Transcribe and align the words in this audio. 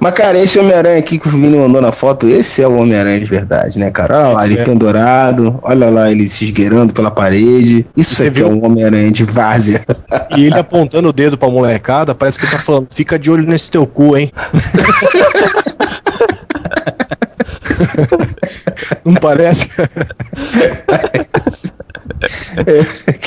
Mas, 0.00 0.14
cara, 0.14 0.38
esse 0.38 0.58
Homem-Aranha 0.58 0.98
aqui 0.98 1.18
que 1.18 1.26
o 1.26 1.30
Vini 1.30 1.56
mandou 1.56 1.82
na 1.82 1.90
foto, 1.90 2.28
esse 2.28 2.62
é 2.62 2.68
o 2.68 2.78
Homem-Aranha 2.78 3.18
de 3.18 3.24
verdade, 3.24 3.78
né, 3.78 3.90
cara? 3.90 4.18
Olha 4.18 4.28
lá, 4.28 4.46
ele 4.46 4.58
é. 4.58 4.64
pendurado, 4.64 5.58
olha 5.62 5.90
lá, 5.90 6.10
ele 6.10 6.28
se 6.28 6.44
esgueirando 6.44 6.92
pela 6.92 7.10
parede. 7.10 7.84
Isso 7.96 8.14
Você 8.14 8.28
aqui 8.28 8.40
é 8.40 8.44
viu? 8.44 8.50
um 8.50 8.64
Homem-Aranha 8.64 9.10
de 9.10 9.24
várzea. 9.24 9.80
E 10.36 10.44
ele 10.44 10.58
apontando 10.58 11.08
o 11.08 11.12
dedo 11.12 11.38
pra 11.38 11.48
molecada, 11.48 12.14
parece 12.14 12.38
que 12.38 12.44
ele 12.44 12.52
tá 12.52 12.58
falando, 12.58 12.86
fica 12.90 13.18
de 13.18 13.30
olho 13.30 13.44
nesse 13.44 13.70
teu 13.70 13.86
cu, 13.86 14.14
hein? 14.16 14.30
Não 19.04 19.14
parece? 19.14 19.68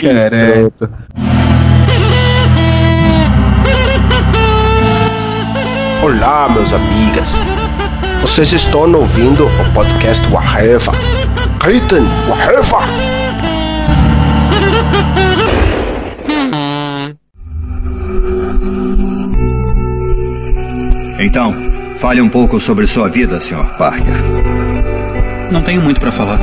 Cara, 0.02 0.72
Olá, 6.04 6.48
meus 6.50 6.74
amigas. 6.74 7.28
Vocês 8.22 8.52
estão 8.54 8.92
ouvindo 8.92 9.46
o 9.46 9.74
podcast 9.74 10.28
Waheva. 10.34 10.92
Ritten 11.64 12.02
Waheva. 12.28 12.78
Então, 21.20 21.54
fale 21.98 22.20
um 22.20 22.30
pouco 22.30 22.60
sobre 22.60 22.88
sua 22.88 23.08
vida, 23.08 23.40
Sr. 23.40 23.78
Parker. 23.78 24.16
Não 25.52 25.62
tenho 25.62 25.84
muito 25.84 26.02
pra 26.02 26.12
falar. 26.12 26.40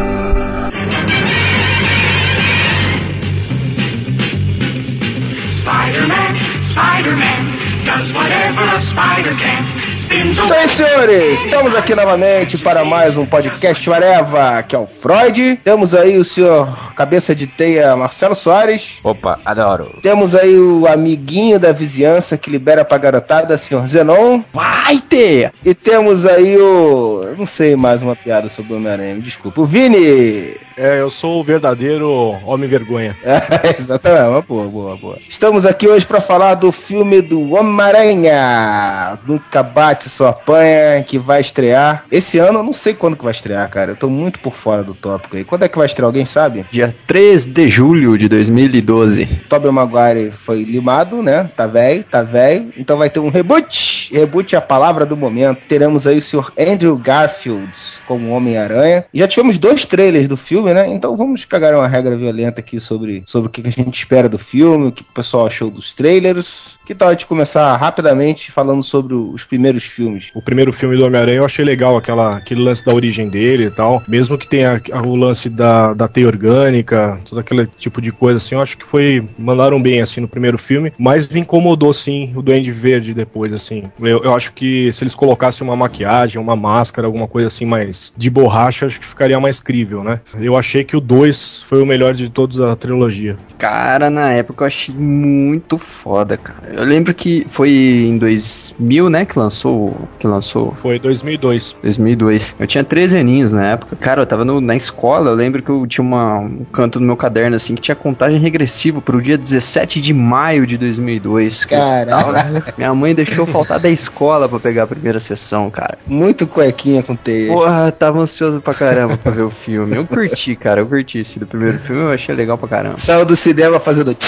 Spider-Man, 5.60 6.34
Spider-Man, 6.70 7.57
does 7.88 8.12
whatever 8.12 8.64
a 8.64 8.80
spider 8.82 9.34
can. 9.34 9.87
Então, 10.10 10.56
aí, 10.56 10.66
senhores, 10.66 11.44
estamos 11.44 11.74
aqui 11.74 11.94
novamente 11.94 12.56
para 12.56 12.82
mais 12.82 13.14
um 13.18 13.26
podcast 13.26 13.92
Areva, 13.92 14.62
que 14.62 14.74
é 14.74 14.78
o 14.78 14.86
Freud. 14.86 15.60
Temos 15.62 15.94
aí 15.94 16.16
o 16.16 16.24
senhor 16.24 16.94
cabeça 16.94 17.34
de 17.34 17.46
teia 17.46 17.94
Marcelo 17.94 18.34
Soares. 18.34 19.00
Opa, 19.04 19.38
adoro. 19.44 19.98
Temos 20.00 20.34
aí 20.34 20.58
o 20.58 20.86
amiguinho 20.86 21.58
da 21.58 21.72
vizinhança 21.72 22.38
que 22.38 22.50
libera 22.50 22.86
pra 22.86 22.96
garotada, 22.96 23.58
senhor 23.58 23.86
Zenon. 23.86 24.42
Vai 24.50 24.98
ter! 24.98 25.52
E 25.62 25.74
temos 25.74 26.24
aí 26.24 26.56
o. 26.56 27.34
Não 27.36 27.44
sei 27.44 27.76
mais 27.76 28.02
uma 28.02 28.16
piada 28.16 28.48
sobre 28.48 28.72
o 28.72 28.76
Homem-Aranha, 28.76 29.14
me 29.14 29.20
desculpa. 29.20 29.60
O 29.60 29.66
Vini! 29.66 30.56
É, 30.78 31.00
eu 31.00 31.10
sou 31.10 31.40
o 31.40 31.44
verdadeiro 31.44 32.08
homem 32.46 32.68
vergonha. 32.68 33.16
É, 33.58 33.76
exatamente, 33.78 34.28
uma 34.28 34.42
boa, 34.42 34.64
boa, 34.68 34.96
boa. 34.96 35.18
Estamos 35.28 35.66
aqui 35.66 35.88
hoje 35.88 36.06
para 36.06 36.20
falar 36.20 36.54
do 36.54 36.70
filme 36.70 37.20
do 37.20 37.54
Homem-Aranha. 37.54 39.18
Nunca 39.26 39.62
bate, 39.62 39.97
só 40.04 40.28
apanha, 40.28 41.02
que 41.02 41.18
vai 41.18 41.40
estrear. 41.40 42.04
Esse 42.10 42.38
ano 42.38 42.58
eu 42.58 42.62
não 42.62 42.72
sei 42.72 42.94
quando 42.94 43.16
que 43.16 43.24
vai 43.24 43.32
estrear, 43.32 43.68
cara. 43.70 43.92
Eu 43.92 43.96
tô 43.96 44.08
muito 44.08 44.40
por 44.40 44.52
fora 44.52 44.82
do 44.82 44.94
tópico 44.94 45.36
aí. 45.36 45.44
Quando 45.44 45.64
é 45.64 45.68
que 45.68 45.78
vai 45.78 45.86
estrear? 45.86 46.06
Alguém 46.06 46.24
sabe? 46.24 46.66
Dia 46.70 46.94
3 47.06 47.46
de 47.46 47.68
julho 47.68 48.16
de 48.18 48.28
2012. 48.28 49.26
Tobey 49.48 49.70
Maguire 49.70 50.30
foi 50.30 50.62
limado, 50.62 51.22
né? 51.22 51.50
Tá 51.56 51.66
velho, 51.66 52.04
tá 52.04 52.22
velho. 52.22 52.72
Então 52.76 52.98
vai 52.98 53.10
ter 53.10 53.20
um 53.20 53.30
reboot. 53.30 54.10
Reboot 54.12 54.54
é 54.54 54.58
a 54.58 54.62
palavra 54.62 55.06
do 55.06 55.16
momento. 55.16 55.66
Teremos 55.66 56.06
aí 56.06 56.18
o 56.18 56.22
senhor 56.22 56.52
Andrew 56.58 56.96
Garfield 56.96 57.72
como 58.06 58.30
Homem-Aranha. 58.30 59.04
E 59.12 59.18
Já 59.18 59.28
tivemos 59.28 59.58
dois 59.58 59.84
trailers 59.86 60.28
do 60.28 60.36
filme, 60.36 60.72
né? 60.74 60.88
Então 60.88 61.16
vamos 61.16 61.44
cagar 61.44 61.74
uma 61.74 61.88
regra 61.88 62.16
violenta 62.16 62.60
aqui 62.60 62.80
sobre, 62.80 63.22
sobre 63.26 63.48
o 63.48 63.50
que 63.50 63.62
que 63.62 63.68
a 63.68 63.72
gente 63.72 63.98
espera 63.98 64.28
do 64.28 64.38
filme, 64.38 64.88
o 64.88 64.92
que 64.92 65.02
o 65.02 65.14
pessoal 65.14 65.46
achou 65.46 65.70
dos 65.70 65.94
trailers. 65.94 66.78
Que 66.86 66.94
tal 66.94 67.08
a 67.08 67.12
gente 67.12 67.26
começar 67.26 67.76
rapidamente 67.76 68.50
falando 68.50 68.82
sobre 68.82 69.14
os 69.14 69.44
primeiros 69.44 69.84
filmes? 69.88 70.30
O 70.34 70.42
primeiro 70.42 70.72
filme 70.72 70.96
do 70.96 71.04
Homem-Aranha 71.04 71.38
eu 71.38 71.44
achei 71.44 71.64
legal, 71.64 71.96
aquela, 71.96 72.36
aquele 72.36 72.60
lance 72.62 72.84
da 72.84 72.94
origem 72.94 73.28
dele 73.28 73.64
e 73.66 73.70
tal. 73.70 74.02
Mesmo 74.08 74.36
que 74.38 74.46
tenha 74.48 74.80
a- 74.92 75.02
o 75.02 75.16
lance 75.16 75.48
da, 75.48 75.92
da 75.94 76.06
teia 76.08 76.26
orgânica, 76.26 77.18
todo 77.28 77.38
aquele 77.38 77.66
tipo 77.78 78.00
de 78.00 78.12
coisa 78.12 78.38
assim, 78.38 78.54
eu 78.54 78.60
acho 78.60 78.76
que 78.76 78.84
foi. 78.86 79.24
Mandaram 79.38 79.80
bem 79.80 80.00
assim 80.00 80.20
no 80.20 80.28
primeiro 80.28 80.58
filme. 80.58 80.92
Mas 80.98 81.28
me 81.28 81.40
incomodou 81.40 81.92
sim 81.94 82.32
o 82.36 82.42
Duende 82.42 82.70
Verde 82.70 83.14
depois, 83.14 83.52
assim. 83.52 83.82
Eu, 84.00 84.22
eu 84.24 84.34
acho 84.34 84.52
que 84.52 84.90
se 84.92 85.02
eles 85.02 85.14
colocassem 85.14 85.66
uma 85.66 85.76
maquiagem, 85.76 86.40
uma 86.40 86.56
máscara, 86.56 87.06
alguma 87.06 87.26
coisa 87.28 87.48
assim 87.48 87.64
mais 87.64 88.12
de 88.16 88.30
borracha, 88.30 88.86
acho 88.86 89.00
que 89.00 89.06
ficaria 89.06 89.38
mais 89.40 89.60
crível, 89.60 90.02
né? 90.04 90.20
Eu 90.40 90.56
achei 90.56 90.84
que 90.84 90.96
o 90.96 91.00
2 91.00 91.62
foi 91.62 91.82
o 91.82 91.86
melhor 91.86 92.14
de 92.14 92.28
todos 92.28 92.60
a 92.60 92.74
trilogia. 92.76 93.36
Cara, 93.58 94.10
na 94.10 94.30
época 94.32 94.64
eu 94.64 94.66
achei 94.66 94.94
muito 94.94 95.78
foda, 95.78 96.36
cara. 96.36 96.72
Eu 96.72 96.84
lembro 96.84 97.12
que 97.14 97.46
foi 97.50 97.70
em 97.70 98.18
2000, 98.18 99.08
né, 99.10 99.24
que 99.24 99.38
lançou, 99.38 99.77
que 100.18 100.26
lançou 100.26 100.72
Foi 100.80 100.98
2002. 100.98 101.76
2002. 101.82 102.56
Eu 102.58 102.66
tinha 102.66 102.82
13 102.84 103.18
aninhos 103.18 103.52
na 103.52 103.66
época. 103.68 103.96
Cara, 103.96 104.22
eu 104.22 104.26
tava 104.26 104.44
no- 104.44 104.60
na 104.60 104.74
escola, 104.76 105.30
eu 105.30 105.34
lembro 105.34 105.62
que 105.62 105.70
eu 105.70 105.86
tinha 105.86 106.04
uma, 106.04 106.38
um 106.38 106.64
canto 106.72 106.98
no 107.00 107.06
meu 107.06 107.16
caderno, 107.16 107.56
assim, 107.56 107.74
que 107.74 107.80
tinha 107.82 107.94
contagem 107.94 108.38
regressiva 108.40 109.00
pro 109.00 109.20
dia 109.22 109.36
17 109.38 110.00
de 110.00 110.12
maio 110.12 110.66
de 110.66 110.76
2002. 110.76 111.64
que 111.64 111.74
eu 111.74 111.78
Caralho. 111.78 112.36
estava- 112.36 112.64
Minha 112.76 112.94
mãe 112.94 113.14
deixou 113.14 113.46
faltar 113.46 113.78
da 113.78 113.88
escola 113.88 114.48
pra 114.48 114.58
pegar 114.58 114.84
a 114.84 114.86
primeira 114.86 115.20
sessão, 115.20 115.70
cara. 115.70 115.98
Muito 116.06 116.46
cuequinha 116.46 117.02
com 117.02 117.14
teia. 117.16 117.52
Porra, 117.52 117.92
tava 117.92 118.18
ansioso 118.20 118.60
pra 118.60 118.74
caramba 118.74 119.16
pra 119.16 119.32
ver 119.32 119.42
o 119.42 119.50
filme. 119.50 119.96
Eu 119.96 120.06
curti, 120.06 120.54
cara, 120.56 120.80
eu 120.80 120.86
curti 120.86 121.18
esse 121.20 121.38
do 121.38 121.46
primeiro 121.46 121.78
filme, 121.78 122.02
eu 122.02 122.10
achei 122.12 122.34
legal 122.34 122.56
pra 122.58 122.68
caramba. 122.68 122.96
Saiu 122.96 123.24
do 123.24 123.36
cinema 123.36 123.78
fazendo. 123.80 124.16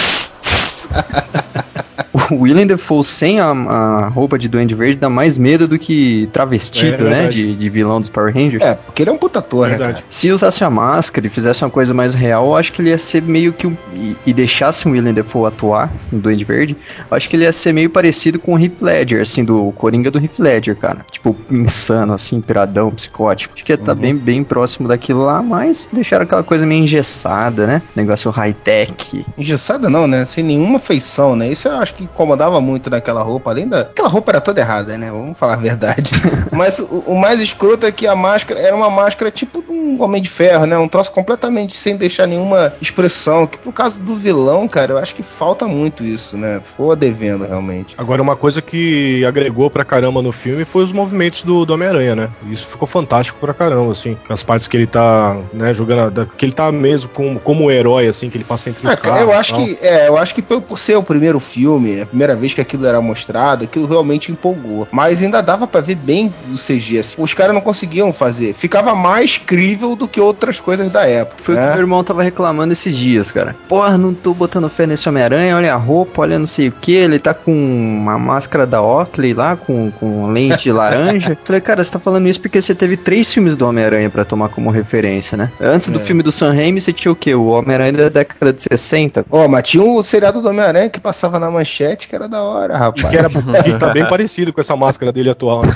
O 2.30 2.42
Willem 2.42 2.66
Dafoe 2.66 3.04
sem 3.04 3.38
a, 3.40 3.46
a 3.50 4.08
roupa 4.08 4.38
de 4.38 4.48
Duende 4.48 4.74
Verde 4.74 4.96
dá 4.96 5.08
mais 5.08 5.36
medo 5.38 5.66
do 5.68 5.78
que 5.78 6.28
travestido, 6.32 7.06
É 7.06 7.10
né, 7.10 7.28
de, 7.28 7.54
de 7.54 7.68
vilão 7.68 8.00
dos 8.00 8.10
Power 8.10 8.34
Rangers. 8.34 8.62
É, 8.62 8.74
porque 8.74 9.02
ele 9.02 9.10
é 9.10 9.12
um 9.12 9.16
puta 9.18 9.38
ator, 9.38 9.68
né, 9.68 9.78
cara? 9.78 9.98
Se 10.08 10.30
usasse 10.30 10.64
a 10.64 10.70
máscara 10.70 11.26
e 11.26 11.30
fizesse 11.30 11.62
uma 11.64 11.70
coisa 11.70 11.94
mais 11.94 12.12
real, 12.14 12.46
eu 12.46 12.56
acho 12.56 12.72
que 12.72 12.82
ele 12.82 12.90
ia 12.90 12.98
ser 12.98 13.22
meio 13.22 13.52
que. 13.52 13.66
um- 13.66 13.76
E, 13.94 14.16
e 14.26 14.32
deixasse 14.32 14.88
o 14.88 14.90
Willem 14.92 15.14
Dafoe 15.14 15.46
atuar 15.48 15.92
no 16.10 16.18
Duende 16.20 16.44
Verde, 16.44 16.76
eu 17.10 17.16
acho 17.16 17.28
que 17.28 17.36
ele 17.36 17.44
ia 17.44 17.52
ser 17.52 17.72
meio 17.72 17.88
parecido 17.90 18.38
com 18.38 18.54
o 18.54 18.58
Heath 18.58 18.80
Ledger, 18.80 19.22
assim, 19.22 19.44
do 19.44 19.70
Coringa 19.72 20.10
do 20.10 20.18
Heath 20.18 20.38
Ledger, 20.38 20.76
cara. 20.76 20.98
Tipo, 21.10 21.36
insano, 21.50 22.12
assim, 22.12 22.40
piradão, 22.40 22.90
psicótico. 22.90 23.54
Acho 23.54 23.64
que 23.64 23.72
ia 23.72 23.76
estar 23.76 23.94
bem, 23.94 24.16
bem 24.16 24.42
próximo 24.42 24.88
daquilo 24.88 25.24
lá, 25.24 25.42
mas 25.42 25.88
deixaram 25.92 26.24
aquela 26.24 26.42
coisa 26.42 26.66
meio 26.66 26.82
engessada, 26.82 27.66
né? 27.66 27.82
Negócio 27.94 28.30
high-tech. 28.30 29.24
Engessada 29.38 29.88
não, 29.88 30.06
né? 30.06 30.24
Sem 30.26 30.42
nenhuma 30.44 30.78
feição, 30.78 31.36
né? 31.36 31.48
Isso 31.48 31.68
eu 31.68 31.74
acho 31.76 31.94
que 31.94 31.99
incomodava 32.04 32.60
muito 32.60 32.90
naquela 32.90 33.22
roupa, 33.22 33.50
além 33.50 33.68
da. 33.68 33.80
Aquela 33.80 34.08
roupa 34.08 34.32
era 34.32 34.40
toda 34.40 34.60
errada, 34.60 34.96
né? 34.96 35.10
Vamos 35.10 35.38
falar 35.38 35.54
a 35.54 35.56
verdade. 35.56 36.12
Mas 36.50 36.78
o, 36.78 37.04
o 37.06 37.18
mais 37.18 37.40
escroto 37.40 37.86
é 37.86 37.92
que 37.92 38.06
a 38.06 38.16
máscara 38.16 38.60
era 38.60 38.74
uma 38.74 38.90
máscara 38.90 39.30
tipo 39.30 39.62
de 39.62 39.70
um 39.70 40.02
Homem 40.02 40.22
de 40.22 40.28
Ferro, 40.28 40.66
né? 40.66 40.76
Um 40.78 40.88
troço 40.88 41.12
completamente 41.12 41.76
sem 41.76 41.96
deixar 41.96 42.26
nenhuma 42.26 42.72
expressão. 42.80 43.46
Que 43.46 43.58
por 43.58 43.72
causa 43.72 43.98
do 43.98 44.16
vilão, 44.16 44.66
cara, 44.66 44.92
eu 44.92 44.98
acho 44.98 45.14
que 45.14 45.22
falta 45.22 45.66
muito 45.66 46.04
isso, 46.04 46.36
né? 46.36 46.60
Ficou 46.62 46.94
devendo 46.96 47.46
realmente. 47.46 47.94
Agora, 47.98 48.22
uma 48.22 48.36
coisa 48.36 48.62
que 48.62 49.24
agregou 49.24 49.70
pra 49.70 49.84
caramba 49.84 50.22
no 50.22 50.32
filme 50.32 50.64
foi 50.64 50.84
os 50.84 50.92
movimentos 50.92 51.42
do, 51.42 51.64
do 51.64 51.74
Homem-Aranha, 51.74 52.16
né? 52.16 52.28
Isso 52.50 52.66
ficou 52.66 52.86
fantástico 52.86 53.38
pra 53.38 53.52
caramba, 53.52 53.92
assim. 53.92 54.16
As 54.28 54.42
partes 54.42 54.66
que 54.66 54.76
ele 54.76 54.86
tá, 54.86 55.36
né, 55.52 55.74
jogando. 55.74 56.26
Que 56.36 56.46
ele 56.46 56.52
tá 56.52 56.70
mesmo 56.72 57.10
como, 57.10 57.38
como 57.40 57.64
um 57.64 57.70
herói, 57.70 58.08
assim, 58.08 58.30
que 58.30 58.36
ele 58.36 58.44
passa 58.44 58.70
entre 58.70 58.86
os 58.86 58.94
cara, 58.94 59.00
carros. 59.00 59.20
eu 59.20 59.32
acho 59.32 59.54
que 59.56 59.78
é, 59.86 60.08
eu 60.08 60.16
acho 60.16 60.34
que 60.34 60.42
por 60.42 60.60
por 60.70 60.78
ser 60.78 60.96
o 60.96 61.02
primeiro 61.02 61.40
filme, 61.40 61.89
a 62.02 62.06
primeira 62.06 62.34
vez 62.34 62.54
que 62.54 62.60
aquilo 62.60 62.86
era 62.86 63.00
mostrado, 63.00 63.64
aquilo 63.64 63.86
realmente 63.86 64.30
empolgou. 64.30 64.86
Mas 64.90 65.22
ainda 65.22 65.40
dava 65.42 65.66
pra 65.66 65.80
ver 65.80 65.94
bem 65.96 66.32
o 66.52 66.56
CG. 66.56 66.98
Assim. 66.98 67.22
Os 67.22 67.34
caras 67.34 67.54
não 67.54 67.60
conseguiam 67.60 68.12
fazer. 68.12 68.54
Ficava 68.54 68.94
mais 68.94 69.38
crível 69.38 69.96
do 69.96 70.06
que 70.06 70.20
outras 70.20 70.60
coisas 70.60 70.90
da 70.90 71.06
época. 71.06 71.42
Foi 71.42 71.54
o 71.54 71.58
que 71.58 71.64
né? 71.64 71.70
meu 71.70 71.80
irmão 71.80 72.04
tava 72.04 72.22
reclamando 72.22 72.72
esses 72.72 72.96
dias, 72.96 73.30
cara. 73.30 73.54
Porra, 73.68 73.96
não 73.96 74.12
tô 74.14 74.32
botando 74.34 74.68
fé 74.68 74.86
nesse 74.86 75.08
Homem-Aranha, 75.08 75.56
olha 75.56 75.72
a 75.74 75.76
roupa, 75.76 76.22
olha 76.22 76.38
não 76.38 76.46
sei 76.46 76.68
o 76.68 76.72
que, 76.72 76.92
ele 76.92 77.18
tá 77.18 77.32
com 77.34 77.52
uma 77.52 78.18
máscara 78.18 78.66
da 78.66 78.82
Oakley 78.82 79.34
lá, 79.34 79.56
com, 79.56 79.90
com 79.92 80.30
lente 80.30 80.70
laranja. 80.70 81.36
Falei, 81.44 81.60
cara, 81.60 81.82
você 81.82 81.90
tá 81.90 81.98
falando 81.98 82.28
isso 82.28 82.40
porque 82.40 82.60
você 82.60 82.74
teve 82.74 82.96
três 82.96 83.32
filmes 83.32 83.56
do 83.56 83.66
Homem-Aranha 83.66 84.10
pra 84.10 84.24
tomar 84.24 84.48
como 84.48 84.70
referência, 84.70 85.36
né? 85.36 85.50
Antes 85.60 85.88
do 85.88 85.98
É. 86.00 86.02
filme 86.02 86.22
do 86.22 86.32
Sam 86.32 86.52
Raimi, 86.52 86.80
você 86.80 86.92
tinha 86.92 87.10
o 87.12 87.16
quê? 87.16 87.34
O 87.34 87.46
Homem-Aranha 87.46 87.92
da 87.92 88.08
década 88.08 88.52
de 88.52 88.62
60. 88.62 89.24
Ó, 89.30 89.46
mas 89.48 89.68
tinha 89.68 89.82
o 89.82 90.02
seriado 90.02 90.40
do 90.40 90.48
Homem-Aranha 90.48 90.88
que 90.90 91.00
passava 91.00 91.38
na 91.38 91.50
manchete, 91.50 91.70
que 92.08 92.14
era 92.14 92.28
da 92.28 92.42
hora, 92.42 92.76
rapaz. 92.76 93.08
Que, 93.08 93.16
era, 93.16 93.28
que 93.62 93.78
tá 93.78 93.88
bem 93.92 94.06
parecido 94.06 94.52
com 94.52 94.60
essa 94.60 94.76
máscara 94.76 95.10
dele 95.12 95.30
atual. 95.30 95.64
né? 95.64 95.72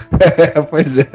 pois 0.71 0.99
é. 0.99 1.07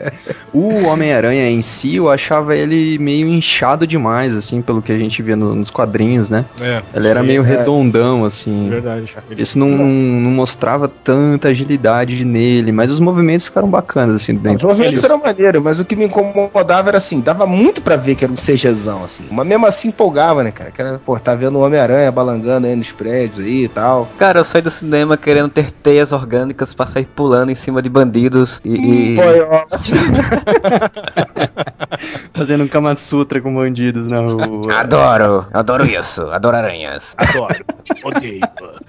O 0.53 0.85
Homem-Aranha 0.87 1.49
em 1.49 1.61
si, 1.61 1.95
eu 1.95 2.09
achava 2.09 2.55
ele 2.55 2.97
meio 2.97 3.27
inchado 3.27 3.85
demais, 3.85 4.35
assim, 4.35 4.61
pelo 4.61 4.81
que 4.81 4.91
a 4.91 4.97
gente 4.97 5.21
via 5.21 5.35
no- 5.35 5.53
nos 5.55 5.69
quadrinhos, 5.69 6.29
né? 6.29 6.45
É, 6.59 6.81
Ele 6.93 7.07
era 7.07 7.21
sim, 7.21 7.27
meio 7.27 7.43
é. 7.43 7.45
redondão, 7.45 8.25
assim. 8.25 8.69
Verdade. 8.69 9.13
Ele- 9.29 9.41
Isso 9.41 9.57
não, 9.59 9.67
não, 9.69 10.31
mostrava 10.31 10.87
tanta 10.87 11.49
agilidade 11.49 12.23
nele, 12.25 12.71
mas 12.71 12.91
os 12.91 12.99
movimentos 12.99 13.45
ficaram 13.47 13.67
bacanas, 13.69 14.15
assim, 14.15 14.33
Os 14.35 14.41
dentro. 14.41 14.67
movimentos 14.67 14.99
Eles- 14.99 15.03
eram 15.03 15.19
maneiros, 15.23 15.61
mas 15.61 15.79
o 15.79 15.85
que 15.85 15.95
me 15.95 16.05
incomodava 16.05 16.89
era 16.89 16.97
assim, 16.97 17.19
dava 17.21 17.45
muito 17.45 17.81
pra 17.81 17.95
ver 17.95 18.15
que 18.15 18.23
era 18.23 18.33
um 18.33 18.37
CGzão, 18.37 19.03
assim. 19.03 19.25
Mas 19.31 19.45
mesmo 19.45 19.65
assim 19.65 19.89
empolgava, 19.89 20.43
né, 20.43 20.51
cara? 20.51 20.71
Que 20.71 20.81
era, 20.81 20.99
pô, 20.99 21.17
tá 21.19 21.35
vendo 21.35 21.57
o 21.57 21.61
Homem-Aranha 21.61 22.11
balangando 22.11 22.67
aí 22.67 22.75
nos 22.75 22.91
prédios 22.91 23.39
aí 23.45 23.65
e 23.65 23.67
tal. 23.67 24.09
Cara, 24.17 24.39
eu 24.39 24.43
saí 24.43 24.61
do 24.61 24.69
cinema 24.79 25.17
querendo 25.17 25.49
ter 25.49 25.71
teias 25.71 26.11
orgânicas 26.11 26.73
pra 26.73 26.85
sair 26.85 27.05
pulando 27.05 27.51
em 27.51 27.55
cima 27.55 27.81
de 27.81 27.89
bandidos 27.89 28.59
e. 28.63 29.13
e- 29.13 29.15
Boiola. 29.15 29.65
Fazendo 32.33 32.63
um 32.63 32.67
Kama 32.67 32.95
Sutra 32.95 33.41
com 33.41 33.53
bandidos 33.53 34.07
na 34.07 34.19
rua. 34.21 34.73
Adoro, 34.73 35.45
adoro 35.53 35.85
isso, 35.85 36.21
adoro 36.27 36.55
aranhas. 36.57 37.15
Adoro. 37.17 37.65
Odeio. 38.03 38.41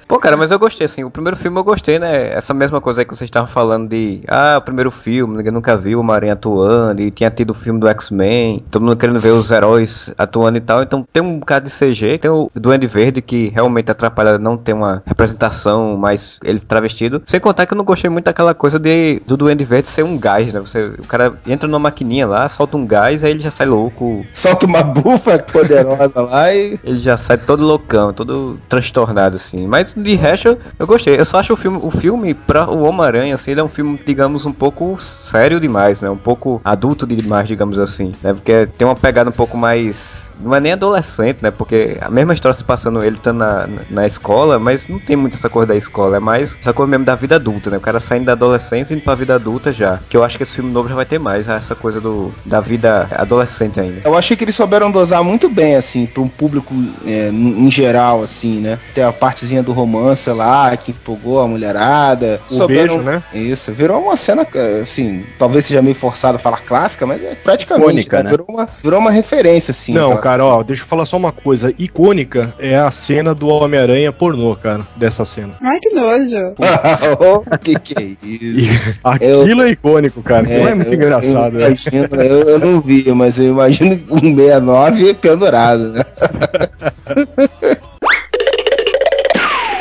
Pô, 0.06 0.18
cara, 0.18 0.36
mas 0.36 0.50
eu 0.50 0.58
gostei, 0.58 0.84
assim, 0.84 1.04
o 1.04 1.10
primeiro 1.10 1.36
filme 1.36 1.58
eu 1.58 1.64
gostei, 1.64 1.98
né? 1.98 2.32
Essa 2.32 2.52
mesma 2.54 2.80
coisa 2.80 3.00
aí 3.00 3.04
que 3.04 3.14
vocês 3.16 3.28
estavam 3.28 3.48
falando 3.48 3.88
de, 3.88 4.20
ah, 4.28 4.56
o 4.58 4.62
primeiro 4.62 4.90
filme, 4.90 5.36
ninguém 5.36 5.52
nunca 5.52 5.76
viu 5.76 6.00
o 6.00 6.04
Marinha 6.04 6.34
atuando, 6.34 7.00
e 7.00 7.10
tinha 7.10 7.30
tido 7.30 7.50
o 7.50 7.54
filme 7.54 7.80
do 7.80 7.88
X-Men, 7.88 8.64
todo 8.70 8.82
mundo 8.82 8.96
querendo 8.96 9.18
ver 9.20 9.30
os 9.30 9.50
heróis 9.50 10.12
atuando 10.18 10.58
e 10.58 10.60
tal, 10.60 10.82
então 10.82 11.06
tem 11.12 11.22
um 11.22 11.38
bocado 11.38 11.66
de 11.66 11.72
CG, 11.72 12.18
tem 12.18 12.30
o 12.30 12.50
Duende 12.54 12.86
Verde 12.86 13.22
que 13.22 13.48
realmente 13.48 13.90
atrapalha 13.90 14.38
não 14.38 14.56
ter 14.56 14.72
uma 14.72 15.02
representação 15.06 15.79
mais 15.96 16.38
ele 16.42 16.60
travestido, 16.60 17.22
sem 17.26 17.40
contar 17.40 17.66
que 17.66 17.74
eu 17.74 17.78
não 17.78 17.84
gostei 17.84 18.10
muito 18.10 18.24
daquela 18.24 18.54
coisa 18.54 18.78
de 18.78 19.20
do 19.26 19.36
Duende 19.36 19.64
Verde 19.64 19.88
ser 19.88 20.04
um 20.04 20.18
gás, 20.18 20.52
né? 20.52 20.60
Você, 20.60 20.92
o 20.98 21.06
cara 21.06 21.34
entra 21.46 21.68
numa 21.68 21.78
maquininha 21.78 22.26
lá, 22.26 22.48
solta 22.48 22.76
um 22.76 22.86
gás, 22.86 23.24
aí 23.24 23.30
ele 23.30 23.40
já 23.40 23.50
sai 23.50 23.66
louco, 23.66 24.24
Solta 24.32 24.66
uma 24.66 24.82
bufa 24.82 25.38
poderosa 25.38 26.20
lá 26.20 26.52
e. 26.52 26.78
ele 26.82 26.98
já 26.98 27.16
sai 27.16 27.38
todo 27.38 27.64
loucão, 27.64 28.12
todo 28.12 28.58
transtornado, 28.68 29.36
assim. 29.36 29.66
Mas 29.66 29.92
de 29.96 30.14
resto, 30.14 30.48
eu, 30.48 30.58
eu 30.78 30.86
gostei. 30.86 31.18
Eu 31.18 31.24
só 31.24 31.38
acho 31.38 31.52
o 31.52 31.56
filme, 31.56 31.78
o 31.82 31.90
filme 31.90 32.34
pra 32.34 32.68
o 32.68 32.82
Homem-Aranha, 32.82 33.34
assim, 33.34 33.50
ele 33.52 33.60
é 33.60 33.64
um 33.64 33.68
filme, 33.68 33.98
digamos, 34.04 34.46
um 34.46 34.52
pouco 34.52 34.96
sério 34.98 35.60
demais, 35.60 36.02
né? 36.02 36.10
Um 36.10 36.16
pouco 36.16 36.60
adulto 36.64 37.06
demais, 37.06 37.48
digamos 37.48 37.78
assim, 37.78 38.12
né? 38.22 38.32
Porque 38.32 38.66
tem 38.78 38.86
uma 38.86 38.96
pegada 38.96 39.30
um 39.30 39.32
pouco 39.32 39.56
mais. 39.56 40.29
Não 40.42 40.54
é 40.54 40.60
nem 40.60 40.72
adolescente, 40.72 41.38
né? 41.42 41.50
Porque 41.50 41.98
a 42.00 42.10
mesma 42.10 42.32
história 42.32 42.54
se 42.54 42.64
passando 42.64 43.02
ele 43.02 43.16
tá 43.18 43.32
na, 43.32 43.68
na, 43.90 44.06
escola, 44.06 44.58
mas 44.58 44.88
não 44.88 44.98
tem 44.98 45.16
muito 45.16 45.34
essa 45.36 45.48
coisa 45.48 45.68
da 45.68 45.76
escola, 45.76 46.16
é 46.16 46.20
mais 46.20 46.56
essa 46.60 46.72
coisa 46.72 46.90
mesmo 46.90 47.04
da 47.04 47.14
vida 47.14 47.36
adulta, 47.36 47.70
né? 47.70 47.76
O 47.76 47.80
cara 47.80 48.00
saindo 48.00 48.24
da 48.26 48.32
adolescência 48.32 48.94
e 48.94 48.96
indo 48.96 49.04
pra 49.04 49.14
vida 49.14 49.34
adulta 49.34 49.72
já. 49.72 49.98
Que 50.08 50.16
eu 50.16 50.24
acho 50.24 50.36
que 50.36 50.42
esse 50.42 50.54
filme 50.54 50.70
novo 50.72 50.88
já 50.88 50.94
vai 50.94 51.04
ter 51.04 51.18
mais, 51.18 51.46
né? 51.46 51.56
essa 51.56 51.74
coisa 51.74 52.00
do, 52.00 52.32
da 52.44 52.60
vida 52.60 53.08
adolescente 53.12 53.78
ainda. 53.78 54.00
Eu 54.04 54.16
achei 54.16 54.36
que 54.36 54.44
eles 54.44 54.54
souberam 54.54 54.90
dosar 54.90 55.22
muito 55.22 55.48
bem, 55.48 55.76
assim, 55.76 56.06
pra 56.06 56.22
um 56.22 56.28
público 56.28 56.74
é, 57.06 57.28
em 57.28 57.70
geral, 57.70 58.22
assim, 58.22 58.60
né? 58.60 58.78
Tem 58.94 59.04
a 59.04 59.12
partezinha 59.12 59.62
do 59.62 59.72
romance 59.72 60.28
lá, 60.30 60.74
que 60.76 60.90
empolgou 60.90 61.40
a 61.40 61.46
mulherada. 61.46 62.40
O 62.50 62.66
beijo, 62.66 62.98
né? 62.98 63.22
Isso, 63.32 63.72
virou 63.72 64.02
uma 64.02 64.16
cena, 64.16 64.46
assim, 64.82 65.24
talvez 65.38 65.66
seja 65.66 65.82
meio 65.82 65.94
forçado 65.94 66.38
falar 66.38 66.60
clássica, 66.60 67.06
mas 67.06 67.22
é 67.22 67.34
praticamente. 67.34 67.90
Icônica, 67.90 68.22
né? 68.22 68.30
Virou, 68.30 68.46
uma, 68.48 68.68
virou 68.82 69.00
uma 69.00 69.10
referência, 69.10 69.72
assim. 69.72 69.92
Não, 69.92 70.12
aquela- 70.12 70.20
cara, 70.30 70.44
ó, 70.44 70.62
deixa 70.62 70.82
eu 70.84 70.86
falar 70.86 71.04
só 71.06 71.16
uma 71.16 71.32
coisa. 71.32 71.74
Icônica 71.76 72.54
é 72.58 72.76
a 72.76 72.90
cena 72.92 73.34
do 73.34 73.48
Homem-Aranha 73.48 74.12
pornô, 74.12 74.54
cara, 74.54 74.82
dessa 74.94 75.24
cena. 75.24 75.54
Ai, 75.60 75.78
que 75.80 75.90
nojo. 75.90 76.54
o 77.52 77.58
que 77.58 77.74
que 77.80 77.94
é 77.98 78.16
isso? 78.26 79.00
aquilo 79.02 79.62
é 79.62 79.70
icônico, 79.70 80.22
cara. 80.22 80.42
Aquilo 80.42 80.68
é, 80.68 80.74
muito 80.74 80.88
eu- 80.88 80.94
engraçado, 80.94 81.58
Eu, 81.58 81.60
né? 81.60 81.66
imagino, 81.66 82.22
eu, 82.22 82.48
eu 82.50 82.58
não 82.60 82.80
vi, 82.80 83.12
mas 83.12 83.38
eu 83.38 83.46
imagino 83.46 84.00
um 84.08 84.20
69 84.36 85.14
pendurado, 85.14 85.92
né? 85.92 86.02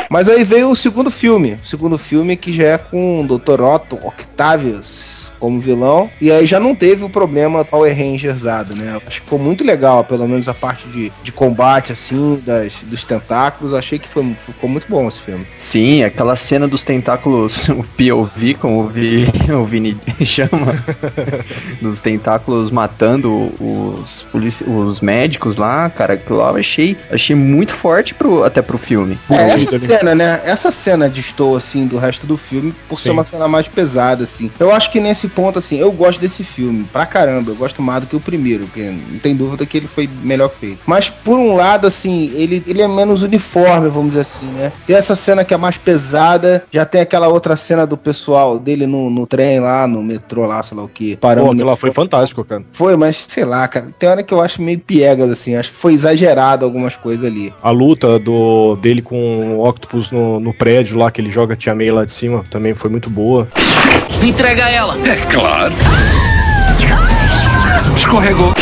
Mas 0.09 0.27
aí 0.27 0.43
veio 0.43 0.71
o 0.71 0.75
segundo 0.75 1.11
filme. 1.11 1.59
O 1.63 1.67
segundo 1.67 1.97
filme 1.97 2.35
que 2.35 2.51
já 2.51 2.65
é 2.69 2.77
com 2.79 3.21
o 3.21 3.27
Dr. 3.37 3.61
Otto 3.61 3.99
Octavius 4.03 5.18
como 5.39 5.59
vilão. 5.59 6.09
E 6.19 6.31
aí 6.31 6.45
já 6.45 6.59
não 6.59 6.75
teve 6.75 7.03
o 7.03 7.09
problema 7.09 7.63
Power 7.65 7.95
Rangersado, 7.95 8.75
né? 8.75 8.99
Acho 9.05 9.19
que 9.19 9.25
ficou 9.25 9.39
muito 9.39 9.63
legal, 9.63 10.03
pelo 10.03 10.27
menos 10.27 10.47
a 10.47 10.53
parte 10.53 10.87
de, 10.89 11.11
de 11.23 11.31
combate, 11.31 11.91
assim, 11.93 12.41
das, 12.45 12.73
dos 12.83 13.03
tentáculos. 13.03 13.73
Achei 13.73 13.97
que 13.97 14.07
foi, 14.07 14.23
ficou 14.33 14.69
muito 14.69 14.87
bom 14.89 15.07
esse 15.07 15.21
filme. 15.21 15.45
Sim, 15.57 16.03
aquela 16.03 16.35
cena 16.35 16.67
dos 16.67 16.83
tentáculos, 16.83 17.67
o 17.69 17.83
POV, 17.83 18.55
como 18.59 18.81
o, 18.81 18.87
Vi, 18.87 19.27
o 19.51 19.65
Vini 19.65 19.97
chama, 20.25 20.83
dos 21.81 21.99
tentáculos 21.99 22.69
matando 22.71 23.51
os, 23.59 24.25
os 24.67 25.01
médicos 25.01 25.55
lá, 25.55 25.89
cara, 25.89 26.13
aquilo 26.13 26.39
lá 26.39 26.49
eu 26.49 26.57
achei, 26.57 26.97
achei 27.11 27.35
muito 27.35 27.73
forte 27.73 28.13
pro, 28.13 28.43
até 28.43 28.61
pro 28.61 28.77
filme. 28.77 29.17
É, 29.29 29.51
essa 29.51 29.79
cena, 29.79 30.15
né? 30.15 30.41
Essa 30.43 30.71
cena 30.71 31.09
distou, 31.09 31.55
assim, 31.55 31.87
do 31.87 31.97
resto 31.97 32.27
do 32.27 32.37
filme 32.37 32.73
por 32.87 32.99
ser 32.99 33.09
Sim. 33.09 33.13
uma 33.13 33.25
cena 33.25 33.47
mais 33.47 33.67
pesada, 33.67 34.23
assim. 34.23 34.51
Eu 34.59 34.71
acho 34.71 34.91
que 34.91 34.99
nesse 34.99 35.28
ponto, 35.29 35.59
assim, 35.59 35.77
eu 35.77 35.91
gosto 35.91 36.19
desse 36.19 36.43
filme 36.43 36.83
pra 36.91 37.05
caramba. 37.05 37.51
Eu 37.51 37.55
gosto 37.55 37.81
mais 37.81 38.01
do 38.01 38.07
que 38.07 38.15
o 38.15 38.19
primeiro, 38.19 38.65
porque 38.65 38.81
não 38.81 39.19
tem 39.19 39.35
dúvida 39.35 39.65
que 39.65 39.77
ele 39.77 39.87
foi 39.87 40.09
melhor 40.23 40.49
feito. 40.49 40.79
Mas, 40.85 41.09
por 41.09 41.37
um 41.37 41.55
lado, 41.55 41.87
assim, 41.87 42.31
ele, 42.35 42.63
ele 42.67 42.81
é 42.81 42.87
menos 42.87 43.23
uniforme, 43.23 43.89
vamos 43.89 44.09
dizer 44.09 44.21
assim, 44.21 44.45
né? 44.47 44.71
Tem 44.85 44.95
essa 44.95 45.15
cena 45.15 45.45
que 45.45 45.53
é 45.53 45.57
mais 45.57 45.77
pesada, 45.77 46.63
já 46.71 46.85
tem 46.85 47.01
aquela 47.01 47.27
outra 47.27 47.55
cena 47.55 47.85
do 47.85 47.97
pessoal 47.97 48.59
dele 48.59 48.85
no, 48.85 49.09
no 49.09 49.25
trem 49.25 49.59
lá, 49.59 49.87
no 49.87 50.01
metrô 50.01 50.45
lá, 50.45 50.61
sei 50.63 50.77
lá 50.77 50.83
o 50.83 50.89
que, 50.89 51.15
parando. 51.15 51.47
Pô, 51.47 51.51
aquilo 51.53 51.69
lá 51.69 51.75
foi 51.75 51.91
fantástico, 51.91 52.43
cara. 52.43 52.63
Foi, 52.71 52.95
mas 52.95 53.15
sei 53.17 53.45
lá, 53.45 53.67
cara. 53.67 53.87
Tem 53.97 54.09
hora 54.09 54.23
que 54.23 54.33
eu 54.33 54.41
acho 54.41 54.61
meio 54.61 54.79
piegas, 54.79 55.29
assim. 55.29 55.55
Acho 55.55 55.71
que 55.71 55.77
foi 55.77 55.93
exagerado 55.93 56.65
algumas 56.65 56.95
coisas 56.95 57.25
ali. 57.25 57.53
A 57.61 57.69
luta 57.69 58.19
do, 58.19 58.75
dele 58.75 59.01
com 59.01 59.57
o 59.57 59.67
Octopus 59.67 60.11
no, 60.11 60.39
no 60.39 60.53
prédio 60.53 60.97
lá, 60.97 61.11
que 61.11 61.21
ele 61.21 61.29
joga 61.29 61.53
a 61.53 61.57
Tia 61.57 61.75
May 61.75 61.91
lá 61.91 62.05
de 62.05 62.11
cima, 62.11 62.43
também 62.49 62.73
foi 62.73 62.89
muito 62.89 63.09
boa. 63.09 63.47
Entrega 64.21 64.69
ela! 64.69 64.97
É 65.19 65.25
claro. 65.33 65.73
Escorregou. 67.93 68.53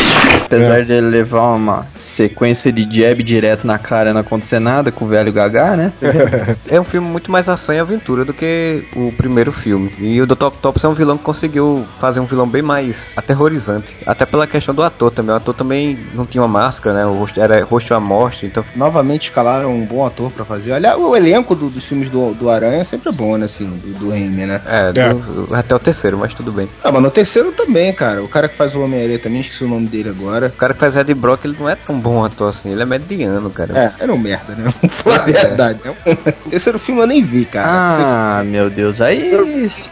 Apesar 0.44 0.84
de 0.84 0.92
ele 0.92 1.08
levar 1.08 1.52
uma 1.52 1.86
sequência 2.22 2.72
de 2.72 2.82
jab 3.00 3.22
direto 3.22 3.64
na 3.66 3.78
cara 3.78 4.12
não 4.12 4.20
acontecer 4.22 4.58
nada 4.58 4.90
com 4.90 5.04
o 5.04 5.08
velho 5.08 5.32
Gagá, 5.32 5.76
né? 5.76 5.92
É 6.68 6.80
um 6.80 6.84
filme 6.84 7.06
muito 7.08 7.30
mais 7.30 7.48
ação 7.48 7.74
e 7.74 7.78
aventura 7.78 8.24
do 8.24 8.34
que 8.34 8.82
o 8.96 9.12
primeiro 9.12 9.52
filme. 9.52 9.90
E 10.00 10.20
o 10.20 10.26
Dr. 10.26 10.44
Octopus 10.46 10.82
é 10.84 10.88
um 10.88 10.94
vilão 10.94 11.16
que 11.16 11.22
conseguiu 11.24 11.86
fazer 12.00 12.20
um 12.20 12.24
vilão 12.24 12.46
bem 12.48 12.60
mais 12.62 13.12
aterrorizante. 13.16 13.96
Até 14.06 14.26
pela 14.26 14.46
questão 14.46 14.74
do 14.74 14.82
ator 14.82 15.10
também. 15.10 15.32
O 15.32 15.36
ator 15.36 15.54
também 15.54 15.98
não 16.14 16.26
tinha 16.26 16.42
uma 16.42 16.48
máscara, 16.48 16.96
né? 16.96 17.06
O 17.06 17.14
rosto 17.14 17.40
era 17.40 17.62
rosto 17.64 17.94
à 17.94 18.00
morte. 18.00 18.46
Então, 18.46 18.64
Novamente 18.74 19.28
escalaram 19.28 19.72
um 19.74 19.84
bom 19.84 20.04
ator 20.04 20.30
pra 20.30 20.44
fazer. 20.44 20.72
Olha, 20.72 20.96
o 20.96 21.14
elenco 21.16 21.54
do- 21.54 21.70
dos 21.70 21.84
filmes 21.84 22.08
do, 22.08 22.34
do 22.34 22.50
Aranha 22.50 22.80
é 22.80 22.84
sempre 22.84 23.12
bom, 23.12 23.36
né? 23.36 23.44
Assim, 23.44 23.66
do, 23.66 23.98
do 24.00 24.10
Raimi, 24.10 24.46
né? 24.46 24.60
é, 24.66 24.88
É. 24.94 25.14
do- 25.14 25.54
até 25.54 25.74
o 25.74 25.78
terceiro, 25.78 26.18
mas 26.18 26.34
tudo 26.34 26.50
bem. 26.52 26.68
Ah, 26.82 26.90
mas 26.90 27.02
no 27.02 27.10
terceiro 27.10 27.52
também, 27.52 27.92
cara. 27.92 28.22
O 28.22 28.28
cara 28.28 28.48
que 28.48 28.56
faz 28.56 28.74
o 28.74 28.80
Homem-Aranha 28.82 29.18
também, 29.18 29.40
esqueci 29.40 29.64
o 29.64 29.68
nome 29.68 29.86
dele 29.86 30.08
agora. 30.10 30.48
O 30.48 30.58
cara 30.58 30.74
que 30.74 30.80
faz 30.80 30.96
Ed 30.96 31.12
Brock, 31.14 31.44
ele 31.44 31.56
não 31.58 31.68
é 31.68 31.74
tão 31.76 31.98
bom 31.98 32.07
ator 32.24 32.50
assim. 32.50 32.70
Ele 32.70 32.82
é 32.82 32.86
mediano, 32.86 33.50
cara. 33.50 33.78
É, 33.78 34.04
era 34.04 34.12
um 34.12 34.18
merda, 34.18 34.54
né? 34.54 34.64
Vamos 34.80 34.96
falar 34.96 35.20
a 35.20 35.24
verdade. 35.24 35.80
né? 35.84 35.94
O 36.46 36.50
terceiro 36.50 36.78
filme 36.78 37.02
eu 37.02 37.06
nem 37.06 37.22
vi, 37.22 37.44
cara. 37.44 38.38
Ah, 38.40 38.44
meu 38.44 38.70
Deus, 38.70 39.00
aí. 39.00 39.32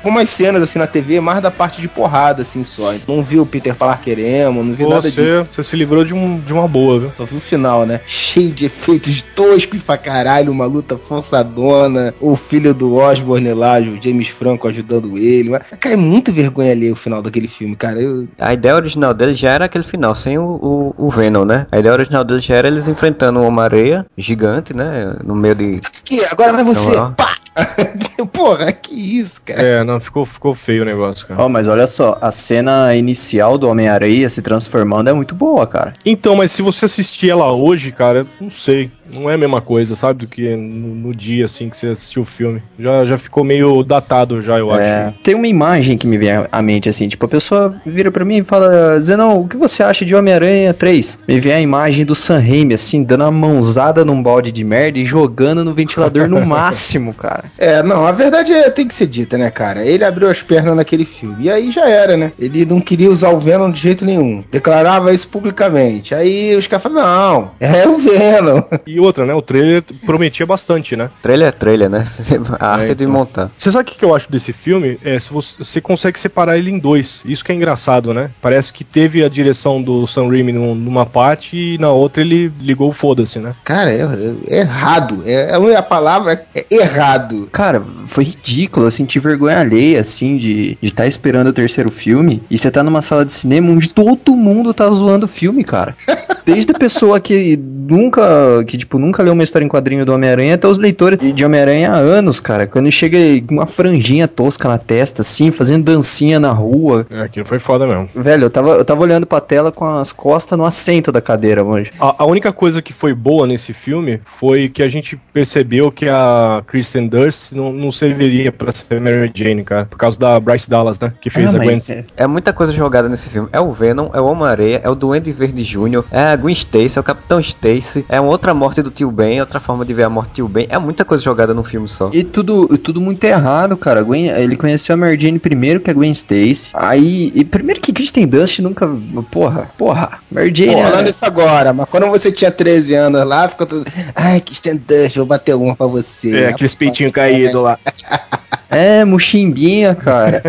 Com 0.02 0.08
umas 0.08 0.30
cenas 0.30 0.62
assim 0.62 0.78
na 0.78 0.86
TV, 0.86 1.20
mais 1.20 1.42
da 1.42 1.50
parte 1.50 1.80
de 1.80 1.88
porrada, 1.88 2.42
assim, 2.42 2.64
só. 2.64 2.92
Não 3.06 3.22
vi 3.22 3.38
o 3.38 3.44
Peter 3.44 3.74
Parker 3.74 4.18
emo, 4.18 4.64
não 4.64 4.72
vi 4.72 4.86
nada 4.86 5.10
disso. 5.10 5.46
Você, 5.52 5.62
se 5.62 5.76
livrou 5.76 6.04
de, 6.04 6.14
um, 6.14 6.38
de 6.38 6.52
uma 6.52 6.66
boa, 6.66 7.00
viu? 7.00 7.12
Só 7.16 7.24
vi 7.24 7.36
o 7.36 7.40
final, 7.40 7.84
né? 7.84 8.00
Cheio 8.06 8.50
de 8.52 8.66
efeitos 8.66 9.22
toscos 9.22 9.80
pra 9.82 9.98
caralho, 9.98 10.50
uma 10.50 10.66
luta 10.66 10.96
forçadona. 10.96 12.14
O 12.20 12.36
filho 12.36 12.72
do 12.72 12.96
Osborne 12.96 13.52
lá, 13.52 13.78
o 13.78 14.02
James 14.02 14.28
Franco 14.28 14.68
ajudando 14.68 15.18
ele. 15.18 15.50
Mas, 15.50 15.62
cara, 15.78 15.94
é 15.94 15.98
muito 15.98 16.32
vergonha 16.32 16.72
ali 16.72 16.90
o 16.90 16.96
final 16.96 17.20
daquele 17.20 17.48
filme, 17.48 17.76
cara. 17.76 18.00
Eu... 18.00 18.26
A 18.38 18.54
ideia 18.54 18.74
original 18.74 19.12
dele 19.12 19.34
já 19.34 19.50
era 19.50 19.66
aquele 19.66 19.84
final, 19.84 20.14
sem 20.14 20.38
o, 20.38 20.44
o, 20.44 20.94
o 21.06 21.10
Venom, 21.10 21.44
né? 21.44 21.66
A 21.70 21.78
ideia 21.78 21.92
original 21.92 22.05
dele 22.24 22.40
já 22.40 22.56
era 22.56 22.68
eles 22.68 22.88
enfrentando 22.88 23.40
uma 23.40 23.62
areia 23.62 24.06
gigante, 24.16 24.74
né? 24.74 25.16
No 25.24 25.34
meio 25.34 25.54
de. 25.54 25.80
Aqui, 25.84 26.24
agora 26.30 26.52
vai 26.52 26.64
você! 26.64 26.96
Não, 26.96 27.06
ó. 27.06 27.10
Pá! 27.10 27.36
Porra, 28.32 28.70
que 28.72 28.94
isso, 28.94 29.40
cara. 29.42 29.62
É, 29.62 29.84
não, 29.84 29.98
ficou, 29.98 30.24
ficou 30.24 30.54
feio 30.54 30.82
o 30.82 30.84
negócio, 30.84 31.26
cara. 31.26 31.42
Ó, 31.42 31.48
mas 31.48 31.68
olha 31.68 31.86
só, 31.86 32.18
a 32.20 32.30
cena 32.30 32.94
inicial 32.94 33.56
do 33.56 33.68
Homem-Aranha 33.68 34.28
se 34.28 34.42
transformando 34.42 35.08
é 35.08 35.12
muito 35.12 35.34
boa, 35.34 35.66
cara. 35.66 35.92
Então, 36.04 36.36
mas 36.36 36.52
se 36.52 36.60
você 36.60 36.84
assistir 36.84 37.30
ela 37.30 37.50
hoje, 37.52 37.90
cara, 37.92 38.26
não 38.40 38.50
sei. 38.50 38.90
Não 39.14 39.30
é 39.30 39.34
a 39.34 39.38
mesma 39.38 39.60
coisa, 39.60 39.94
sabe? 39.96 40.20
Do 40.20 40.26
que 40.28 40.54
no, 40.56 40.94
no 40.94 41.14
dia, 41.14 41.44
assim, 41.44 41.68
que 41.68 41.76
você 41.76 41.88
assistiu 41.88 42.22
o 42.22 42.26
filme. 42.26 42.62
Já, 42.78 43.04
já 43.04 43.18
ficou 43.18 43.44
meio 43.44 43.82
datado 43.82 44.42
já, 44.42 44.58
eu 44.58 44.74
É, 44.74 45.06
acho. 45.06 45.18
tem 45.22 45.34
uma 45.34 45.46
imagem 45.46 45.96
que 45.98 46.06
me 46.06 46.18
vem 46.18 46.30
à 46.50 46.62
mente, 46.62 46.88
assim, 46.88 47.08
tipo, 47.08 47.24
a 47.24 47.28
pessoa 47.28 47.74
vira 47.84 48.10
pra 48.10 48.24
mim 48.24 48.38
e 48.38 48.42
fala, 48.44 49.00
Zenão, 49.02 49.40
o 49.40 49.48
que 49.48 49.56
você 49.56 49.82
acha 49.82 50.04
de 50.04 50.14
Homem-Aranha 50.14 50.74
3? 50.74 51.18
Me 51.28 51.40
vem 51.40 51.52
a 51.52 51.60
imagem 51.60 52.04
do 52.04 52.14
Sam 52.14 52.38
Raimi, 52.40 52.74
assim, 52.74 53.02
dando 53.02 53.22
uma 53.24 53.30
mãozada 53.30 54.04
num 54.04 54.22
balde 54.22 54.50
de 54.52 54.64
merda 54.64 54.98
e 54.98 55.04
jogando 55.06 55.64
no 55.64 55.74
ventilador 55.74 56.28
no 56.28 56.44
máximo, 56.46 57.12
cara. 57.14 57.44
É, 57.58 57.82
não, 57.82 58.06
a 58.06 58.12
verdade 58.12 58.52
é, 58.52 58.70
tem 58.70 58.86
que 58.86 58.94
ser 58.94 59.06
dita, 59.06 59.36
né, 59.38 59.50
cara? 59.50 59.84
Ele 59.84 60.04
abriu 60.04 60.28
as 60.30 60.42
pernas 60.42 60.76
naquele 60.76 61.04
filme. 61.04 61.44
E 61.46 61.50
aí 61.50 61.70
já 61.70 61.88
era, 61.88 62.16
né? 62.16 62.32
Ele 62.38 62.64
não 62.64 62.80
queria 62.80 63.10
usar 63.10 63.30
o 63.30 63.38
Venom 63.38 63.70
de 63.70 63.80
jeito 63.80 64.04
nenhum. 64.04 64.42
Declarava 64.50 65.12
isso 65.12 65.28
publicamente. 65.28 66.14
Aí 66.14 66.54
os 66.56 66.66
caras 66.66 66.82
falaram, 66.82 67.06
não, 67.30 67.50
é 67.60 67.86
o 67.88 67.98
Venom. 67.98 68.62
E 68.86 68.95
E 68.96 69.00
outra, 69.00 69.26
né? 69.26 69.34
O 69.34 69.42
trailer 69.42 69.82
prometia 70.06 70.46
bastante, 70.46 70.96
né? 70.96 71.10
Trailer 71.22 71.48
é 71.48 71.52
trailer, 71.52 71.90
né? 71.90 72.04
A 72.58 72.68
arte 72.74 72.92
É, 72.92 72.94
de 72.94 73.04
então. 73.04 73.12
montar. 73.14 73.50
Você 73.56 73.70
sabe 73.70 73.90
o 73.90 73.92
que 73.94 74.04
eu 74.04 74.14
acho 74.14 74.30
desse 74.30 74.52
filme? 74.52 74.98
É 75.04 75.18
se 75.18 75.30
você, 75.30 75.54
você 75.58 75.80
consegue 75.80 76.18
separar 76.18 76.56
ele 76.56 76.70
em 76.70 76.78
dois. 76.78 77.20
Isso 77.24 77.44
que 77.44 77.52
é 77.52 77.54
engraçado, 77.54 78.14
né? 78.14 78.30
Parece 78.40 78.72
que 78.72 78.82
teve 78.84 79.22
a 79.24 79.28
direção 79.28 79.82
do 79.82 80.06
Sam 80.06 80.28
Raimi 80.28 80.52
num- 80.52 80.74
numa 80.74 81.04
parte 81.04 81.56
e 81.74 81.78
na 81.78 81.90
outra 81.90 82.22
ele 82.22 82.50
ligou 82.60 82.88
o 82.88 82.92
foda-se, 82.92 83.38
né? 83.38 83.54
Cara, 83.64 83.92
é, 83.92 84.00
é 84.48 84.58
errado. 84.60 85.22
É, 85.26 85.54
a 85.54 85.58
única 85.58 85.82
palavra 85.82 86.42
é 86.54 86.64
errado. 86.70 87.48
Cara, 87.52 87.82
foi 88.08 88.24
ridículo, 88.24 88.86
eu 88.86 88.90
senti 88.90 89.18
vergonha 89.18 89.58
alheia, 89.60 90.00
assim, 90.00 90.36
de 90.38 90.78
estar 90.80 91.06
esperando 91.06 91.48
o 91.48 91.52
terceiro 91.52 91.90
filme 91.90 92.42
e 92.50 92.56
você 92.56 92.70
tá 92.70 92.82
numa 92.82 93.02
sala 93.02 93.24
de 93.24 93.32
cinema 93.32 93.70
onde 93.70 93.88
todo 93.90 94.34
mundo 94.34 94.72
tá 94.72 94.88
zoando 94.90 95.26
o 95.26 95.28
filme, 95.28 95.62
cara. 95.64 95.94
Desde 96.46 96.70
a 96.70 96.74
pessoa 96.78 97.18
que 97.18 97.56
nunca, 97.56 98.64
que 98.66 98.78
tipo, 98.78 98.98
nunca 98.98 99.20
leu 99.22 99.32
uma 99.32 99.42
história 99.42 99.64
em 99.64 99.68
quadrinho 99.68 100.06
do 100.06 100.14
Homem-Aranha 100.14 100.54
até 100.54 100.68
os 100.68 100.78
leitores 100.78 101.18
de 101.34 101.44
Homem-Aranha 101.44 101.90
há 101.90 101.96
anos, 101.96 102.38
cara. 102.38 102.66
Quando 102.68 102.90
chega 102.92 103.18
com 103.46 103.54
uma 103.54 103.66
franjinha 103.66 104.28
tosca 104.28 104.68
na 104.68 104.78
testa, 104.78 105.22
assim, 105.22 105.50
fazendo 105.50 105.84
dancinha 105.84 106.38
na 106.38 106.52
rua. 106.52 107.04
É, 107.10 107.24
aquilo 107.24 107.44
foi 107.44 107.58
foda 107.58 107.86
mesmo. 107.86 108.08
Velho, 108.14 108.44
eu 108.44 108.50
tava, 108.50 108.68
eu 108.70 108.84
tava 108.84 109.02
olhando 109.02 109.26
pra 109.26 109.40
tela 109.40 109.72
com 109.72 109.84
as 109.98 110.12
costas 110.12 110.56
no 110.56 110.64
assento 110.64 111.10
da 111.10 111.20
cadeira, 111.20 111.64
manja. 111.64 111.90
A, 112.00 112.22
a 112.22 112.26
única 112.26 112.52
coisa 112.52 112.80
que 112.80 112.92
foi 112.92 113.12
boa 113.12 113.46
nesse 113.46 113.72
filme 113.72 114.20
foi 114.24 114.68
que 114.68 114.82
a 114.84 114.88
gente 114.88 115.16
percebeu 115.32 115.90
que 115.90 116.08
a 116.08 116.62
Kristen 116.66 117.08
Dunst 117.08 117.52
não, 117.52 117.72
não 117.72 117.90
serviria 117.90 118.52
pra 118.52 118.70
ser 118.70 119.00
Mary 119.00 119.32
Jane, 119.34 119.64
cara. 119.64 119.86
Por 119.86 119.98
causa 119.98 120.16
da 120.18 120.38
Bryce 120.38 120.70
Dallas, 120.70 121.00
né? 121.00 121.12
Que 121.20 121.28
fez 121.28 121.54
Ah, 121.54 121.58
a 121.58 121.64
Gwen. 121.64 121.78
é, 121.90 122.04
É 122.18 122.26
muita 122.28 122.52
coisa 122.52 122.72
jogada 122.72 123.08
nesse 123.08 123.28
filme. 123.30 123.48
É 123.52 123.58
o 123.60 123.72
Venom, 123.72 124.10
é 124.12 124.20
o 124.20 124.26
Homem-Areia, 124.26 124.80
é 124.84 124.88
o 124.88 124.94
Duende 124.94 125.32
Verde 125.32 125.64
Júnior, 125.64 126.04
é 126.12 126.20
a 126.20 126.35
Gwen 126.36 126.54
Stacy, 126.54 126.98
é 126.98 127.00
o 127.00 127.04
Capitão 127.04 127.40
Stacy, 127.40 128.04
é 128.08 128.20
uma 128.20 128.30
outra 128.30 128.54
morte 128.54 128.82
do 128.82 128.90
Tio 128.90 129.10
Ben, 129.10 129.40
outra 129.40 129.60
forma 129.60 129.84
de 129.84 129.92
ver 129.94 130.04
a 130.04 130.10
morte 130.10 130.30
do 130.30 130.34
Tio 130.34 130.48
Ben. 130.48 130.66
É 130.68 130.78
muita 130.78 131.04
coisa 131.04 131.22
jogada 131.22 131.54
num 131.54 131.64
filme 131.64 131.88
só. 131.88 132.10
E 132.12 132.24
tudo, 132.24 132.68
e 132.72 132.78
tudo 132.78 133.00
muito 133.00 133.22
errado, 133.24 133.76
cara. 133.76 134.02
Gwen, 134.02 134.28
ele 134.28 134.56
conheceu 134.56 134.94
a 134.94 134.96
Mary 134.96 135.20
Jane 135.20 135.38
primeiro, 135.38 135.80
que 135.80 135.90
é 135.90 135.94
Gwen 135.94 136.12
Stacy. 136.12 136.70
Aí, 136.72 137.32
e 137.34 137.44
primeiro 137.44 137.80
que 137.80 137.92
Kristen 137.92 138.26
Dust 138.26 138.58
nunca. 138.60 138.88
Porra, 139.30 139.70
porra. 139.76 140.12
Mary 140.30 140.52
Jane. 140.54 140.72
Tô 140.72 140.78
é- 140.78 140.90
falando 140.90 141.08
isso 141.08 141.24
agora, 141.24 141.72
mas 141.72 141.88
quando 141.88 142.06
você 142.06 142.30
tinha 142.32 142.50
13 142.50 142.94
anos 142.94 143.24
lá, 143.24 143.48
ficou 143.48 143.66
tudo. 143.66 143.86
Ai, 144.14 144.40
Kristen 144.40 144.76
Dunst, 144.76 145.16
vou 145.16 145.26
bater 145.26 145.54
uma 145.54 145.74
pra 145.74 145.86
você. 145.86 146.36
É, 146.36 146.48
aqueles 146.48 146.74
peitinhos 146.74 147.12
caídos 147.12 147.54
lá. 147.54 147.78
É, 148.70 149.04
muximbinha, 149.04 149.94
cara. 149.94 150.42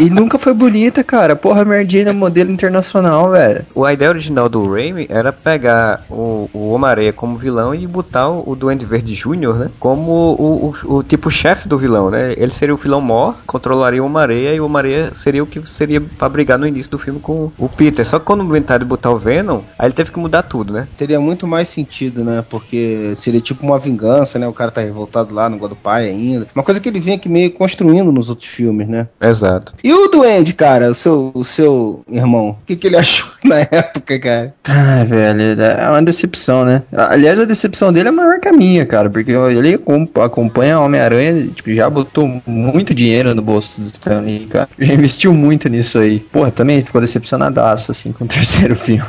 e 0.00 0.08
nunca 0.08 0.38
foi 0.38 0.54
bonita, 0.54 1.02
cara. 1.02 1.34
Porra, 1.34 1.62
a 1.62 1.64
Mary 1.64 1.88
Jane 1.88 2.10
é 2.10 2.12
modelo 2.12 2.50
internacional, 2.50 3.30
velho. 3.30 3.64
A 3.84 3.92
ideia 3.92 4.10
original 4.10 4.48
do 4.48 4.62
Raimi 4.70 5.06
era 5.08 5.32
pegar 5.32 6.04
o, 6.08 6.48
o 6.52 6.70
Homem-Areia 6.70 7.12
como 7.12 7.36
vilão 7.36 7.74
e 7.74 7.86
botar 7.86 8.28
o, 8.28 8.50
o 8.50 8.56
Duende 8.56 8.86
Verde 8.86 9.14
Júnior, 9.14 9.56
né? 9.58 9.70
Como 9.78 10.12
o, 10.12 10.74
o, 10.86 10.96
o 10.96 11.02
tipo 11.02 11.30
chefe 11.30 11.68
do 11.68 11.76
vilão, 11.76 12.10
né? 12.10 12.34
Ele 12.36 12.52
seria 12.52 12.74
o 12.74 12.78
vilão 12.78 13.00
maior, 13.00 13.36
controlaria 13.46 14.02
o 14.02 14.06
Homem-Areia 14.06 14.54
e 14.54 14.60
o 14.60 14.66
Homem-Areia 14.66 15.12
seria 15.14 15.42
o 15.42 15.46
que 15.46 15.66
seria 15.66 16.00
pra 16.00 16.28
brigar 16.28 16.58
no 16.58 16.66
início 16.66 16.90
do 16.90 16.98
filme 16.98 17.20
com 17.20 17.50
o 17.58 17.68
Peter. 17.68 18.06
Só 18.06 18.18
que 18.18 18.24
quando 18.24 18.44
inventaram 18.44 18.84
de 18.84 18.88
botar 18.88 19.10
o 19.10 19.18
Venom, 19.18 19.60
aí 19.78 19.86
ele 19.86 19.94
teve 19.94 20.12
que 20.12 20.18
mudar 20.18 20.42
tudo, 20.42 20.72
né? 20.72 20.86
Teria 20.96 21.20
muito 21.20 21.46
mais 21.46 21.68
sentido, 21.68 22.24
né? 22.24 22.44
Porque 22.48 23.14
seria 23.16 23.40
tipo 23.40 23.66
uma 23.66 23.78
vingança, 23.78 24.38
né? 24.38 24.46
O 24.46 24.52
cara 24.52 24.70
tá 24.70 24.80
revoltado 24.80 25.34
lá, 25.34 25.48
não 25.48 25.58
gosta 25.58 25.74
do 25.74 25.80
pai 25.80 26.08
ainda. 26.08 26.46
Uma 26.60 26.64
coisa 26.64 26.78
que 26.78 26.88
ele 26.90 27.00
vinha 27.00 27.16
aqui 27.16 27.26
meio 27.28 27.50
construindo 27.52 28.12
nos 28.12 28.28
outros 28.28 28.48
filmes, 28.48 28.86
né? 28.86 29.08
Exato. 29.18 29.72
E 29.82 29.92
o 29.94 30.08
Duende, 30.08 30.52
cara, 30.52 30.90
o 30.90 30.94
seu, 30.94 31.30
o 31.34 31.42
seu 31.42 32.04
irmão, 32.06 32.50
o 32.50 32.56
que, 32.66 32.76
que 32.76 32.86
ele 32.86 32.96
achou 32.98 33.30
na 33.42 33.60
época, 33.60 34.18
cara? 34.18 34.54
Ah, 34.64 35.02
velho, 35.04 35.60
é 35.62 35.88
uma 35.88 36.02
decepção, 36.02 36.64
né? 36.64 36.82
Aliás, 36.92 37.40
a 37.40 37.44
decepção 37.46 37.90
dele 37.92 38.08
é 38.08 38.12
maior 38.12 38.38
que 38.40 38.48
a 38.48 38.52
minha, 38.52 38.84
cara, 38.84 39.08
porque 39.08 39.30
ele 39.32 39.74
acom- 39.74 40.06
acompanha 40.22 40.78
o 40.78 40.84
Homem-Aranha, 40.84 41.48
tipo, 41.54 41.72
já 41.74 41.88
botou 41.88 42.40
muito 42.46 42.94
dinheiro 42.94 43.34
no 43.34 43.40
bolso 43.40 43.70
do 43.80 43.86
Stanley, 43.86 44.46
cara. 44.46 44.68
Já 44.78 44.92
investiu 44.94 45.32
muito 45.32 45.68
nisso 45.68 45.98
aí. 45.98 46.20
Porra, 46.20 46.50
também 46.50 46.82
ficou 46.84 47.00
decepcionadaço, 47.00 47.90
assim, 47.90 48.12
com 48.12 48.24
o 48.24 48.28
terceiro 48.28 48.76
filme. 48.76 49.02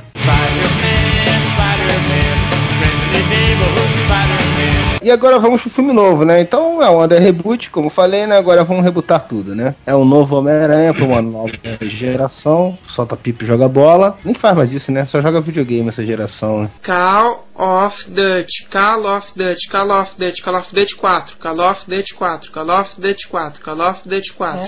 E 5.01 5.09
agora 5.09 5.39
vamos 5.39 5.61
pro 5.61 5.69
filme 5.69 5.93
novo, 5.93 6.23
né? 6.23 6.41
Então 6.41 6.81
é 6.81 6.89
onda 6.89 7.19
reboot, 7.19 7.69
como 7.69 7.89
falei, 7.89 8.27
né? 8.27 8.37
Agora 8.37 8.63
vamos 8.63 8.83
rebootar 8.83 9.25
tudo, 9.27 9.55
né? 9.55 9.75
É 9.85 9.95
um 9.95 10.05
novo 10.05 10.37
Homem-Aranha 10.37 10.93
pra 10.93 11.05
uma 11.05 11.21
nova 11.21 11.51
geração. 11.81 12.77
Solta 12.87 13.17
pipa 13.17 13.43
e 13.43 13.47
joga 13.47 13.67
bola. 13.67 14.17
Nem 14.23 14.33
faz 14.33 14.55
mais 14.55 14.73
isso, 14.73 14.91
né? 14.91 15.05
Só 15.07 15.21
joga 15.21 15.41
videogame 15.41 15.89
essa 15.89 16.05
geração, 16.05 16.63
né? 16.63 16.69
Call 16.85 17.47
of 17.61 18.05
Duty, 18.11 18.65
Call 18.71 19.05
of 19.05 19.31
Duty, 19.35 19.67
Call 19.69 19.91
of 19.91 20.17
Duty, 20.17 20.41
Call 20.41 20.55
of 20.55 20.73
Duty 20.73 20.95
4, 20.95 21.23
Call 21.39 21.61
of 21.61 21.85
Duty 21.85 22.13
4, 22.13 22.39
Call 22.51 22.71
of 22.71 22.99
Duty 22.99 23.27
4, 23.27 23.51
Call 23.61 23.81
of 23.81 24.09
Duty 24.09 24.31
4, 24.33 24.61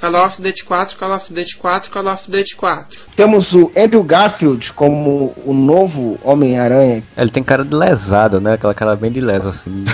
Call 0.00 0.16
of 0.16 0.42
Duty 0.42 0.64
4, 0.64 0.86
Call 0.98 1.12
of 1.12 1.32
Duty 1.32 1.52
4, 1.54 1.90
Call 1.90 2.08
of 2.08 2.28
Duty 2.28 2.56
4. 2.56 2.86
Temos 3.14 3.54
o 3.54 3.70
Andrew 3.76 4.02
Garfield 4.02 4.72
como 4.72 5.32
o 5.44 5.52
novo 5.52 6.18
Homem-Aranha. 6.24 7.04
Ele 7.16 7.30
tem 7.30 7.42
cara 7.44 7.64
de 7.64 7.74
lesado, 7.74 8.40
né? 8.40 8.54
Aquela 8.54 8.74
cara 8.74 8.96
bem 8.96 9.12
de 9.12 9.20
leso, 9.20 9.48
assim. 9.48 9.84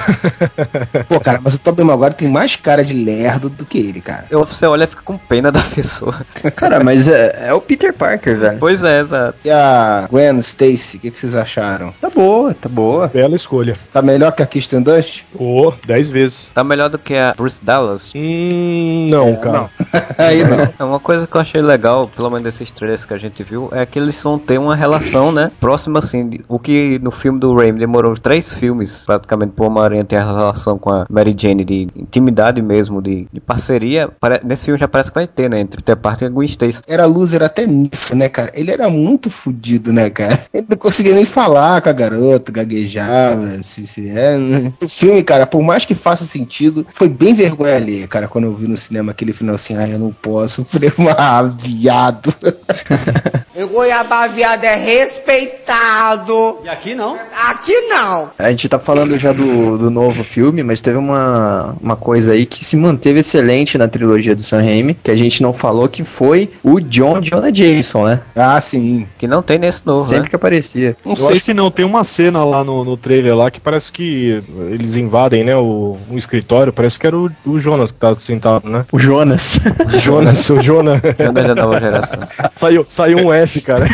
Pô, 1.07 1.21
cara, 1.21 1.41
mas 1.43 1.55
o 1.55 1.59
Tobey 1.59 1.85
Maguire 1.85 2.15
tem 2.15 2.29
mais 2.29 2.57
cara 2.57 2.83
de 2.83 2.95
lerdo 2.95 3.51
do 3.51 3.67
que 3.67 3.79
ele, 3.79 4.01
cara. 4.01 4.25
Eu, 4.31 4.47
você 4.47 4.65
olha 4.65 4.85
e 4.85 4.87
fica 4.87 5.03
com 5.03 5.19
pena 5.19 5.53
da 5.53 5.61
pessoa. 5.61 6.15
Cara, 6.57 6.83
mas 6.83 7.07
é, 7.07 7.49
é 7.49 7.53
o 7.53 7.61
Peter 7.61 7.93
Parker, 7.93 8.39
velho. 8.39 8.59
Pois 8.59 8.83
é, 8.83 9.01
exato. 9.01 9.39
E 9.45 9.51
a 9.51 10.07
Gwen 10.11 10.39
Stacy, 10.39 10.97
o 10.97 11.01
que, 11.01 11.11
que 11.11 11.21
vocês 11.21 11.35
acharam? 11.35 11.93
Tá 12.01 12.09
boa, 12.09 12.38
tá 12.55 12.69
boa. 12.69 13.09
Bela 13.09 13.37
escolha. 13.37 13.75
Tá 13.93 14.01
melhor 14.03 14.33
que 14.33 14.43
a 14.43 14.47
Kirsten 14.47 14.83
Dunst? 14.83 15.23
Ô, 15.39 15.73
10 15.87 16.11
vezes. 16.11 16.51
Tá 16.55 16.63
melhor 16.65 16.89
do 16.89 16.99
que 16.99 17.15
a 17.15 17.35
Bruce 17.37 17.61
Dallas. 17.63 18.11
Hum, 18.15 19.09
não, 19.11 19.35
cara. 19.37 19.71
Aí 20.19 20.43
não. 20.45 20.69
É 20.79 20.85
uma 20.85 21.01
coisa 21.01 21.27
que 21.27 21.35
eu 21.37 21.41
achei 21.41 21.61
legal, 21.63 22.09
pelo 22.15 22.31
menos 22.31 22.45
desses 22.45 22.71
trailers 22.71 23.05
que 23.05 23.15
a 23.15 23.19
gente 23.19 23.43
viu, 23.43 23.69
é 23.73 23.85
que 23.85 23.99
eles 23.99 24.21
vão 24.23 24.39
ter 24.39 24.59
uma 24.59 24.75
relação, 24.77 25.33
né? 25.33 25.51
Próxima, 25.61 25.99
assim, 25.99 26.29
de- 26.29 26.45
o 26.49 26.59
que 26.59 26.99
no 27.03 27.11
filme 27.11 27.39
do 27.39 27.55
Raimi 27.55 27.79
demorou 27.79 28.17
três 28.17 28.53
filmes, 28.53 29.03
praticamente, 29.07 29.53
pro 29.53 29.67
Homem-Aranha 29.67 30.05
ter 30.05 30.17
a 30.17 30.25
relação 30.25 30.79
com 30.79 30.91
a 30.91 31.07
Mary 31.11 31.35
Jane 31.39 31.65
de 31.65 31.87
intimidade 31.97 32.61
mesmo, 32.63 33.01
de, 33.03 33.27
de 33.33 33.41
parceria. 33.41 34.09
Pare- 34.21 34.41
nesse 34.45 34.65
filme 34.65 34.79
já 34.79 34.89
parece 34.89 35.11
que 35.11 35.15
vai 35.17 35.27
ter, 35.27 35.49
né? 35.51 35.61
Entre 35.61 35.79
Peter 35.83 35.97
Parker 35.97 36.29
e 36.29 36.31
a 36.31 36.35
Gwen 36.35 36.47
Stacy. 36.49 36.81
Era 36.87 37.05
loser 37.07 37.43
até 37.43 37.67
nisso, 37.67 38.15
né, 38.15 38.29
cara? 38.29 38.51
Ele 38.55 38.71
era 38.71 38.89
muito 38.89 39.31
fudido, 39.31 39.93
né, 39.93 40.11
cara? 40.11 40.39
Ele 40.53 40.67
não 40.69 40.77
conseguia 40.77 41.15
nem 41.15 41.25
falar 41.25 41.81
com 41.81 41.89
a 41.89 41.93
garota, 41.93 42.18
gaguejava, 42.51 43.63
se, 43.63 43.87
se 43.87 44.09
é, 44.09 44.37
né? 44.37 44.73
O 44.81 44.89
filme, 44.89 45.23
cara, 45.23 45.47
por 45.47 45.63
mais 45.63 45.85
que 45.85 45.95
faça 45.95 46.25
sentido, 46.25 46.87
foi 46.93 47.09
bem 47.09 47.35
vergonha 47.35 47.77
alheia, 47.77 48.09
cara, 48.09 48.29
quando 48.29 48.45
eu 48.45 48.55
vi 48.55 48.67
no 48.67 48.77
cinema 48.77 49.13
aquele 49.13 49.33
final 49.33 49.55
assim, 49.55 49.77
ah, 49.77 49.89
eu 49.89 49.99
não 49.99 50.13
posso, 50.13 50.61
eu 50.61 50.65
falei, 50.67 50.93
ah, 51.17 51.43
viado. 51.43 52.35
O 53.61 53.67
Goiabá 53.67 54.29
viado 54.29 54.63
é 54.63 54.77
respeitado. 54.77 56.59
E 56.63 56.69
aqui 56.69 56.95
não? 56.95 57.19
Aqui 57.35 57.73
não. 57.89 58.31
A 58.39 58.51
gente 58.51 58.69
tá 58.69 58.79
falando 58.79 59.19
já 59.19 59.33
do, 59.33 59.77
do 59.77 59.91
novo 59.91 60.23
filme, 60.23 60.63
mas 60.63 60.81
teve 60.81 60.97
uma, 60.97 61.75
uma 61.83 61.97
coisa 61.97 62.33
aí 62.33 62.47
que 62.47 62.65
se 62.65 62.77
manteve 62.77 63.19
excelente 63.19 63.77
na 63.77 63.89
trilogia 63.89 64.37
do 64.37 64.45
Sam 64.45 64.63
Raimi, 64.63 64.95
que 64.95 65.11
a 65.11 65.17
gente 65.17 65.43
não 65.43 65.53
falou, 65.53 65.89
que 65.89 66.05
foi 66.05 66.49
o 66.63 66.79
John 66.79 67.21
Jonah 67.21 67.53
Jameson, 67.53 68.07
né? 68.07 68.21
Ah, 68.37 68.61
sim. 68.61 69.09
Que 69.19 69.27
não 69.27 69.43
tem 69.43 69.59
nesse 69.59 69.85
novo, 69.85 70.09
Sempre 70.09 70.25
né? 70.25 70.29
que 70.29 70.37
aparecia. 70.37 70.97
Não 71.05 71.17
Eu 71.17 71.29
acho 71.29 71.45
que 71.45 71.55
não, 71.55 71.69
tem 71.69 71.85
uma 71.85 72.05
cena 72.05 72.45
lá 72.45 72.63
no, 72.63 72.85
no 72.85 72.97
trailer 72.97 73.37
lá 73.37 73.51
que 73.51 73.61
parece 73.61 73.91
que 73.91 74.41
eles 74.71 74.95
invadem, 74.95 75.43
né, 75.43 75.57
o, 75.57 75.97
um 76.09 76.17
escritório, 76.17 76.73
parece 76.73 76.97
que 76.97 77.09
era 77.09 77.17
o, 77.17 77.29
o 77.45 77.59
Jonas 77.59 77.91
que 77.91 77.99
tá 77.99 78.15
sentado, 78.15 78.69
né? 78.69 78.85
O 78.93 79.01
Jonas. 79.01 79.59
O 79.85 79.99
Jonas, 79.99 80.49
o 80.49 80.61
Jonas. 80.61 81.01
Jonas 81.19 81.47
da 81.47 81.55
nova 81.57 81.81
geração. 81.81 82.21
saiu, 82.55 82.87
saiu 82.89 83.19
um 83.19 83.33
S, 83.33 83.48
cara. 83.61 83.87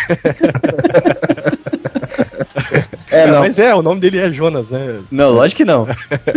É, 3.15 3.29
não. 3.29 3.41
Mas 3.41 3.59
é, 3.61 3.73
o 3.73 3.81
nome 3.81 4.01
dele 4.01 4.19
é 4.19 4.33
Jonas, 4.33 4.69
né? 4.69 5.01
não, 5.11 5.31
lógico 5.31 5.59
que 5.59 5.65
não. 5.65 5.87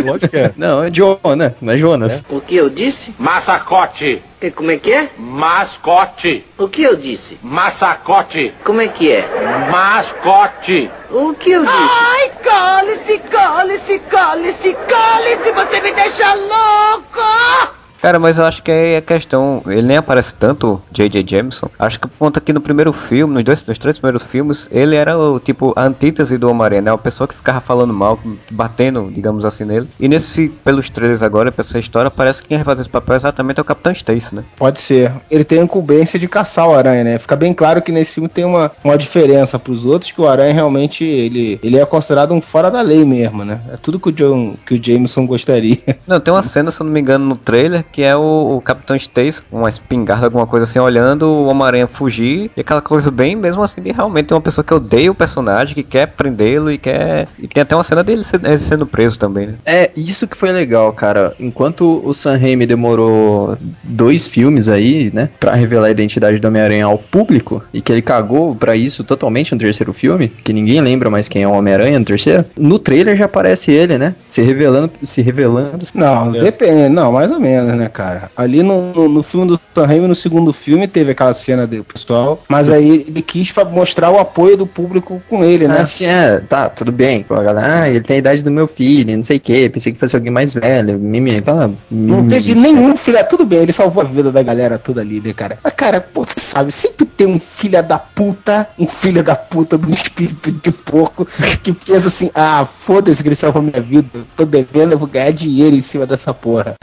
Lógico 0.04 0.28
que 0.28 0.36
é. 0.36 0.52
Não, 0.56 0.84
é 0.84 0.90
Jonah, 0.90 1.54
não 1.60 1.72
é 1.72 1.78
Jonas. 1.78 2.24
O 2.28 2.40
que 2.40 2.54
eu 2.54 2.70
disse? 2.70 3.12
Massacote. 3.18 4.22
E 4.40 4.50
como 4.52 4.70
é 4.70 4.76
que 4.76 4.92
é? 4.92 5.08
Mascote. 5.18 6.44
O 6.56 6.68
que 6.68 6.82
eu 6.82 6.94
disse? 6.94 7.36
Massacote. 7.42 8.54
Como 8.62 8.80
é 8.80 8.86
que 8.86 9.10
é? 9.10 9.26
Mascote. 9.70 10.88
O 11.10 11.34
que 11.34 11.50
eu 11.50 11.62
disse? 11.62 11.74
Ai, 11.74 12.30
cale-se, 12.44 13.18
cale-se, 13.18 13.98
cale-se, 13.98 14.76
cale-se, 14.88 15.52
você 15.52 15.80
me 15.80 15.92
deixa 15.92 16.34
louco! 16.34 17.77
Cara, 18.00 18.18
mas 18.18 18.38
eu 18.38 18.44
acho 18.44 18.62
que 18.62 18.70
aí 18.70 18.96
a 18.96 19.02
questão, 19.02 19.62
ele 19.66 19.82
nem 19.82 19.96
aparece 19.96 20.34
tanto, 20.34 20.80
J.J. 20.92 21.24
Jameson. 21.26 21.68
Acho 21.78 21.98
que 21.98 22.08
conta 22.18 22.40
que 22.40 22.52
no 22.52 22.60
primeiro 22.60 22.92
filme, 22.92 23.34
nos 23.34 23.44
dois, 23.44 23.66
nos 23.66 23.78
três 23.78 23.98
primeiros 23.98 24.22
filmes, 24.22 24.68
ele 24.70 24.94
era 24.94 25.18
o 25.18 25.40
tipo 25.40 25.72
a 25.74 25.84
antítese 25.84 26.38
do 26.38 26.48
Homem-Aranha, 26.48 26.82
né? 26.82 26.92
Uma 26.92 26.98
pessoa 26.98 27.26
que 27.26 27.34
ficava 27.34 27.60
falando 27.60 27.92
mal, 27.92 28.18
batendo, 28.50 29.10
digamos 29.12 29.44
assim, 29.44 29.64
nele. 29.64 29.88
E 29.98 30.08
nesse, 30.08 30.48
pelos 30.48 30.88
trailers 30.88 31.22
agora, 31.22 31.50
pra 31.50 31.62
essa 31.62 31.78
história, 31.78 32.10
parece 32.10 32.42
que 32.42 32.48
quem 32.48 32.58
vai 32.58 32.64
fazer 32.64 32.82
esse 32.82 32.90
papel 32.90 33.16
exatamente 33.16 33.58
é 33.58 33.62
o 33.62 33.64
Capitão 33.64 33.92
Stacy, 33.92 34.34
né? 34.34 34.44
Pode 34.56 34.80
ser. 34.80 35.12
Ele 35.30 35.44
tem 35.44 35.60
a 35.60 35.64
incumbência 35.64 36.18
de 36.18 36.28
caçar 36.28 36.68
o 36.68 36.74
Aranha, 36.74 37.02
né? 37.02 37.18
Fica 37.18 37.34
bem 37.34 37.52
claro 37.52 37.82
que 37.82 37.90
nesse 37.90 38.12
filme 38.12 38.28
tem 38.28 38.44
uma, 38.44 38.70
uma 38.84 38.96
diferença 38.96 39.58
pros 39.58 39.84
outros, 39.84 40.12
que 40.12 40.20
o 40.20 40.28
Aranha 40.28 40.54
realmente, 40.54 41.04
ele, 41.04 41.58
ele 41.62 41.78
é 41.78 41.84
considerado 41.84 42.32
um 42.32 42.40
fora 42.40 42.70
da 42.70 42.80
lei 42.80 43.04
mesmo, 43.04 43.44
né? 43.44 43.60
É 43.72 43.76
tudo 43.76 43.98
que 43.98 44.08
o, 44.08 44.12
John, 44.12 44.54
que 44.64 44.74
o 44.74 44.82
Jameson 44.82 45.26
gostaria. 45.26 45.78
Não, 46.06 46.20
tem 46.20 46.32
uma 46.32 46.42
cena, 46.42 46.70
se 46.70 46.80
eu 46.80 46.84
não 46.84 46.92
me 46.92 47.00
engano, 47.00 47.24
no 47.24 47.36
trailer, 47.36 47.84
que 47.92 48.02
é 48.02 48.16
o, 48.16 48.56
o 48.56 48.60
Capitão 48.60 48.96
Stacy 48.96 49.42
com 49.42 49.58
uma 49.58 49.68
espingarda, 49.68 50.26
alguma 50.26 50.46
coisa 50.46 50.64
assim, 50.64 50.78
olhando 50.78 51.26
o 51.26 51.46
Homem-Aranha 51.46 51.86
fugir. 51.86 52.50
E 52.56 52.60
aquela 52.60 52.80
coisa 52.80 53.10
bem, 53.10 53.34
mesmo 53.36 53.62
assim, 53.62 53.80
de 53.80 53.90
realmente 53.92 54.32
uma 54.32 54.40
pessoa 54.40 54.64
que 54.64 54.72
odeia 54.74 55.10
o 55.10 55.14
personagem, 55.14 55.74
que 55.74 55.82
quer 55.82 56.06
prendê-lo 56.08 56.70
e 56.70 56.78
quer. 56.78 57.28
E 57.38 57.46
tem 57.48 57.62
até 57.62 57.74
uma 57.74 57.84
cena 57.84 58.02
dele 58.04 58.22
ele 58.44 58.58
sendo 58.58 58.86
preso 58.86 59.18
também, 59.18 59.46
né? 59.48 59.54
É, 59.64 59.90
isso 59.96 60.26
que 60.26 60.36
foi 60.36 60.52
legal, 60.52 60.92
cara. 60.92 61.34
Enquanto 61.40 62.00
o 62.04 62.12
Sam 62.14 62.36
Raimi 62.38 62.66
demorou 62.66 63.56
dois 63.82 64.26
filmes 64.26 64.68
aí, 64.68 65.10
né, 65.12 65.28
pra 65.38 65.54
revelar 65.54 65.88
a 65.88 65.90
identidade 65.90 66.38
do 66.38 66.48
Homem-Aranha 66.48 66.86
ao 66.86 66.98
público, 66.98 67.62
e 67.72 67.80
que 67.80 67.92
ele 67.92 68.02
cagou 68.02 68.54
pra 68.54 68.74
isso 68.76 69.04
totalmente 69.04 69.52
no 69.52 69.58
terceiro 69.60 69.92
filme, 69.92 70.28
que 70.28 70.52
ninguém 70.52 70.80
lembra 70.80 71.10
mais 71.10 71.28
quem 71.28 71.42
é 71.42 71.48
o 71.48 71.52
Homem-Aranha 71.52 71.98
no 71.98 72.04
terceiro, 72.04 72.44
no 72.56 72.78
trailer 72.78 73.16
já 73.16 73.24
aparece 73.26 73.70
ele, 73.70 73.98
né, 73.98 74.14
se 74.26 74.42
revelando, 74.42 74.90
se 75.04 75.20
revelando. 75.22 75.84
Não, 75.94 76.34
É. 76.34 76.40
depende. 76.40 76.88
Não, 76.88 77.12
mais 77.12 77.30
ou 77.30 77.40
menos, 77.40 77.74
né, 77.78 77.88
cara? 77.88 78.30
Ali 78.36 78.62
no, 78.62 79.08
no, 79.08 79.22
filme 79.22 79.46
do 79.46 79.60
Sam 79.74 79.86
Raimi, 79.86 80.06
no 80.06 80.14
segundo 80.14 80.52
filme, 80.52 80.86
teve 80.86 81.12
aquela 81.12 81.32
cena 81.32 81.66
do 81.66 81.82
pessoal, 81.84 82.42
mas 82.48 82.68
aí 82.68 83.04
ele 83.06 83.22
quis 83.22 83.52
mostrar 83.70 84.10
o 84.10 84.18
apoio 84.18 84.56
do 84.56 84.66
público 84.66 85.22
com 85.28 85.44
ele, 85.44 85.66
né? 85.66 85.80
Assim, 85.80 86.04
é, 86.04 86.38
tá, 86.38 86.68
tudo 86.68 86.92
bem. 86.92 87.24
A 87.30 87.42
galera, 87.42 87.82
ah, 87.82 87.88
ele 87.88 88.00
tem 88.00 88.16
a 88.16 88.18
idade 88.18 88.42
do 88.42 88.50
meu 88.50 88.68
filho, 88.68 89.16
não 89.16 89.24
sei 89.24 89.36
o 89.38 89.40
que, 89.40 89.68
pensei 89.68 89.92
que 89.92 89.98
fosse 89.98 90.16
alguém 90.16 90.30
mais 90.30 90.52
velho. 90.52 90.98
Mimi, 90.98 91.36
aquela. 91.36 91.70
Não 91.90 92.28
teve 92.28 92.54
nenhum 92.54 92.96
filho. 92.96 93.18
Tudo 93.28 93.46
bem, 93.46 93.60
ele 93.60 93.72
salvou 93.72 94.02
a 94.02 94.06
vida 94.06 94.32
da 94.32 94.42
galera 94.42 94.78
toda 94.78 95.00
ali, 95.00 95.20
né, 95.20 95.32
cara? 95.32 95.58
Mas, 95.62 95.72
cara, 95.74 96.00
pô, 96.00 96.24
você 96.24 96.40
sabe, 96.40 96.72
sempre 96.72 97.06
tem 97.06 97.26
um 97.26 97.40
filho 97.40 97.82
da 97.82 97.98
puta, 97.98 98.68
um 98.78 98.86
filho 98.86 99.22
da 99.22 99.36
puta 99.36 99.78
de 99.78 99.86
um 99.86 99.90
espírito 99.90 100.52
de 100.52 100.72
porco 100.72 101.26
que 101.62 101.72
pensa 101.72 102.08
assim: 102.08 102.30
ah, 102.34 102.64
foda-se 102.64 103.22
que 103.22 103.28
ele 103.28 103.34
salvou 103.34 103.62
minha 103.62 103.80
vida, 103.80 104.08
tô 104.36 104.44
devendo, 104.44 104.92
eu 104.92 104.98
vou 104.98 105.08
ganhar 105.08 105.32
dinheiro 105.32 105.76
em 105.76 105.82
cima 105.82 106.06
dessa 106.06 106.32
porra. 106.32 106.74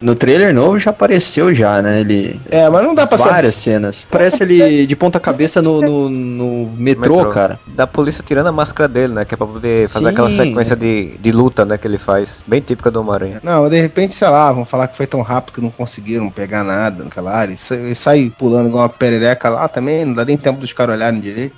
No 0.00 0.14
trailer 0.14 0.54
novo 0.54 0.78
já 0.78 0.90
apareceu 0.90 1.54
já, 1.54 1.80
né? 1.80 2.00
Ele. 2.00 2.40
É, 2.50 2.68
mas 2.68 2.82
não 2.84 2.94
dá 2.94 3.06
pra 3.06 3.16
saber. 3.18 3.30
Várias 3.32 3.54
cenas. 3.56 4.06
Parece 4.10 4.42
ele 4.42 4.86
de 4.86 4.96
ponta 4.96 5.18
cabeça 5.18 5.60
no, 5.62 5.80
no, 5.80 6.08
no 6.08 6.70
metrô, 6.76 7.16
Metrô. 7.16 7.30
cara. 7.32 7.58
Da 7.66 7.86
polícia 7.86 8.22
tirando 8.26 8.46
a 8.48 8.52
máscara 8.52 8.88
dele, 8.88 9.12
né? 9.14 9.24
Que 9.24 9.34
é 9.34 9.36
pra 9.36 9.46
poder 9.46 9.88
fazer 9.88 10.06
Sim. 10.06 10.10
aquela 10.12 10.30
sequência 10.30 10.76
de, 10.76 11.16
de 11.18 11.32
luta, 11.32 11.64
né? 11.64 11.78
Que 11.78 11.86
ele 11.86 11.98
faz. 11.98 12.42
Bem 12.46 12.60
típica 12.60 12.90
do 12.90 13.00
Homem-Aranha. 13.00 13.40
Não, 13.42 13.68
de 13.68 13.80
repente, 13.80 14.14
sei 14.14 14.28
lá, 14.28 14.52
vão 14.52 14.64
falar 14.64 14.88
que 14.88 14.96
foi 14.96 15.06
tão 15.06 15.22
rápido 15.22 15.54
que 15.54 15.60
não 15.60 15.70
conseguiram 15.70 16.30
pegar 16.30 16.62
nada 16.62 17.04
naquela 17.04 17.32
área. 17.32 17.50
Ele 17.52 17.58
sai- 17.58 17.78
ele 17.78 17.94
sai 17.94 18.32
pulando 18.38 18.68
igual 18.68 18.82
uma 18.84 18.88
perereca 18.88 19.48
lá 19.48 19.66
também, 19.68 20.04
não 20.04 20.14
dá 20.14 20.24
nem 20.24 20.36
tempo 20.36 20.60
dos 20.60 20.72
caras 20.72 20.96
olharem 20.96 21.20
direito. 21.20 21.54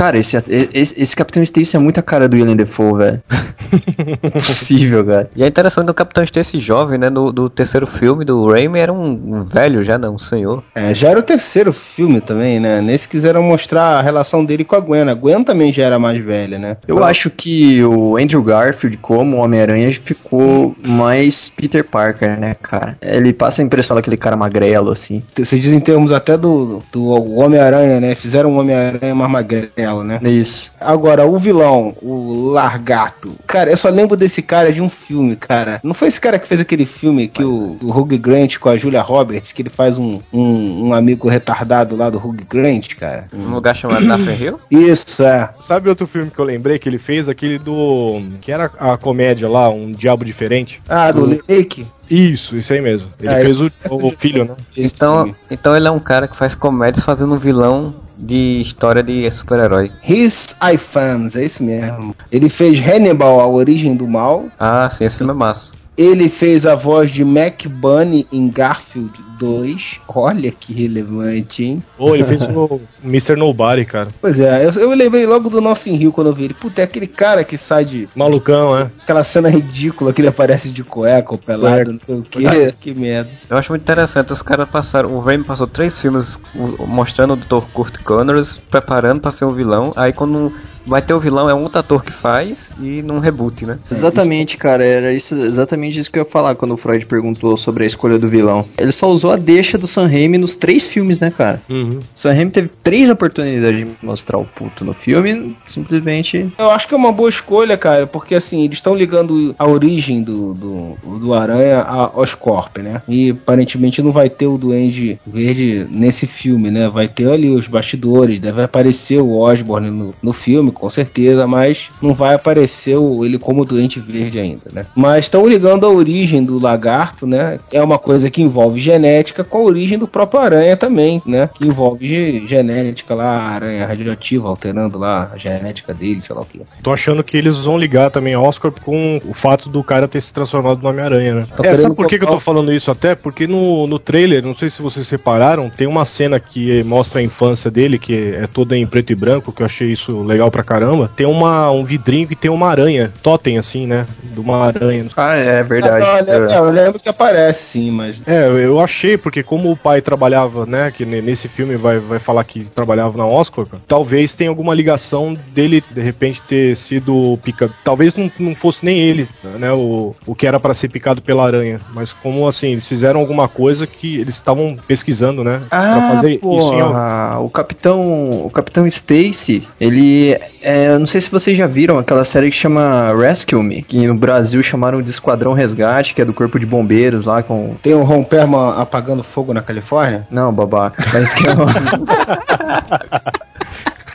Cara, 0.00 0.16
esse, 0.16 0.34
esse, 0.72 0.94
esse 0.96 1.14
Capitão 1.14 1.42
Stacy 1.42 1.76
é 1.76 1.78
muita 1.78 2.00
cara 2.00 2.26
do 2.26 2.34
William 2.34 2.56
Defoe, 2.56 2.96
velho. 2.96 3.22
Impossível, 4.34 5.04
cara. 5.04 5.28
E 5.36 5.42
é 5.42 5.46
interessante 5.46 5.84
que 5.84 5.90
o 5.90 5.94
Capitão 5.94 6.24
Stacy 6.24 6.58
jovem, 6.58 6.98
né? 6.98 7.10
No, 7.10 7.30
do 7.30 7.50
terceiro 7.50 7.86
filme 7.86 8.24
do 8.24 8.50
Raimi 8.50 8.78
era 8.78 8.90
um, 8.90 9.10
um 9.10 9.44
velho 9.44 9.84
já, 9.84 9.98
né? 9.98 10.08
Um 10.08 10.16
senhor. 10.16 10.64
É, 10.74 10.94
já 10.94 11.10
era 11.10 11.20
o 11.20 11.22
terceiro 11.22 11.70
filme 11.74 12.18
também, 12.18 12.58
né? 12.58 12.80
Nesse 12.80 13.06
quiseram 13.06 13.42
mostrar 13.42 13.98
a 13.98 14.00
relação 14.00 14.42
dele 14.42 14.64
com 14.64 14.74
a 14.74 14.80
Gwen. 14.80 15.02
A 15.02 15.12
Gwen 15.12 15.44
também 15.44 15.70
já 15.70 15.82
era 15.82 15.98
mais 15.98 16.24
velha, 16.24 16.58
né? 16.58 16.78
Eu 16.88 17.04
acho 17.04 17.28
que 17.28 17.84
o 17.84 18.16
Andrew 18.16 18.42
Garfield, 18.42 18.96
como 18.96 19.36
Homem-Aranha, 19.36 19.92
ficou 20.02 20.74
mais 20.82 21.50
Peter 21.50 21.84
Parker, 21.84 22.40
né, 22.40 22.56
cara? 22.62 22.96
Ele 23.02 23.34
passa 23.34 23.60
a 23.60 23.64
impressão 23.66 23.94
daquele 23.94 24.16
cara 24.16 24.34
magrelo, 24.34 24.90
assim. 24.90 25.22
Você 25.36 25.58
diz 25.58 25.74
em 25.74 25.80
termos 25.80 26.10
até 26.10 26.38
do, 26.38 26.82
do 26.90 27.06
Homem-Aranha, 27.38 28.00
né? 28.00 28.14
Fizeram 28.14 28.50
um 28.50 28.58
Homem-Aranha 28.58 29.14
mais 29.14 29.30
magrelo, 29.30 29.70
né? 30.04 30.20
Isso. 30.22 30.70
Agora, 30.80 31.26
o 31.26 31.38
vilão, 31.38 31.94
o 32.02 32.50
Largato. 32.50 33.32
Cara, 33.46 33.70
eu 33.70 33.76
só 33.76 33.88
lembro 33.88 34.16
desse 34.16 34.42
cara 34.42 34.72
de 34.72 34.80
um 34.80 34.88
filme, 34.88 35.36
cara. 35.36 35.80
Não 35.82 35.94
foi 35.94 36.08
esse 36.08 36.20
cara 36.20 36.38
que 36.38 36.46
fez 36.46 36.60
aquele 36.60 36.86
filme 36.86 37.28
que 37.28 37.42
o, 37.44 37.76
o 37.82 37.90
Hugh 37.90 38.18
Grant 38.18 38.58
com 38.58 38.68
a 38.68 38.76
Julia 38.76 39.02
Roberts, 39.02 39.52
que 39.52 39.62
ele 39.62 39.70
faz 39.70 39.98
um, 39.98 40.20
um, 40.32 40.88
um 40.88 40.94
amigo 40.94 41.28
retardado 41.28 41.96
lá 41.96 42.08
do 42.10 42.18
Hugh 42.18 42.44
Grant, 42.48 42.94
cara? 42.94 43.26
Um 43.34 43.52
lugar 43.52 43.74
chamado 43.74 44.04
Nathan 44.04 44.34
Hill. 44.34 44.58
Isso, 44.70 45.22
é. 45.22 45.50
Sabe 45.58 45.88
outro 45.88 46.06
filme 46.06 46.30
que 46.30 46.38
eu 46.38 46.44
lembrei 46.44 46.78
que 46.78 46.88
ele 46.88 46.98
fez? 46.98 47.28
Aquele 47.28 47.58
do. 47.58 48.22
que 48.40 48.52
era 48.52 48.70
a 48.78 48.96
comédia 48.96 49.48
lá, 49.48 49.68
Um 49.68 49.90
Diabo 49.90 50.24
Diferente? 50.24 50.80
Ah, 50.88 51.10
do 51.12 51.24
Lake? 51.48 51.86
Isso, 52.10 52.58
isso 52.58 52.72
aí 52.72 52.80
mesmo. 52.80 53.08
Ele 53.20 53.32
É, 53.32 53.40
fez 53.40 53.60
o, 53.60 53.70
o 53.88 54.10
filho, 54.10 54.44
né? 54.44 54.56
Então, 54.76 55.32
então 55.48 55.76
ele 55.76 55.86
é 55.86 55.90
um 55.90 56.00
cara 56.00 56.26
que 56.26 56.36
faz 56.36 56.56
comédias 56.56 57.04
fazendo 57.04 57.34
um 57.34 57.36
vilão 57.38 57.94
de 58.20 58.60
história 58.60 59.02
de 59.02 59.30
super-herói. 59.30 59.90
His 60.06 60.56
I 60.62 60.76
Fans, 60.76 61.36
é 61.36 61.44
isso 61.44 61.62
mesmo. 61.62 62.14
Ele 62.30 62.48
fez 62.48 62.78
Hannibal, 62.78 63.40
a 63.40 63.46
origem 63.46 63.96
do 63.96 64.06
mal. 64.06 64.46
Ah, 64.58 64.88
sim, 64.90 65.04
esse 65.04 65.16
filme 65.16 65.32
é 65.32 65.36
massa. 65.36 65.72
Ele 65.96 66.28
fez 66.28 66.64
a 66.64 66.74
voz 66.74 67.10
de 67.10 67.24
Mac 67.24 67.66
Bunny 67.66 68.26
em 68.32 68.48
Garfield 68.48 69.12
2. 69.38 70.00
Olha 70.08 70.50
que 70.50 70.72
relevante, 70.72 71.64
hein? 71.64 71.82
Ou 71.98 72.14
ele 72.14 72.24
fez 72.24 72.42
o 72.42 72.80
Mr. 73.04 73.36
Nobody, 73.36 73.84
cara. 73.84 74.08
Pois 74.20 74.38
é, 74.38 74.66
eu, 74.66 74.70
eu 74.72 74.90
lembrei 74.90 75.26
logo 75.26 75.48
do 75.48 75.60
Nothing 75.60 75.96
Hill 75.96 76.12
quando 76.12 76.28
eu 76.28 76.34
vi 76.34 76.44
ele. 76.44 76.54
Puta, 76.54 76.82
é 76.82 76.84
aquele 76.84 77.06
cara 77.06 77.44
que 77.44 77.56
sai 77.56 77.84
de. 77.84 78.08
Malucão, 78.14 78.76
é. 78.76 78.90
Aquela 79.02 79.24
cena 79.24 79.48
ridícula 79.48 80.12
que 80.12 80.20
ele 80.20 80.28
aparece 80.28 80.70
de 80.70 80.84
cueca 80.84 81.32
ou 81.32 81.38
pelado, 81.38 81.92
não 81.92 82.00
sei 82.06 82.16
o 82.16 82.22
que. 82.22 82.72
que 82.80 82.94
merda. 82.94 83.30
Eu 83.48 83.56
acho 83.56 83.70
muito 83.72 83.82
interessante, 83.82 84.32
os 84.32 84.42
caras 84.42 84.68
passaram, 84.68 85.14
o 85.14 85.18
Raimi 85.18 85.44
passou 85.44 85.66
três 85.66 85.98
filmes 85.98 86.38
mostrando 86.86 87.34
o 87.34 87.36
Dr. 87.36 87.66
Kurt 87.72 87.98
Connors, 88.02 88.58
preparando 88.70 89.20
pra 89.20 89.32
ser 89.32 89.44
um 89.44 89.52
vilão, 89.52 89.92
aí 89.96 90.12
quando 90.12 90.52
vai 90.86 91.02
ter 91.02 91.14
o 91.14 91.20
vilão 91.20 91.48
é 91.48 91.54
um 91.54 91.62
outro 91.62 91.78
ator 91.78 92.02
que 92.04 92.12
faz 92.12 92.70
e 92.80 93.02
num 93.02 93.18
reboot, 93.18 93.66
né? 93.66 93.78
Exatamente, 93.90 94.56
cara. 94.56 94.84
Era 94.84 95.12
isso, 95.12 95.36
exatamente 95.36 95.98
isso 95.98 96.10
que 96.10 96.18
eu 96.18 96.24
ia 96.24 96.30
falar 96.30 96.54
quando 96.54 96.72
o 96.72 96.76
Freud 96.76 97.06
perguntou 97.06 97.56
sobre 97.56 97.84
a 97.84 97.86
escolha 97.86 98.18
do 98.18 98.28
vilão. 98.28 98.64
Ele 98.78 98.92
só 98.92 99.08
usou 99.08 99.30
a 99.30 99.36
deixa 99.36 99.78
do 99.78 99.86
Sam 99.86 100.06
Raimi 100.06 100.38
nos 100.38 100.54
três 100.54 100.86
filmes, 100.86 101.18
né, 101.18 101.30
cara? 101.30 101.62
Uhum. 101.68 102.00
Sam 102.14 102.32
Raimi 102.32 102.50
teve 102.50 102.70
três 102.82 103.08
oportunidades 103.08 103.80
de 103.80 103.90
mostrar 104.02 104.38
o 104.38 104.44
puto 104.44 104.84
no 104.84 104.94
filme, 104.94 105.56
simplesmente. 105.66 106.50
Eu 106.58 106.70
acho 106.70 106.88
que 106.88 106.94
é 106.94 106.96
uma 106.96 107.12
boa 107.12 107.28
escolha, 107.28 107.76
cara, 107.76 108.06
porque 108.06 108.34
assim, 108.34 108.64
eles 108.64 108.78
estão 108.78 108.94
ligando 108.94 109.54
a 109.58 109.66
origem 109.66 110.22
do, 110.22 110.54
do, 110.54 111.18
do 111.18 111.34
Aranha 111.34 111.82
a 111.82 112.18
Oscorp, 112.18 112.78
né? 112.78 113.02
E 113.08 113.30
aparentemente 113.30 114.02
não 114.02 114.12
vai 114.12 114.28
ter 114.28 114.46
o 114.46 114.58
Duende 114.58 115.18
Verde 115.26 115.86
nesse 115.90 116.26
filme, 116.26 116.70
né? 116.70 116.88
Vai 116.88 117.08
ter 117.08 117.30
ali 117.30 117.50
os 117.50 117.68
bastidores, 117.68 118.40
deve 118.40 118.62
aparecer 118.62 119.20
o 119.20 119.36
Osborn 119.38 119.90
no, 119.90 120.14
no 120.22 120.32
filme, 120.32 120.69
com 120.72 120.88
certeza, 120.90 121.46
mas 121.46 121.88
não 122.00 122.14
vai 122.14 122.34
aparecer 122.34 122.96
o, 122.96 123.24
ele 123.24 123.38
como 123.38 123.64
Duende 123.64 124.00
Verde 124.00 124.38
ainda, 124.38 124.70
né? 124.72 124.86
Mas 124.94 125.24
estão 125.26 125.46
ligando 125.46 125.86
a 125.86 125.90
origem 125.90 126.44
do 126.44 126.58
lagarto, 126.58 127.26
né? 127.26 127.58
É 127.72 127.82
uma 127.82 127.98
coisa 127.98 128.30
que 128.30 128.42
envolve 128.42 128.80
genética 128.80 129.44
com 129.44 129.58
a 129.58 129.62
origem 129.62 129.98
do 129.98 130.08
próprio 130.08 130.40
Aranha 130.40 130.76
também, 130.76 131.22
né? 131.26 131.48
Que 131.54 131.66
envolve 131.66 132.06
ge- 132.06 132.46
genética 132.46 133.14
lá, 133.14 133.38
a 133.38 133.48
aranha 133.50 133.86
radioativa, 133.86 134.48
alterando 134.48 134.98
lá 134.98 135.30
a 135.32 135.36
genética 135.36 135.92
dele, 135.94 136.20
sei 136.20 136.34
lá 136.34 136.42
o 136.42 136.44
que. 136.46 136.60
Tô 136.82 136.92
achando 136.92 137.22
que 137.22 137.36
eles 137.36 137.56
vão 137.58 137.78
ligar 137.78 138.10
também 138.10 138.34
a 138.34 138.40
Oscar 138.40 138.70
com 138.72 139.20
o 139.24 139.34
fato 139.34 139.68
do 139.68 139.82
cara 139.82 140.08
ter 140.08 140.20
se 140.20 140.32
transformado 140.32 140.82
no 140.82 140.88
Homem-Aranha, 140.88 141.34
né? 141.34 141.46
Tô 141.56 141.64
É, 141.64 141.74
sabe 141.74 141.94
por 141.94 142.06
que, 142.06 142.18
que 142.18 142.24
eu 142.24 142.28
tô 142.28 142.40
falando 142.40 142.72
isso 142.72 142.90
até? 142.90 143.14
Porque 143.14 143.46
no, 143.46 143.86
no 143.86 143.98
trailer, 143.98 144.44
não 144.44 144.54
sei 144.54 144.70
se 144.70 144.82
vocês 144.82 145.08
repararam, 145.08 145.70
tem 145.70 145.86
uma 145.86 146.04
cena 146.04 146.38
que 146.40 146.82
mostra 146.84 147.20
a 147.20 147.22
infância 147.22 147.70
dele, 147.70 147.98
que 147.98 148.14
é 148.34 148.46
toda 148.46 148.76
em 148.76 148.86
preto 148.86 149.12
e 149.12 149.14
branco, 149.14 149.52
que 149.52 149.62
eu 149.62 149.66
achei 149.66 149.92
isso 149.92 150.22
legal 150.22 150.50
pra 150.50 150.59
caramba. 150.62 151.10
Tem 151.14 151.26
uma, 151.26 151.70
um 151.70 151.84
vidrinho 151.84 152.26
que 152.28 152.36
tem 152.36 152.50
uma 152.50 152.68
aranha, 152.68 153.12
totem 153.22 153.58
assim, 153.58 153.86
né? 153.86 154.06
De 154.22 154.38
uma 154.40 154.66
aranha. 154.66 155.06
Ah, 155.16 155.34
é 155.34 155.62
verdade. 155.62 156.04
Ah, 156.04 156.22
não, 156.22 156.32
eu, 156.32 156.40
lembro, 156.40 156.52
É. 156.52 156.58
eu 156.58 156.70
lembro 156.70 157.00
que 157.00 157.08
aparece 157.08 157.62
sim, 157.64 157.90
mas. 157.90 158.20
É, 158.26 158.46
eu 158.64 158.80
achei, 158.80 159.16
porque 159.16 159.42
como 159.42 159.70
o 159.70 159.76
pai 159.76 160.00
trabalhava, 160.00 160.66
né, 160.66 160.90
que 160.90 161.04
ne- 161.04 161.20
nesse 161.22 161.48
filme 161.48 161.76
vai, 161.76 161.98
vai 161.98 162.18
falar 162.18 162.44
que 162.44 162.68
trabalhava 162.70 163.16
na 163.18 163.26
Oscar, 163.26 163.66
talvez 163.86 164.34
tenha 164.34 164.50
alguma 164.50 164.74
ligação 164.74 165.36
dele, 165.52 165.82
de 165.90 166.00
repente, 166.00 166.40
ter 166.42 166.76
sido 166.76 167.38
picado. 167.42 167.72
Talvez 167.84 168.14
não, 168.16 168.30
não 168.38 168.54
fosse 168.54 168.84
nem 168.84 168.98
ele, 168.98 169.28
né, 169.58 169.72
o, 169.72 170.14
o 170.26 170.34
que 170.34 170.46
era 170.46 170.58
pra 170.60 170.74
ser 170.74 170.88
picado 170.88 171.20
pela 171.22 171.44
aranha. 171.44 171.80
Mas 171.94 172.12
como, 172.12 172.46
assim, 172.46 172.72
eles 172.72 172.86
fizeram 172.86 173.20
alguma 173.20 173.48
coisa 173.48 173.86
que 173.86 174.16
eles 174.20 174.34
estavam 174.34 174.76
pesquisando, 174.86 175.42
né, 175.44 175.60
pra 175.68 175.78
Ah, 175.96 176.08
fazer 176.08 176.30
isso 176.30 176.36
em 176.36 176.38
porra, 176.40 177.38
o 177.40 177.50
Capitão, 177.50 178.00
o 178.46 178.50
Capitão 178.50 178.86
Stacy, 178.86 179.66
ele 179.80 180.36
é, 180.62 180.88
eu 180.88 180.98
não 180.98 181.06
sei 181.06 181.20
se 181.20 181.30
vocês 181.30 181.56
já 181.56 181.66
viram 181.66 181.98
aquela 181.98 182.24
série 182.24 182.50
que 182.50 182.56
chama 182.56 183.12
Rescue 183.14 183.62
Me, 183.62 183.82
que 183.82 184.06
no 184.06 184.14
Brasil 184.14 184.62
chamaram 184.62 185.00
de 185.02 185.10
Esquadrão 185.10 185.52
Resgate, 185.52 186.14
que 186.14 186.22
é 186.22 186.24
do 186.24 186.32
Corpo 186.34 186.58
de 186.58 186.66
Bombeiros 186.66 187.24
lá 187.24 187.42
com. 187.42 187.74
Tem 187.82 187.94
o 187.94 188.02
Ron 188.02 188.22
Perlman 188.22 188.74
apagando 188.80 189.22
fogo 189.22 189.52
na 189.54 189.62
Califórnia? 189.62 190.26
Não, 190.30 190.52
babaca. 190.52 191.02
Mas 191.12 191.32
que 191.34 191.46
é 191.46 191.50
o- 191.54 191.56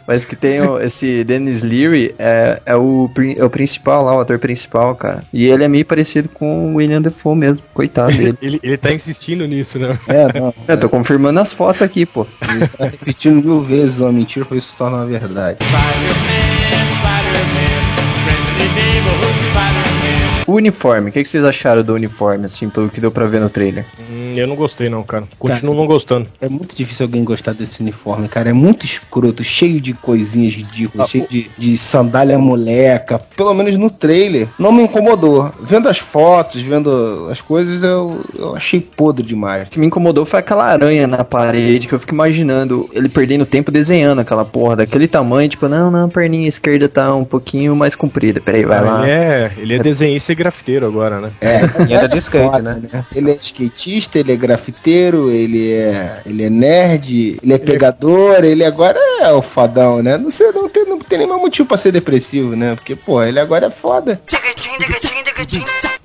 Mas 0.07 0.23
que 0.25 0.35
tem 0.35 0.61
o- 0.61 0.79
esse 0.79 1.23
Dennis 1.23 1.63
Leary, 1.63 2.13
é, 2.19 2.61
é, 2.65 2.75
o, 2.75 3.09
é 3.37 3.43
o 3.43 3.49
principal 3.49 4.03
lá, 4.03 4.15
o 4.15 4.19
ator 4.19 4.37
principal, 4.39 4.95
cara. 4.95 5.21
E 5.33 5.45
ele 5.45 5.63
é 5.63 5.67
meio 5.67 5.85
parecido 5.85 6.29
com 6.29 6.73
o 6.73 6.75
William 6.75 7.01
Defoe 7.01 7.35
mesmo, 7.35 7.65
coitado 7.73 8.11
dele. 8.17 8.37
Ele, 8.41 8.59
ele 8.61 8.77
tá 8.77 8.91
insistindo 8.91 9.47
nisso, 9.47 9.79
né? 9.79 9.97
É, 10.07 10.39
não. 10.39 10.53
Eu 10.67 10.79
tô 10.79 10.89
confirmando 10.89 11.39
as 11.39 11.51
fotos 11.53 11.81
aqui, 11.81 12.05
pô. 12.05 12.27
Ele 12.41 12.67
tá 12.67 12.85
repetindo 12.85 13.41
mil 13.43 13.61
vezes 13.61 13.99
uma 13.99 14.11
mentira 14.11 14.45
pra 14.45 14.57
isso 14.57 14.71
se 14.71 14.77
tornar 14.77 14.97
uma 14.97 15.05
verdade. 15.05 15.57
O 20.47 20.53
uniforme, 20.53 21.10
o 21.10 21.12
que, 21.12 21.23
que 21.23 21.29
vocês 21.29 21.43
acharam 21.43 21.84
do 21.84 21.93
uniforme, 21.93 22.45
assim, 22.45 22.69
pelo 22.69 22.89
que 22.89 23.01
deu 23.01 23.12
pra 23.12 23.25
ver 23.25 23.41
no 23.41 23.49
trailer? 23.49 23.86
Hum, 23.99 24.34
eu 24.36 24.47
não 24.47 24.55
gostei 24.55 24.89
não, 24.89 25.03
cara. 25.03 25.25
Continuo 25.39 25.75
não 25.75 25.88
gostando. 25.88 26.27
É 26.39 26.47
muito 26.47 26.75
difícil 26.75 27.05
alguém 27.05 27.23
gostar 27.23 27.53
desse 27.53 27.81
uniforme, 27.81 28.27
cara. 28.27 28.49
É 28.49 28.53
muito 28.53 28.86
escroto, 28.86 29.43
cheio 29.43 29.81
de 29.81 29.93
coisinhas 29.93 30.53
ridículas, 30.53 31.10
cheio 31.10 31.27
de, 31.27 31.49
de 31.58 31.77
sandália 31.77 32.38
moleca. 32.38 33.19
Pelo 33.36 33.53
menos 33.53 33.75
no 33.75 33.89
trailer, 33.89 34.47
não 34.60 34.71
me 34.71 34.84
incomodou. 34.84 35.51
Vendo 35.62 35.89
as 35.89 35.97
fotos, 35.97 36.62
vendo 36.62 37.27
as 37.31 37.41
coisas, 37.41 37.84
eu, 37.84 38.21
eu 38.38 38.55
achei 38.55 38.79
podre 38.79 39.25
demais. 39.25 39.67
O 39.67 39.71
que 39.71 39.79
me 39.79 39.88
incomodou 39.88 40.25
foi 40.25 40.39
aquela 40.39 40.65
aranha 40.65 41.08
na 41.08 41.23
parede, 41.23 41.88
que 41.88 41.93
eu 41.93 41.99
fico 41.99 42.13
imaginando 42.13 42.89
ele 42.93 43.10
perdendo 43.10 43.45
tempo 43.45 43.71
desenhando 43.71 44.19
aquela 44.19 44.45
porra 44.45 44.77
daquele 44.77 45.08
tamanho, 45.08 45.49
tipo, 45.49 45.67
não, 45.67 45.89
não, 45.89 46.05
a 46.05 46.08
perninha 46.08 46.47
esquerda 46.47 46.88
tá 46.88 47.13
um 47.15 47.25
pouquinho 47.25 47.75
mais 47.75 47.95
comprida. 47.95 48.41
Peraí, 48.41 48.63
vai 48.63 48.79
Cara, 48.79 48.91
lá. 48.91 49.03
ele, 49.03 49.12
é, 49.12 49.51
ele 49.58 49.73
é 49.75 49.79
desenhista 49.79 50.35
e 50.36 50.38
grafiteiro 50.38 50.86
agora, 50.86 51.19
né? 51.19 51.32
É, 51.41 51.62
E 51.89 51.93
anda 51.93 52.08
de 52.08 52.17
skate, 52.17 52.45
foda, 52.45 52.76
né? 52.76 53.06
Ele 53.15 53.32
é 53.32 53.34
skatista, 53.34 54.19
ele 54.19 54.32
é 54.32 54.36
grafiteiro, 54.36 55.32
ele 55.32 55.71
é, 55.71 56.21
ele 56.26 56.43
é 56.43 56.50
nerd, 56.50 57.39
ele 57.41 57.54
é 57.54 57.58
pegador, 57.58 58.43
ele 58.43 58.63
agora 58.63 59.00
é 59.21 59.32
o 59.32 59.41
fodão, 59.41 60.04
né? 60.04 60.17
Não 60.17 60.30
sei, 60.30 60.52
não 60.52 60.69
tem, 60.69 60.86
não 60.86 61.00
tem 61.00 61.19
nenhum 61.19 61.39
motivo 61.39 61.67
pra 61.67 61.78
ser 61.78 61.91
depressivo, 61.91 62.56
né? 62.56 62.76
Porque, 62.76 62.95
pô, 62.95 63.24
ele 63.24 63.39
agora 63.39 63.67
é 63.67 63.71
foda. 63.71 64.19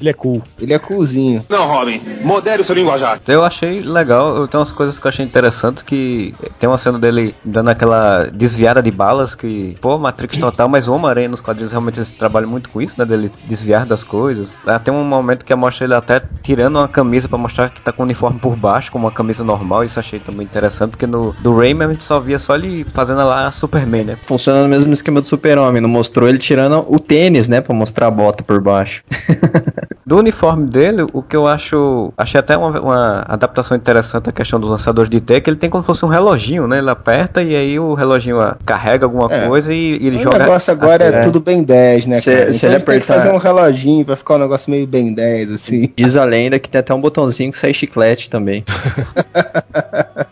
Ele 0.01 0.09
é 0.09 0.13
cool. 0.15 0.43
Ele 0.61 0.73
é 0.73 0.79
coolzinho. 0.79 1.45
Não, 1.49 1.67
Robin, 1.67 2.01
modere 2.23 2.63
o 2.63 2.65
seu 2.65 2.75
linguajar. 2.75 3.21
Eu 3.29 3.45
achei 3.45 3.81
legal, 3.81 4.37
eu 4.37 4.49
tenho 4.49 4.61
umas 4.61 4.73
coisas 4.73 4.99
que 4.99 5.07
eu 5.07 5.09
achei 5.11 5.25
interessante 5.25 5.85
que 5.85 6.35
tem 6.59 6.69
uma 6.69 6.79
cena 6.79 6.99
dele 6.99 7.35
dando 7.45 7.69
aquela 7.69 8.25
desviada 8.25 8.83
de 8.83 8.91
balas 8.91 9.35
que, 9.35 9.77
pô, 9.81 9.99
Matrix 9.99 10.39
total, 10.39 10.69
mas 10.69 10.89
o 10.89 10.95
Homem-Aranha 10.95 11.29
nos 11.29 11.41
quadrinhos 11.41 11.73
realmente 11.73 11.99
eles 11.99 12.13
trabalham 12.13 12.49
muito 12.49 12.69
com 12.71 12.81
isso, 12.81 12.95
né, 12.99 13.05
dele 13.05 13.31
desviar 13.45 13.85
das 13.85 14.03
coisas. 14.03 14.20
Ah, 14.67 14.79
Tem 14.79 14.93
um 14.93 15.05
momento 15.05 15.45
que 15.45 15.55
mostra 15.55 15.85
ele 15.85 15.95
até 15.95 16.23
tirando 16.43 16.77
uma 16.77 16.89
camisa 16.89 17.29
pra 17.29 17.39
mostrar 17.39 17.71
que 17.71 17.83
tá 17.83 17.93
com 17.93 18.03
o 18.03 18.07
uniforme 18.07 18.39
por 18.39 18.57
baixo, 18.57 18.91
como 18.91 19.07
uma 19.07 19.13
camisa 19.13 19.45
normal, 19.45 19.85
isso 19.85 20.01
achei 20.01 20.19
também 20.19 20.45
interessante, 20.47 20.91
porque 20.91 21.07
no 21.07 21.35
do 21.41 21.57
Rayman 21.57 21.89
a 21.89 21.93
gente 21.93 22.03
só 22.03 22.19
via 22.19 22.39
só 22.39 22.55
ele 22.55 22.85
fazendo 22.95 23.19
lá 23.19 23.51
Superman, 23.51 24.05
né? 24.05 24.19
Funciona 24.27 24.63
no 24.63 24.69
mesmo 24.69 24.93
esquema 24.93 25.21
do 25.21 25.27
super-homem, 25.27 25.81
não 25.83 25.89
mostrou 25.89 26.29
ele 26.29 26.39
tirando 26.39 26.85
o 26.89 26.99
tênis, 26.99 27.49
né, 27.49 27.61
pra 27.61 27.75
mostrar 27.75 28.07
a 28.07 28.11
bota 28.11 28.43
por 28.43 28.61
baixo. 28.61 29.03
Do 30.11 30.17
uniforme 30.19 30.67
dele, 30.67 31.07
o 31.13 31.23
que 31.23 31.37
eu 31.37 31.47
acho. 31.47 32.13
Achei 32.19 32.41
até 32.41 32.57
uma, 32.57 32.81
uma 32.81 33.25
adaptação 33.29 33.77
interessante 33.77 34.29
a 34.29 34.33
questão 34.33 34.59
dos 34.59 34.69
lançadores 34.69 35.09
de 35.09 35.21
T, 35.21 35.41
que 35.41 35.49
ele 35.49 35.57
tem 35.57 35.71
como 35.71 35.85
se 35.85 35.87
fosse 35.87 36.05
um 36.05 36.09
reloginho, 36.09 36.67
né? 36.67 36.79
Ele 36.79 36.91
aperta 36.91 37.41
e 37.41 37.55
aí 37.55 37.79
o 37.79 37.95
reloginho 37.95 38.41
ah, 38.41 38.57
carrega 38.67 39.07
alguma 39.07 39.33
É. 39.33 39.47
coisa 39.47 39.73
e, 39.73 39.99
e 40.03 40.07
ele 40.09 40.17
o 40.17 40.19
joga. 40.19 40.39
negócio 40.41 40.73
agora 40.73 41.05
é, 41.05 41.09
É. 41.15 41.21
tudo 41.21 41.39
bem 41.39 41.63
10, 41.63 42.07
né, 42.07 42.19
Se- 42.21 42.29
cara? 42.29 42.53
se 42.53 42.59
Então 42.59 42.71
ele 42.71 42.75
ele 42.77 42.85
tem 42.85 42.95
que 42.99 43.03
apertar- 43.05 43.15
fazer 43.23 43.31
um 43.33 43.39
reloginho 43.39 44.05
pra 44.05 44.17
ficar 44.17 44.35
um 44.35 44.39
negócio 44.39 44.69
meio 44.69 44.85
bem 44.85 45.15
10, 45.15 45.53
assim. 45.53 45.89
Diz 45.97 46.17
a 46.17 46.25
lenda 46.25 46.59
que 46.59 46.69
tem 46.69 46.81
até 46.81 46.93
um 46.93 47.01
botãozinho 47.01 47.53
que 47.53 47.59
sai 47.59 47.73
chiclete 47.73 48.29
também. 48.29 48.65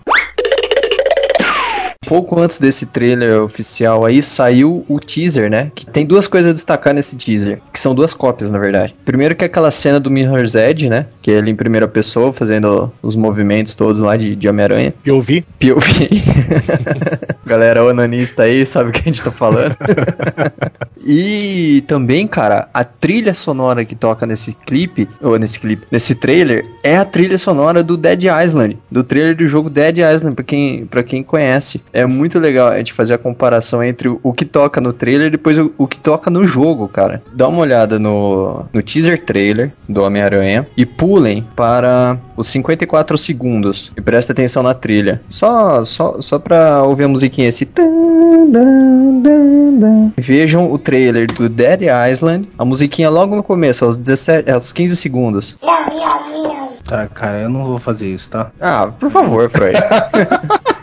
Pouco 2.09 2.41
antes 2.41 2.59
desse 2.59 2.87
trailer 2.87 3.43
oficial 3.43 4.07
aí, 4.07 4.23
saiu 4.23 4.83
o 4.89 4.99
teaser, 4.99 5.51
né? 5.51 5.71
Que 5.75 5.85
tem 5.85 6.07
duas 6.07 6.27
coisas 6.27 6.53
a 6.53 6.55
destacar 6.55 6.95
nesse 6.95 7.15
teaser, 7.17 7.61
que 7.71 7.79
são 7.79 7.95
duas 7.95 8.15
cópias, 8.15 8.51
na 8.51 8.59
verdade. 8.59 8.95
Primeiro 9.05 9.37
que 9.37 9.45
é 9.45 9.47
aquela 9.47 9.71
cena 9.71 10.01
do 10.01 10.11
Mirror's 10.11 10.55
Edge, 10.55 10.89
né? 10.89 11.05
Que 11.21 11.31
é 11.31 11.35
ele 11.35 11.51
em 11.51 11.55
primeira 11.55 11.87
pessoa, 11.87 12.33
fazendo 12.33 12.91
os 13.03 13.15
movimentos 13.15 13.75
todos 13.75 14.01
lá 14.01 14.17
de, 14.17 14.35
de 14.35 14.49
Homem-Aranha. 14.49 14.95
Que 15.05 15.11
eu 15.11 15.21
vi. 15.21 15.43
POV. 15.61 16.09
Galera 17.45 17.85
onanista 17.85 18.45
aí, 18.45 18.65
sabe 18.65 18.89
o 18.89 18.93
que 18.93 19.01
a 19.01 19.05
gente 19.05 19.23
tá 19.23 19.31
falando? 19.31 19.77
e 21.05 21.85
também, 21.87 22.27
cara, 22.27 22.69
a 22.73 22.85
trilha 22.85 23.35
sonora 23.35 23.85
que 23.85 23.95
toca 23.95 24.25
nesse 24.25 24.53
clipe, 24.53 25.09
ou 25.21 25.39
nesse 25.39 25.61
clipe, 25.61 25.87
nesse 25.91 26.15
trailer, 26.15 26.65
é 26.83 26.97
a 26.97 27.05
trilha 27.05 27.37
sonora 27.37 27.83
do 27.83 27.97
Dead 27.97 28.25
Island, 28.25 28.79
do 28.91 29.05
trailer 29.05 29.37
do 29.37 29.47
jogo 29.47 29.69
Dead 29.69 29.99
Island, 29.99 30.35
pra 30.35 30.45
quem, 30.45 30.87
pra 30.87 31.03
quem 31.03 31.23
conhece. 31.23 31.83
É 31.99 32.07
muito 32.07 32.39
legal 32.39 32.69
a 32.69 32.79
gente 32.79 32.93
fazer 32.93 33.15
a 33.15 33.19
comparação 33.19 33.83
entre 33.83 34.09
o, 34.09 34.33
que 34.33 34.45
toca 34.45 34.81
no 34.81 34.93
trailer 34.93 35.27
e 35.27 35.31
depois 35.31 35.59
o, 35.59 35.73
o 35.77 35.85
que 35.85 35.99
toca 35.99 36.31
no 36.31 36.47
jogo, 36.47 36.87
cara. 36.87 37.21
Dá 37.33 37.49
uma 37.49 37.59
olhada 37.59 37.99
no, 37.99 38.67
no 38.73 38.81
teaser 38.81 39.21
trailer 39.25 39.73
do 39.89 40.05
Homem-Aranha 40.05 40.65
e 40.77 40.87
pulem 40.87 41.45
para 41.57 42.17
os 42.37 42.47
54 42.47 43.19
segundos 43.19 43.91
e 43.97 44.01
presta 44.01 44.31
atenção 44.33 44.63
na 44.63 44.75
trilha. 44.75 45.21
Só, 45.29 45.85
só, 45.85 46.21
só 46.21 46.39
pra 46.39 46.85
ouvir 46.85 47.03
a 47.03 47.09
musiquinha 47.09 47.49
esse. 47.49 47.69
Vejam 50.17 50.71
o 50.71 50.79
trailer 50.79 51.27
do 51.27 51.49
Dead 51.49 51.81
Island, 52.13 52.49
a 52.57 52.65
musiquinha 52.65 53.11
logo 53.11 53.35
no 53.35 53.43
começo, 53.43 53.85
aos, 53.85 53.97
17, 53.97 54.49
aos 54.53 54.73
15 54.73 54.95
segundos. 54.95 55.57
Tá, 56.85 57.09
cara, 57.09 57.41
eu 57.41 57.49
não 57.49 57.67
vou 57.67 57.79
fazer 57.81 58.07
isso, 58.07 58.31
tá? 58.31 58.53
Ah, 58.61 58.87
por 58.87 59.11
favor, 59.11 59.51
Freud. 59.51 59.77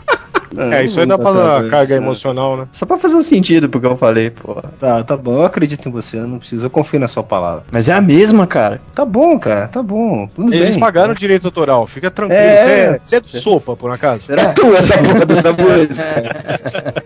É, 0.56 0.84
isso 0.84 0.98
aí 0.98 1.06
dá 1.06 1.18
pra 1.18 1.32
dar 1.32 1.68
carga 1.68 1.94
emocional, 1.94 2.56
né? 2.56 2.68
Só 2.72 2.86
pra 2.86 2.98
fazer 2.98 3.16
um 3.16 3.22
sentido 3.22 3.68
pro 3.68 3.80
que 3.80 3.86
eu 3.86 3.96
falei, 3.96 4.30
pô. 4.30 4.62
Tá, 4.78 5.02
tá 5.04 5.16
bom, 5.16 5.34
eu 5.38 5.44
acredito 5.44 5.88
em 5.88 5.92
você, 5.92 6.18
eu 6.18 6.26
não 6.26 6.38
preciso, 6.38 6.66
eu 6.66 6.70
confio 6.70 6.98
na 7.00 7.08
sua 7.08 7.22
palavra. 7.22 7.64
Mas 7.70 7.88
é 7.88 7.92
a 7.92 8.00
mesma, 8.00 8.46
cara. 8.46 8.80
Tá 8.94 9.04
bom, 9.04 9.38
cara, 9.38 9.68
tá 9.68 9.82
bom, 9.82 10.28
tudo 10.34 10.54
Eles 10.54 10.70
bem. 10.70 10.80
pagaram 10.80 11.12
o 11.12 11.16
direito 11.16 11.46
autoral, 11.46 11.86
fica 11.86 12.10
tranquilo. 12.10 12.40
É. 12.40 12.56
Você 12.56 12.70
é, 12.70 13.00
você 13.02 13.16
é 13.16 13.20
de 13.20 13.40
sopa, 13.40 13.76
por 13.76 13.90
acaso? 13.92 14.32
É 14.32 14.52
tua 14.52 14.78
essa 14.78 14.98
porra 14.98 15.26
dessa 15.26 15.52
música. 15.52 16.04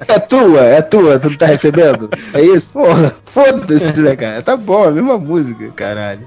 É 0.08 0.18
tua, 0.18 0.60
é 0.60 0.82
tua, 0.82 1.18
tu 1.18 1.30
não 1.30 1.36
tá 1.36 1.46
recebendo? 1.46 2.08
É 2.32 2.40
isso? 2.40 2.72
Porra, 2.72 3.14
foda-se, 3.24 4.00
né, 4.00 4.16
cara? 4.16 4.42
Tá 4.42 4.56
bom, 4.56 4.84
é 4.84 4.88
a 4.88 4.90
mesma 4.90 5.18
música, 5.18 5.70
caralho. 5.74 6.26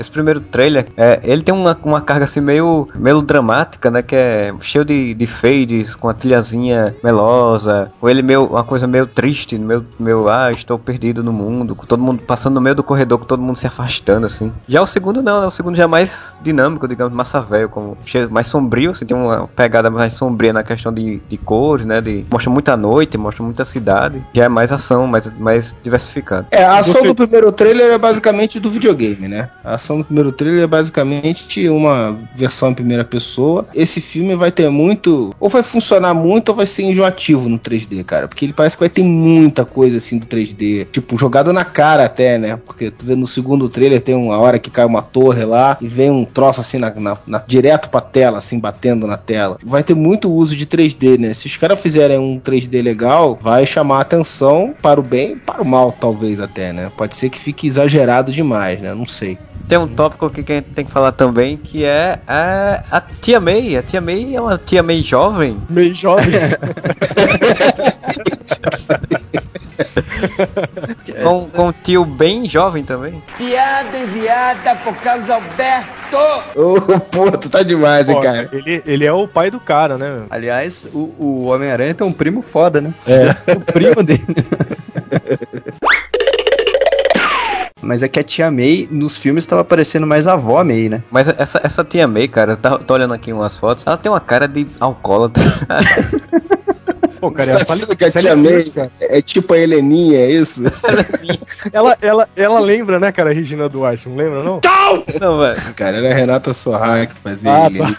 Esse 0.00 0.10
primeiro 0.10 0.40
trailer, 0.40 0.86
é, 0.96 1.20
ele 1.22 1.42
tem 1.42 1.54
uma, 1.54 1.78
uma 1.84 2.00
carga 2.00 2.24
assim 2.24 2.40
meio 2.40 2.88
melodramática, 2.94 3.90
né? 3.90 4.00
Que 4.02 4.16
é 4.16 4.54
cheio 4.62 4.84
de, 4.84 5.12
de 5.14 5.26
fades, 5.26 5.94
com 5.94 6.08
a 6.08 6.14
trilhazinha 6.14 6.96
melosa. 7.04 7.92
Ou 8.00 8.08
ele 8.08 8.22
meio, 8.22 8.44
uma 8.46 8.64
coisa 8.64 8.86
meio 8.86 9.06
triste, 9.06 9.58
meio, 9.58 9.84
meio, 9.98 10.28
ah, 10.28 10.50
estou 10.52 10.78
perdido 10.78 11.22
no 11.22 11.32
mundo. 11.32 11.74
Com 11.74 11.84
todo 11.86 12.02
mundo 12.02 12.22
passando 12.26 12.54
no 12.54 12.60
meio 12.60 12.74
do 12.74 12.82
corredor, 12.82 13.18
com 13.18 13.26
todo 13.26 13.42
mundo 13.42 13.56
se 13.56 13.66
afastando, 13.66 14.26
assim. 14.26 14.52
Já 14.66 14.80
o 14.80 14.86
segundo 14.86 15.22
não, 15.22 15.40
né? 15.42 15.46
O 15.46 15.50
segundo 15.50 15.76
já 15.76 15.84
é 15.84 15.86
mais 15.86 16.38
dinâmico, 16.42 16.88
digamos, 16.88 17.12
massa 17.12 17.40
velho, 17.40 17.68
como 17.68 17.96
cheio, 18.06 18.30
mais 18.30 18.46
sombrio, 18.46 18.92
assim, 18.92 19.04
tem 19.04 19.16
uma 19.16 19.46
pegada 19.48 19.90
mais 19.90 20.14
sombria 20.14 20.52
na 20.52 20.62
questão 20.62 20.92
de, 20.92 21.20
de 21.28 21.36
cores, 21.36 21.84
né? 21.84 22.00
De, 22.00 22.24
mostra 22.30 22.50
muita 22.50 22.76
noite, 22.76 23.18
mostra 23.18 23.42
muita 23.44 23.64
cidade. 23.64 24.24
Já 24.32 24.44
é 24.44 24.48
mais 24.48 24.72
ação, 24.72 25.06
mais, 25.06 25.30
mais 25.38 25.76
diversificado. 25.82 26.46
É, 26.50 26.64
a 26.64 26.78
ação 26.78 27.02
Você- 27.02 27.08
do 27.08 27.14
primeiro 27.14 27.52
trailer 27.52 27.92
é 27.92 27.98
basicamente 27.98 28.58
do 28.58 28.70
videogame, 28.70 29.28
né? 29.28 29.50
A 29.62 29.74
ação 29.74 29.89
do 29.98 30.04
primeiro 30.04 30.32
trailer 30.32 30.62
é 30.62 30.66
basicamente 30.66 31.68
uma 31.68 32.16
versão 32.34 32.70
em 32.70 32.74
primeira 32.74 33.04
pessoa. 33.04 33.66
Esse 33.74 34.00
filme 34.00 34.34
vai 34.36 34.50
ter 34.50 34.68
muito. 34.70 35.34
Ou 35.40 35.48
vai 35.48 35.62
funcionar 35.62 36.14
muito 36.14 36.50
ou 36.50 36.54
vai 36.54 36.66
ser 36.66 36.82
enjoativo 36.84 37.48
no 37.48 37.58
3D, 37.58 38.04
cara. 38.04 38.28
Porque 38.28 38.44
ele 38.44 38.52
parece 38.52 38.76
que 38.76 38.80
vai 38.80 38.88
ter 38.88 39.02
muita 39.02 39.64
coisa 39.64 39.98
assim 39.98 40.18
do 40.18 40.26
3D. 40.26 40.86
Tipo, 40.92 41.18
jogado 41.18 41.52
na 41.52 41.64
cara 41.64 42.04
até, 42.04 42.38
né? 42.38 42.56
Porque 42.64 42.90
tu 42.90 43.04
vê 43.04 43.14
no 43.14 43.26
segundo 43.26 43.68
trailer 43.68 44.00
tem 44.00 44.14
uma 44.14 44.38
hora 44.38 44.58
que 44.58 44.70
cai 44.70 44.84
uma 44.84 45.02
torre 45.02 45.44
lá 45.44 45.76
e 45.80 45.86
vem 45.88 46.10
um 46.10 46.24
troço 46.24 46.60
assim 46.60 46.78
na, 46.78 46.90
na- 46.94 47.18
na- 47.26 47.42
direto 47.46 47.88
pra 47.90 48.00
tela, 48.00 48.38
assim, 48.38 48.58
batendo 48.58 49.06
na 49.06 49.16
tela. 49.16 49.58
Vai 49.62 49.82
ter 49.82 49.94
muito 49.94 50.30
uso 50.32 50.54
de 50.56 50.66
3D, 50.66 51.18
né? 51.18 51.34
Se 51.34 51.46
os 51.46 51.56
caras 51.56 51.80
fizerem 51.80 52.18
um 52.18 52.38
3D 52.38 52.82
legal, 52.82 53.38
vai 53.40 53.66
chamar 53.66 54.00
atenção 54.00 54.74
para 54.80 55.00
o 55.00 55.02
bem 55.02 55.32
e 55.32 55.36
para 55.36 55.62
o 55.62 55.66
mal, 55.66 55.92
talvez 55.92 56.40
até, 56.40 56.72
né? 56.72 56.90
Pode 56.96 57.16
ser 57.16 57.30
que 57.30 57.38
fique 57.38 57.66
exagerado 57.66 58.32
demais, 58.32 58.80
né? 58.80 58.94
Não 58.94 59.06
sei. 59.06 59.38
Tem 59.68 59.78
um 59.80 59.88
tópico 59.88 60.26
aqui 60.26 60.42
que 60.42 60.52
a 60.52 60.56
gente 60.56 60.70
tem 60.70 60.84
que 60.84 60.90
falar 60.90 61.12
também, 61.12 61.56
que 61.56 61.84
é 61.84 62.18
a, 62.26 62.82
a 62.90 63.00
Tia 63.00 63.40
May. 63.40 63.76
A 63.76 63.82
Tia 63.82 64.00
May 64.00 64.34
é 64.34 64.40
uma 64.40 64.58
Tia 64.58 64.82
May 64.82 65.02
jovem. 65.02 65.60
Meio 65.68 65.94
jovem. 65.94 66.26
com, 71.22 71.48
com 71.48 71.68
um 71.68 71.72
tio 71.72 72.04
bem 72.04 72.48
jovem 72.48 72.84
também. 72.84 73.22
Piada 73.36 73.98
enviada 73.98 74.74
por 74.76 74.94
Carlos 74.96 75.28
Alberto. 75.30 75.90
Ô, 76.56 76.80
pô, 77.00 77.30
tu 77.32 77.48
tá 77.48 77.62
demais, 77.62 78.08
hein, 78.08 78.20
cara. 78.20 78.48
ele, 78.52 78.82
ele 78.84 79.06
é 79.06 79.12
o 79.12 79.28
pai 79.28 79.50
do 79.50 79.60
cara, 79.60 79.96
né? 79.96 80.24
Aliás, 80.28 80.88
o, 80.92 81.14
o 81.18 81.44
Homem-Aranha 81.46 81.94
tem 81.94 82.06
um 82.06 82.12
primo 82.12 82.42
foda, 82.42 82.80
né? 82.80 82.92
É. 83.06 83.52
O 83.52 83.60
primo 83.60 84.02
dele. 84.02 84.26
Mas 87.90 88.04
é 88.04 88.08
que 88.08 88.20
a 88.20 88.22
tia 88.22 88.52
May 88.52 88.86
nos 88.88 89.16
filmes 89.16 89.44
tava 89.44 89.64
parecendo 89.64 90.06
mais 90.06 90.28
a 90.28 90.34
avó 90.34 90.62
May, 90.62 90.88
né? 90.88 91.02
Mas 91.10 91.26
essa, 91.26 91.60
essa 91.60 91.82
tia 91.82 92.06
May, 92.06 92.28
cara, 92.28 92.56
tá, 92.56 92.78
tô 92.78 92.94
olhando 92.94 93.12
aqui 93.12 93.32
umas 93.32 93.56
fotos, 93.56 93.84
ela 93.84 93.96
tem 93.96 94.12
uma 94.12 94.20
cara 94.20 94.46
de 94.46 94.64
alcoólatra. 94.78 95.42
Pô, 97.20 97.30
cara, 97.30 97.50
Tá 97.52 97.58
ela, 97.60 97.62
achando 97.72 97.96
que 97.96 98.04
a 98.04 98.10
tia 98.10 98.34
May 98.36 98.72
é 99.00 99.20
tipo 99.20 99.52
a 99.52 99.58
Heleninha, 99.58 100.18
é 100.18 100.30
isso? 100.30 100.62
ela, 101.72 101.96
ela, 102.00 102.28
ela 102.36 102.60
lembra, 102.60 102.98
né, 102.98 103.12
cara, 103.12 103.30
a 103.30 103.32
Regina 103.32 103.68
Duarte, 103.68 104.08
não 104.08 104.16
lembra, 104.16 104.42
não? 104.42 104.60
Não, 105.20 105.38
velho. 105.38 105.74
Cara, 105.74 105.98
era 105.98 106.10
a 106.10 106.14
Renata 106.14 106.54
Sorra 106.54 107.06
que 107.06 107.14
fazia 107.16 107.52
Ah, 107.52 107.66
Helena. 107.66 107.98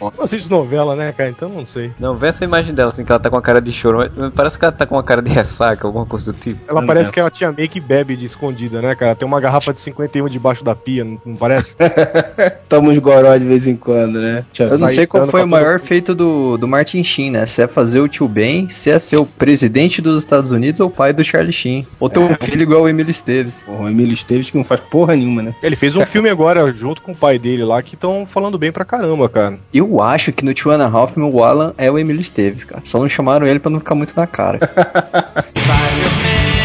Eu 0.00 0.12
não 0.16 0.24
assisto 0.24 0.50
novela, 0.50 0.96
né, 0.96 1.12
cara, 1.12 1.30
então 1.30 1.48
não 1.48 1.66
sei. 1.66 1.90
Não, 1.98 2.16
vê 2.16 2.28
essa 2.28 2.44
imagem 2.44 2.74
dela, 2.74 2.90
assim, 2.90 3.04
que 3.04 3.12
ela 3.12 3.18
tá 3.20 3.28
com 3.30 3.36
a 3.36 3.42
cara 3.42 3.60
de 3.60 3.72
choro. 3.72 4.10
mas 4.16 4.32
Parece 4.32 4.58
que 4.58 4.64
ela 4.64 4.72
tá 4.72 4.86
com 4.86 4.94
uma 4.96 5.02
cara 5.02 5.20
de 5.22 5.30
ressaca, 5.30 5.86
alguma 5.86 6.06
coisa 6.06 6.32
do 6.32 6.38
tipo. 6.38 6.60
Ela 6.68 6.80
Não, 6.80 6.86
parece 6.86 7.06
não. 7.06 7.12
que 7.12 7.20
é 7.20 7.22
uma 7.22 7.30
tia 7.30 7.52
May 7.52 7.68
que 7.68 7.80
bebe 7.80 8.16
de 8.16 8.24
escondida, 8.26 8.80
né, 8.80 8.94
cara? 8.94 9.14
Tem 9.14 9.26
uma 9.26 9.40
garrafa 9.40 9.72
de 9.72 9.78
51 9.80 10.28
debaixo 10.28 10.64
da 10.64 10.74
pia, 10.74 11.04
não, 11.04 11.20
não 11.24 11.36
parece? 11.36 11.76
Toma 12.68 12.90
uns 12.90 12.98
goró 12.98 13.36
de 13.36 13.44
vez 13.44 13.66
em 13.66 13.76
quando, 13.76 14.18
né? 14.20 14.44
Tia 14.52 14.66
Eu 14.66 14.78
não 14.78 14.88
sei 14.88 15.06
qual 15.06 15.26
foi 15.26 15.42
o 15.42 15.48
maior 15.48 15.80
feito 15.80 16.14
do, 16.14 16.56
do 16.56 16.66
Martin 16.66 17.02
Sheen, 17.04 17.30
né? 17.30 17.46
Se 17.46 17.62
é 17.62 17.66
fazer 17.66 18.00
o 18.00 18.08
tio 18.08 18.26
Ben, 18.28 18.45
se 18.70 18.90
é 18.90 18.98
ser 18.98 19.16
o 19.16 19.26
presidente 19.26 20.00
dos 20.00 20.22
Estados 20.22 20.50
Unidos 20.50 20.80
ou 20.80 20.88
o 20.88 20.90
pai 20.90 21.12
do 21.12 21.24
Charlie 21.24 21.52
Sheen. 21.52 21.86
Ou 21.98 22.08
ter 22.08 22.18
um 22.18 22.34
filho 22.34 22.62
igual 22.62 22.82
o 22.82 22.88
Emílio 22.88 23.10
Esteves. 23.10 23.62
Porra, 23.62 23.84
o 23.84 23.88
Emílio 23.88 24.14
Esteves 24.14 24.50
que 24.50 24.56
não 24.56 24.64
faz 24.64 24.80
porra 24.80 25.16
nenhuma, 25.16 25.42
né? 25.42 25.54
Ele 25.62 25.76
fez 25.76 25.96
um 25.96 26.04
filme 26.06 26.28
agora 26.28 26.72
junto 26.72 27.02
com 27.02 27.12
o 27.12 27.16
pai 27.16 27.38
dele 27.38 27.64
lá 27.64 27.82
que 27.82 27.94
estão 27.94 28.26
falando 28.26 28.58
bem 28.58 28.72
pra 28.72 28.84
caramba, 28.84 29.28
cara. 29.28 29.58
Eu 29.72 30.02
acho 30.02 30.32
que 30.32 30.44
no 30.44 30.54
Two 30.54 30.72
and 30.72 30.84
a 30.84 30.88
Half 30.88 31.16
Men 31.16 31.30
o 31.32 31.42
Alan 31.42 31.74
é 31.76 31.90
o 31.90 31.98
Emílio 31.98 32.20
Esteves, 32.20 32.64
cara. 32.64 32.82
Só 32.84 32.98
não 32.98 33.08
chamaram 33.08 33.46
ele 33.46 33.58
pra 33.58 33.70
não 33.70 33.80
ficar 33.80 33.94
muito 33.94 34.14
na 34.16 34.26
cara. 34.26 34.58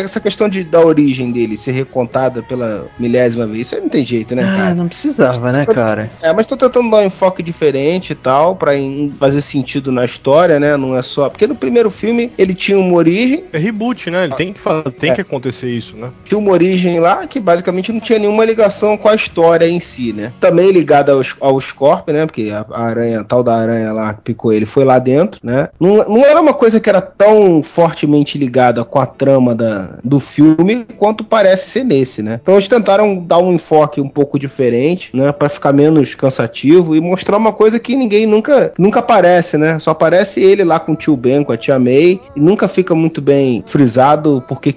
Essa- 0.00 0.20
questão 0.20 0.48
de, 0.48 0.64
da 0.64 0.80
origem 0.80 1.30
dele 1.30 1.56
ser 1.56 1.72
recontada 1.72 2.42
pela 2.42 2.86
milésima 2.98 3.46
vez, 3.46 3.62
isso 3.62 3.74
aí 3.76 3.80
não 3.80 3.88
tem 3.88 4.04
jeito, 4.04 4.34
né, 4.34 4.42
ah, 4.44 4.56
cara? 4.56 4.74
não 4.74 4.88
precisava, 4.88 5.52
né, 5.52 5.64
cara? 5.66 6.10
É, 6.22 6.32
mas 6.32 6.46
tô 6.46 6.56
tentando 6.56 6.90
dar 6.90 6.98
um 6.98 7.06
enfoque 7.06 7.42
diferente 7.42 8.10
e 8.10 8.14
tal, 8.14 8.56
pra 8.56 8.76
em- 8.76 9.12
fazer 9.18 9.40
sentido 9.40 9.92
na 9.92 10.04
história, 10.04 10.58
né? 10.58 10.76
Não 10.76 10.96
é 10.96 11.02
só. 11.02 11.28
Porque 11.30 11.46
no 11.46 11.54
primeiro 11.54 11.90
filme 11.90 12.32
ele 12.36 12.54
tinha 12.54 12.78
uma 12.78 12.94
origem, 12.94 13.44
É 13.52 13.58
reboot, 13.58 14.10
né? 14.10 14.24
Ele 14.24 14.34
tem 14.34 14.52
que, 14.52 14.60
fa- 14.60 14.82
tem 14.98 15.10
É. 15.10 15.14
que 15.14 15.20
acontecer 15.20 15.70
isso, 15.70 15.96
né? 15.96 16.10
tinha 16.24 16.38
uma 16.38 16.50
origem 16.52 16.98
lá 17.00 17.26
que 17.26 17.38
basicamente 17.38 17.92
não 17.92 18.00
tinha 18.00 18.18
nenhuma 18.18 18.44
ligação 18.44 18.96
com 18.96 19.08
a 19.08 19.14
história 19.14 19.66
em 19.68 19.78
si, 19.80 20.12
né? 20.12 20.32
Também 20.40 20.70
ligada 20.70 21.12
ao, 21.12 21.22
ao 21.40 21.60
Scorpion, 21.60 22.14
né? 22.14 22.26
Porque 22.26 22.50
a, 22.52 22.64
a 22.70 22.82
aranha, 22.84 23.20
a 23.20 23.24
tal 23.24 23.42
da 23.42 23.54
aranha 23.54 23.92
lá 23.92 24.14
que 24.14 24.22
picou 24.22 24.52
ele 24.52 24.66
foi 24.66 24.84
lá 24.84 24.98
dentro, 24.98 25.40
né? 25.42 25.68
Não, 25.78 25.96
não 26.08 26.24
era 26.24 26.40
uma 26.40 26.54
coisa 26.54 26.80
que 26.80 26.88
era 26.88 27.00
tão 27.00 27.62
fortemente 27.62 28.36
ligada 28.38 28.84
com 28.84 28.98
a 28.98 29.06
trama 29.06 29.54
da, 29.54 29.85
do 30.04 30.18
filme 30.20 30.86
quanto 30.98 31.24
parece 31.24 31.70
ser 31.70 31.84
nesse, 31.84 32.22
né? 32.22 32.40
Então 32.42 32.54
eles 32.54 32.68
tentaram 32.68 33.16
dar 33.18 33.38
um 33.38 33.52
enfoque 33.52 34.00
um 34.00 34.08
pouco 34.08 34.38
diferente, 34.38 35.10
né? 35.14 35.32
Pra 35.32 35.48
ficar 35.48 35.72
menos 35.72 36.14
cansativo 36.14 36.94
e 36.96 37.00
mostrar 37.00 37.36
uma 37.36 37.52
coisa 37.52 37.78
que 37.78 37.96
ninguém 37.96 38.26
nunca, 38.26 38.72
nunca 38.78 39.00
aparece, 39.00 39.56
né? 39.58 39.78
Só 39.78 39.90
aparece 39.90 40.40
ele 40.42 40.64
lá 40.64 40.78
com 40.78 40.92
o 40.92 40.96
tio 40.96 41.16
Ben, 41.16 41.42
com 41.44 41.52
a 41.52 41.56
tia 41.56 41.78
May, 41.78 42.20
e 42.34 42.40
nunca 42.40 42.68
fica 42.68 42.94
muito 42.94 43.20
bem 43.20 43.62
frisado 43.66 44.42
por 44.46 44.60
que, 44.60 44.74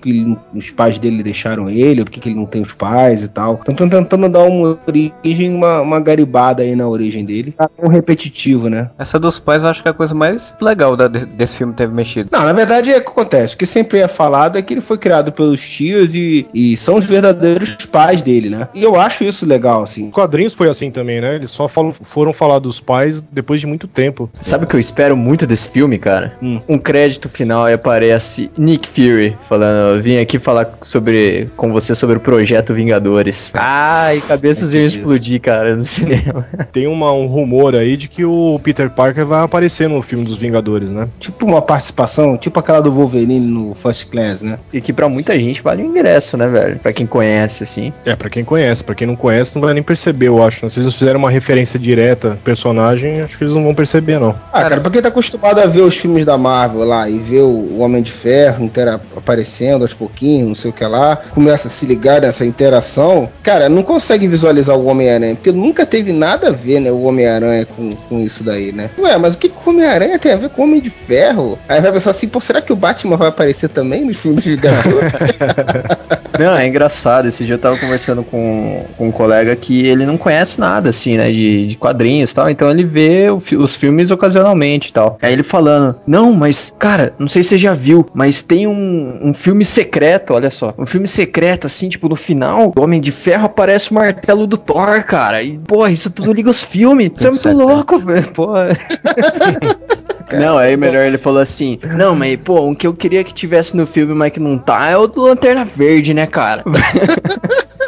os 0.53 0.69
pais 0.71 0.97
dele 0.99 1.23
deixaram 1.23 1.69
ele, 1.69 2.03
por 2.03 2.11
que, 2.11 2.19
que 2.19 2.29
ele 2.29 2.35
não 2.35 2.45
tem 2.45 2.61
os 2.61 2.73
pais 2.73 3.23
e 3.23 3.27
tal. 3.27 3.59
Então 3.61 3.73
estão 3.73 3.89
tentando 3.89 4.29
dar 4.29 4.43
uma 4.43 4.77
origem, 4.87 5.53
uma, 5.53 5.81
uma 5.81 5.99
garibada 5.99 6.63
aí 6.63 6.75
na 6.75 6.87
origem 6.87 7.25
dele. 7.25 7.53
Tá 7.57 7.69
um 7.81 7.87
repetitivo, 7.87 8.69
né? 8.69 8.89
Essa 8.97 9.19
dos 9.19 9.39
pais 9.39 9.63
eu 9.63 9.69
acho 9.69 9.81
que 9.81 9.87
é 9.87 9.91
a 9.91 9.93
coisa 9.93 10.13
mais 10.13 10.55
legal 10.61 10.95
da- 10.95 11.07
de- 11.07 11.25
desse 11.25 11.55
filme 11.55 11.73
ter 11.73 11.87
mexido. 11.89 12.29
Não, 12.31 12.43
na 12.43 12.53
verdade 12.53 12.91
é 12.91 12.97
o 12.97 13.01
que 13.01 13.09
acontece. 13.09 13.55
O 13.55 13.57
que 13.57 13.65
sempre 13.65 13.99
é 13.99 14.07
falado 14.07 14.57
é 14.57 14.61
que 14.61 14.73
ele 14.73 14.81
foi 14.81 14.97
criado 14.99 15.31
pelos 15.31 15.67
tios 15.67 16.13
e, 16.13 16.45
e 16.53 16.77
são 16.77 16.95
os 16.95 17.07
verdadeiros 17.07 17.75
pais 17.91 18.21
dele, 18.21 18.49
né? 18.49 18.67
E 18.73 18.83
eu 18.83 18.99
acho 18.99 19.23
isso 19.23 19.45
legal, 19.45 19.81
assim. 19.83 20.07
Os 20.07 20.13
quadrinhos 20.13 20.53
foi 20.53 20.69
assim 20.69 20.91
também, 20.91 21.19
né? 21.21 21.35
Eles 21.35 21.49
só 21.49 21.67
falam- 21.67 21.91
foram 21.93 22.31
falar 22.33 22.59
dos 22.59 22.79
pais 22.79 23.23
depois 23.31 23.59
de 23.59 23.65
muito 23.67 23.87
tempo. 23.87 24.29
Sabe 24.41 24.65
o 24.65 24.67
que 24.67 24.75
eu 24.75 24.79
espero 24.79 25.15
muito 25.17 25.47
desse 25.47 25.69
filme, 25.69 25.97
cara? 25.97 26.33
Hum. 26.41 26.59
Um 26.69 26.77
crédito 26.77 27.27
final 27.29 27.67
e 27.69 27.73
aparece 27.73 28.51
Nick 28.57 28.87
Fury 28.87 29.35
falando, 29.47 29.95
"Eu 29.97 30.03
vim 30.03 30.17
aqui 30.19 30.37
falar 30.37 30.77
sobre 30.83 31.49
com 31.55 31.71
você 31.71 31.95
sobre 31.95 32.17
o 32.17 32.19
projeto 32.19 32.73
Vingadores. 32.73 33.51
Ai, 33.55 34.21
cabeças 34.27 34.73
É 34.73 34.77
iam 34.77 34.87
explodir, 34.87 35.39
cara, 35.41 35.75
no 35.75 35.85
cinema. 35.85 36.45
Tem 36.71 36.87
uma- 36.87 37.11
um 37.13 37.25
rumor 37.25 37.75
aí 37.75 37.95
de 37.97 38.07
que 38.07 38.25
o 38.25 38.59
Peter 38.63 38.89
Parker 38.89 39.25
vai 39.25 39.41
aparecer 39.43 39.87
no 39.89 40.01
filme 40.01 40.25
dos 40.25 40.37
Vingadores, 40.37 40.91
né? 40.91 41.07
Tipo 41.19 41.45
uma 41.45 41.61
participação, 41.61 42.37
tipo 42.37 42.59
aquela 42.59 42.81
do 42.81 42.91
Wolverine 42.91 43.39
no 43.39 43.73
First 43.75 44.09
Class, 44.09 44.41
né? 44.41 44.59
E 44.73 44.81
que 44.89 44.93
pra 44.93 45.07
muita 45.07 45.37
gente 45.39 45.61
vale 45.61 45.83
o 45.83 45.85
ingresso, 45.85 46.35
né, 46.35 46.47
velho? 46.47 46.79
Pra 46.79 46.91
quem 46.91 47.05
conhece, 47.05 47.63
assim. 47.63 47.93
É, 48.03 48.15
pra 48.15 48.27
quem 48.27 48.43
conhece. 48.43 48.83
Pra 48.83 48.95
quem 48.95 49.05
não 49.05 49.15
conhece, 49.15 49.51
não 49.53 49.61
vai 49.61 49.71
nem 49.73 49.83
perceber, 49.83 50.29
eu 50.29 50.41
acho. 50.43 50.65
né? 50.65 50.69
Se 50.71 50.79
eles 50.79 50.95
fizeram 50.95 51.19
uma 51.19 51.29
referência 51.29 51.77
direta 51.79 52.37
personagem, 52.43 53.21
acho 53.21 53.37
que 53.37 53.43
eles 53.43 53.53
não 53.53 53.63
vão 53.63 53.75
perceber, 53.75 54.19
não. 54.19 54.35
Ah, 54.51 54.63
cara, 54.63 54.81
pra 54.81 54.89
quem 54.91 54.99
tá 55.01 55.09
acostumado 55.09 55.59
a 55.59 55.67
ver 55.67 55.81
os 55.81 55.95
filmes 55.95 56.25
da 56.25 56.37
Marvel 56.39 56.83
lá 56.85 57.07
e 57.07 57.19
ver 57.19 57.41
o 57.41 57.77
Homem 57.79 58.01
de 58.01 58.11
Ferro 58.11 58.65
intera- 58.65 58.99
aparecendo 59.15 59.83
aos 59.83 59.93
pouquinhos, 59.93 60.47
não 60.47 60.55
sei 60.55 60.71
o 60.71 60.73
que 60.73 60.83
lá, 60.85 61.17
começa 61.35 61.67
a 61.67 61.71
se 61.71 61.85
ligar 61.85 62.21
nessa 62.21 62.43
interação, 62.45 63.29
cara, 63.43 63.69
não 63.69 63.83
consegue 63.83 64.27
visualizar 64.27 64.75
o 64.75 64.85
Homem-Aranha, 64.87 65.35
porque 65.35 65.51
nunca 65.51 65.85
teve 65.85 66.11
nada 66.11 66.47
a 66.47 66.51
ver, 66.51 66.79
né, 66.79 66.91
o 66.91 67.03
Homem-Aranha 67.03 67.65
com, 67.65 67.95
com 67.95 68.19
isso 68.19 68.43
daí, 68.43 68.71
né? 68.71 68.89
Ué, 68.97 69.17
mas 69.17 69.35
o 69.35 69.37
que, 69.37 69.49
que 69.49 69.55
o 69.65 69.69
Homem-Aranha 69.69 70.17
tem 70.17 70.33
a 70.33 70.37
ver 70.37 70.49
com 70.49 70.61
o 70.63 70.65
Homem 70.65 70.81
de 70.81 70.89
Ferro? 70.89 71.59
Aí 71.67 71.79
vai 71.79 71.91
pensar 71.91 72.11
assim, 72.11 72.27
pô, 72.27 72.39
será 72.41 72.61
que 72.61 72.73
o 72.73 72.75
Batman 72.75 73.17
vai 73.17 73.27
aparecer 73.29 73.69
também 73.69 74.03
nos 74.05 74.17
filmes 74.17 74.43
Vingadores? 74.45 74.78
Não, 76.39 76.57
é 76.57 76.65
engraçado. 76.65 77.27
Esse 77.27 77.45
dia 77.45 77.55
eu 77.55 77.59
tava 77.59 77.77
conversando 77.77 78.23
com, 78.23 78.85
com 78.97 79.09
um 79.09 79.11
colega 79.11 79.53
que 79.57 79.85
ele 79.85 80.05
não 80.05 80.17
conhece 80.17 80.57
nada, 80.57 80.89
assim, 80.89 81.17
né, 81.17 81.29
de, 81.29 81.67
de 81.67 81.75
quadrinhos 81.75 82.31
e 82.31 82.35
tal. 82.35 82.49
Então 82.49 82.69
ele 82.71 82.85
vê 82.85 83.29
o 83.29 83.41
os 83.57 83.75
filmes 83.75 84.11
ocasionalmente 84.11 84.89
e 84.89 84.93
tal. 84.93 85.17
Aí 85.21 85.33
ele 85.33 85.43
falando, 85.43 85.95
não, 86.07 86.33
mas, 86.33 86.73
cara, 86.77 87.13
não 87.19 87.27
sei 87.27 87.43
se 87.43 87.49
você 87.49 87.57
já 87.57 87.73
viu, 87.73 88.05
mas 88.13 88.41
tem 88.41 88.67
um, 88.67 89.19
um 89.21 89.33
filme 89.33 89.65
secreto, 89.65 90.33
olha 90.33 90.49
só. 90.49 90.73
Um 90.77 90.85
filme 90.85 91.07
secreto, 91.07 91.67
assim, 91.67 91.89
tipo, 91.89 92.07
no 92.07 92.15
final, 92.15 92.71
o 92.75 92.81
Homem 92.81 93.01
de 93.01 93.11
Ferro 93.11 93.45
aparece 93.45 93.91
o 93.91 93.95
martelo 93.95 94.47
do 94.47 94.57
Thor, 94.57 95.03
cara. 95.03 95.43
E, 95.43 95.57
porra, 95.57 95.91
isso 95.91 96.09
tudo 96.09 96.31
liga 96.31 96.49
os 96.49 96.63
filmes. 96.63 97.11
Isso 97.17 97.27
é 97.27 97.31
muito 97.31 97.51
louco, 97.51 97.99
velho. 97.99 98.29
Porra. 100.29 100.41
Não, 100.41 100.57
aí 100.57 100.77
melhor 100.77 101.03
ele 101.05 101.17
falou 101.17 101.41
assim: 101.41 101.79
Não, 101.97 102.15
mas 102.15 102.37
pô, 102.39 102.69
o 102.69 102.75
que 102.75 102.85
eu 102.85 102.93
queria 102.93 103.23
que 103.23 103.33
tivesse 103.33 103.75
no 103.75 103.87
filme, 103.87 104.13
mas 104.13 104.31
que 104.31 104.39
não 104.39 104.57
tá, 104.57 104.87
é 104.89 104.97
o 104.97 105.07
do 105.07 105.23
Lanterna 105.23 105.65
Verde, 105.65 106.13
né, 106.13 106.27
cara? 106.27 106.63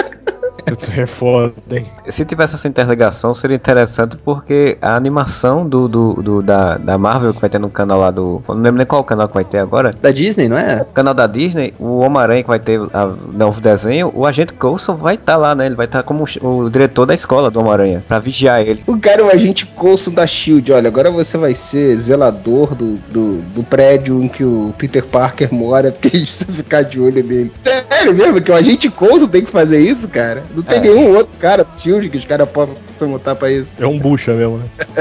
É 0.95 1.05
foda, 1.05 1.53
hein? 1.71 1.85
Se 2.09 2.25
tivesse 2.25 2.55
essa 2.55 2.67
interligação, 2.67 3.33
seria 3.33 3.55
interessante 3.55 4.17
porque 4.17 4.77
a 4.81 4.95
animação 4.95 5.67
do, 5.67 5.87
do, 5.87 6.13
do- 6.15 6.41
da, 6.41 6.77
da 6.77 6.97
Marvel 6.97 7.33
que 7.33 7.41
vai 7.41 7.49
ter 7.49 7.59
no 7.59 7.69
canal 7.69 7.99
lá 7.99 8.11
do. 8.11 8.41
Não 8.47 8.55
lembro 8.55 8.77
nem 8.77 8.85
qual 8.85 9.03
canal 9.03 9.27
que 9.27 9.33
vai 9.33 9.43
ter 9.45 9.59
agora. 9.59 9.93
Da 10.01 10.11
Disney, 10.11 10.47
não 10.49 10.57
é? 10.57 10.77
O 10.81 10.85
canal 10.85 11.13
da 11.13 11.27
Disney, 11.27 11.73
o 11.79 11.99
Homem-Aranha 11.99 12.41
que 12.43 12.49
vai 12.49 12.59
ter 12.59 12.79
a, 12.93 13.05
novo 13.33 13.61
desenho, 13.61 14.11
o 14.15 14.25
agente 14.25 14.53
Coulson 14.53 14.95
vai 14.95 15.15
estar 15.15 15.37
lá, 15.37 15.53
né? 15.53 15.65
Ele 15.65 15.75
vai 15.75 15.85
estar 15.85 16.03
como 16.03 16.25
o, 16.41 16.47
o 16.65 16.69
diretor 16.69 17.05
da 17.05 17.13
escola 17.13 17.49
do 17.51 17.59
Homem-Aranha, 17.59 18.03
pra 18.07 18.19
vigiar 18.19 18.61
ele. 18.61 18.83
O 18.87 18.97
cara 18.99 19.21
é 19.21 19.25
o 19.25 19.29
agente 19.31 19.65
Coulson 19.65 20.11
da 20.11 20.25
SHIELD. 20.25 20.71
Olha, 20.73 20.87
agora 20.87 21.11
você 21.11 21.37
vai 21.37 21.53
ser 21.55 21.95
zelador 21.97 22.73
do, 22.75 22.95
do, 23.11 23.41
do 23.41 23.63
prédio 23.63 24.21
em 24.23 24.27
que 24.27 24.43
o 24.43 24.73
Peter 24.77 25.03
Parker 25.05 25.53
mora, 25.53 25.91
porque 25.93 26.07
a 26.07 26.11
gente 26.19 26.27
precisa 26.27 26.51
ficar 26.51 26.81
de 26.83 26.99
olho 26.99 27.23
nele. 27.23 27.51
Sério 27.61 28.13
mesmo 28.13 28.41
que 28.41 28.51
o 28.51 28.55
agente 28.55 28.89
Coulson 28.89 29.27
tem 29.27 29.43
que 29.43 29.51
fazer 29.51 29.79
isso, 29.79 30.07
cara? 30.09 30.43
Não 30.55 30.63
tem 30.71 30.89
É. 30.91 30.93
nenhum 30.93 31.15
outro 31.15 31.33
cara 31.37 31.63
do 31.63 31.79
SHIELD 31.79 32.09
que 32.09 32.17
os 32.17 32.25
caras 32.25 32.49
possam 32.49 32.75
botar 33.09 33.35
pra 33.35 33.51
isso. 33.51 33.71
É 33.79 33.85
um 33.85 33.99
bucha 33.99 34.33
mesmo, 34.33 34.57
né? 34.59 34.65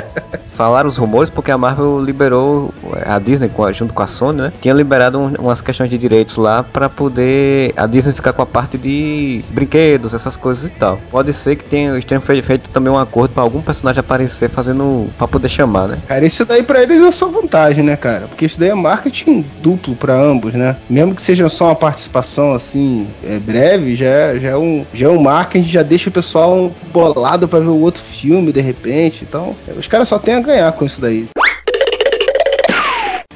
Falaram 0.54 0.88
os 0.88 0.96
rumores 0.96 1.30
porque 1.30 1.50
a 1.50 1.56
Marvel 1.56 2.02
liberou, 2.04 2.72
a 3.06 3.18
Disney 3.18 3.50
junto 3.72 3.94
com 3.94 4.02
a 4.02 4.06
Sony, 4.06 4.42
né? 4.42 4.52
Tinha 4.60 4.74
liberado 4.74 5.18
um- 5.18 5.32
umas 5.38 5.62
questões 5.62 5.88
de 5.90 5.96
direitos 5.96 6.36
lá 6.36 6.62
pra 6.62 6.88
poder 6.88 7.72
a 7.76 7.86
Disney 7.86 8.12
ficar 8.12 8.32
com 8.32 8.42
a 8.42 8.46
parte 8.46 8.76
de 8.76 9.42
brinquedos, 9.50 10.12
essas 10.14 10.36
coisas 10.36 10.64
e 10.64 10.70
tal. 10.70 10.98
Pode 11.10 11.32
ser 11.32 11.56
que 11.56 11.64
tenha, 11.64 12.00
tenham 12.02 12.20
fe- 12.20 12.42
feito 12.42 12.68
também 12.70 12.92
um 12.92 12.98
acordo 12.98 13.32
pra 13.32 13.42
algum 13.42 13.62
personagem 13.62 14.00
aparecer 14.00 14.50
fazendo 14.50 15.08
pra 15.16 15.26
poder 15.26 15.48
chamar, 15.48 15.88
né? 15.88 15.98
Cara, 16.06 16.24
isso 16.26 16.44
daí 16.44 16.62
pra 16.62 16.82
eles 16.82 17.02
é 17.02 17.10
só 17.10 17.28
vantagem, 17.28 17.82
né, 17.82 17.96
cara? 17.96 18.26
Porque 18.28 18.44
isso 18.44 18.58
daí 18.60 18.68
é 18.70 18.74
marketing 18.74 19.44
duplo 19.62 19.94
pra 19.96 20.14
ambos, 20.14 20.54
né? 20.54 20.76
Mesmo 20.88 21.14
que 21.14 21.22
seja 21.22 21.48
só 21.48 21.66
uma 21.66 21.74
participação 21.74 22.52
assim, 22.54 23.06
é, 23.24 23.38
breve, 23.38 23.96
já 23.96 24.06
é, 24.06 24.40
já, 24.40 24.48
é 24.50 24.56
um, 24.56 24.84
já 24.92 25.06
é 25.06 25.10
um 25.10 25.20
marketing, 25.20 25.68
já 25.68 25.82
deixa 25.82 26.08
o 26.08 26.12
pessoal 26.12 26.70
bolado 26.92 27.48
pra 27.48 27.58
ver 27.60 27.66
o 27.68 27.80
outro 27.80 28.02
filme 28.02 28.52
de 28.52 28.60
repente. 28.60 29.24
Então, 29.28 29.54
os 29.78 29.86
caras 29.86 29.99
só 30.04 30.18
têm 30.18 30.34
a 30.34 30.40
ganhar 30.40 30.72
com 30.72 30.84
isso 30.84 31.00
daí. 31.00 31.26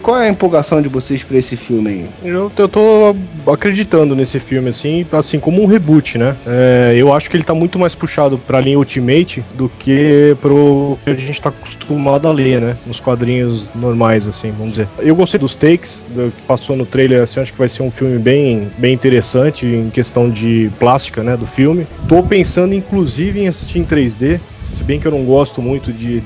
qual 0.05 0.19
é 0.19 0.27
a 0.27 0.29
empolgação 0.29 0.83
de 0.83 0.89
vocês 0.89 1.25
pra 1.25 1.39
esse 1.39 1.57
filme 1.57 1.91
aí? 1.91 2.09
Eu, 2.23 2.53
eu 2.57 2.69
tô 2.69 3.17
acreditando 3.51 4.15
nesse 4.15 4.39
filme, 4.39 4.69
assim, 4.69 5.05
assim, 5.11 5.41
como 5.41 5.63
um 5.63 5.67
reboot, 5.67 6.19
né? 6.19 6.37
É, 6.47 6.95
eu 6.97 7.13
acho 7.13 7.31
que 7.31 7.37
ele 7.37 7.43
tá 7.43 7.55
muito 7.55 7.79
mais 7.79 7.95
puxado 7.95 8.37
pra 8.37 8.61
linha 8.61 8.79
Ultimate 8.79 9.43
do 9.55 9.69
que 9.79 10.37
pro 10.43 10.99
que 11.05 11.11
a 11.11 11.15
gente 11.15 11.41
tá 11.41 11.49
acostumado 11.49 12.29
a 12.29 12.33
ler, 12.33 12.61
né? 12.61 12.77
Nos 12.87 13.01
quadrinhos 13.01 13.65
normais, 13.75 14.29
assim, 14.29 14.51
vamos 14.51 14.75
dizer. 14.75 14.89
Eu 14.99 15.17
gostei 15.17 15.41
dos 15.41 15.57
takes 15.57 15.99
do 16.11 16.31
que 16.31 16.43
passou 16.43 16.77
no 16.77 16.85
trailer, 16.85 17.23
assim, 17.23 17.41
acho 17.41 17.53
que 17.53 17.59
vai 17.59 17.69
ser 17.69 17.83
um 17.83 17.91
filme 17.91 18.19
bem, 18.19 18.69
bem 18.77 18.93
interessante 18.93 19.65
em 19.65 19.89
questão 19.89 20.29
de 20.29 20.71
plástica, 20.79 21.23
né, 21.23 21.35
do 21.35 21.47
filme. 21.47 21.87
Tô 22.07 22.23
pensando, 22.23 22.75
inclusive, 22.75 23.41
em 23.41 23.49
assistir 23.49 23.79
em 23.79 23.85
3D, 23.85 24.39
se 24.77 24.83
bem 24.85 24.99
que 25.01 25.07
eu 25.07 25.13
não 25.13 25.25
gosto 25.25 25.63
muito 25.63 25.93
de, 25.93 26.23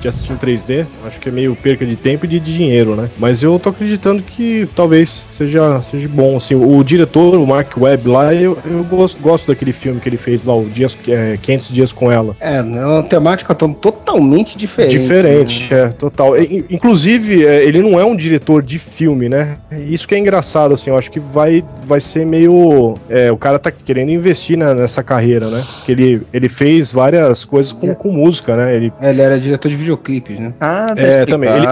de, 0.00 0.08
assistir 0.08 0.32
em 0.32 0.36
3D, 0.36 0.86
acho 1.06 1.20
que 1.20 1.28
é 1.28 1.32
meio 1.32 1.54
perca 1.54 1.84
de 1.84 1.96
tempo 1.96 2.24
e 2.24 2.28
de, 2.28 2.40
de 2.40 2.54
dinheiro, 2.54 2.96
né? 2.96 3.10
Mas 3.18 3.42
eu 3.42 3.58
tô 3.58 3.68
acreditando 3.68 4.22
que 4.22 4.66
talvez 4.74 5.26
seja, 5.30 5.82
seja 5.82 6.08
bom, 6.08 6.36
assim. 6.36 6.54
O 6.54 6.82
diretor, 6.82 7.34
o 7.34 7.46
Mark 7.46 7.76
Webb 7.76 8.08
lá, 8.08 8.34
eu, 8.34 8.58
eu 8.64 8.84
gosto, 8.84 9.20
gosto 9.20 9.46
daquele 9.48 9.72
filme 9.72 10.00
que 10.00 10.08
ele 10.08 10.16
fez 10.16 10.44
lá, 10.44 10.54
o 10.54 10.64
Dias, 10.68 10.96
é, 11.08 11.38
500 11.40 11.68
Dias 11.68 11.92
com 11.92 12.10
Ela. 12.10 12.36
É, 12.40 12.56
é 12.58 12.62
uma 12.62 13.02
temática 13.02 13.54
to- 13.54 13.74
totalmente 13.74 14.56
diferente. 14.56 14.98
Diferente, 14.98 15.72
né? 15.72 15.80
é, 15.80 15.86
total. 15.88 16.36
E, 16.40 16.64
Inclusive, 16.70 17.44
é, 17.44 17.64
ele 17.64 17.82
não 17.82 17.98
é 17.98 18.04
um 18.04 18.16
diretor 18.16 18.62
de 18.62 18.78
filme, 18.78 19.28
né? 19.28 19.58
Isso 19.88 20.06
que 20.06 20.14
é 20.14 20.18
engraçado, 20.18 20.74
assim, 20.74 20.90
eu 20.90 20.96
acho 20.96 21.10
que 21.10 21.20
vai, 21.20 21.64
vai 21.86 22.00
ser 22.00 22.24
meio. 22.24 22.94
é, 23.08 23.30
o 23.30 23.36
cara 23.36 23.58
tá 23.58 23.70
querendo 23.70 24.10
investir 24.10 24.56
na- 24.56 24.74
nessa 24.74 25.02
carreira, 25.02 25.48
né? 25.48 25.62
Que 25.84 25.92
ele, 25.92 26.22
ele 26.32 26.48
fez 26.48 26.92
várias 26.92 27.44
coisas 27.44 27.73
com, 27.74 27.94
com 27.94 28.12
música, 28.12 28.56
né? 28.56 28.74
Ele 28.74 28.92
Ele 29.00 29.20
era 29.20 29.38
diretor 29.38 29.68
de 29.68 29.76
videoclipes, 29.76 30.38
né? 30.38 30.54
Ah, 30.60 30.86
tá 30.88 31.00
É, 31.00 31.26
também, 31.26 31.50
ele-. 31.50 31.66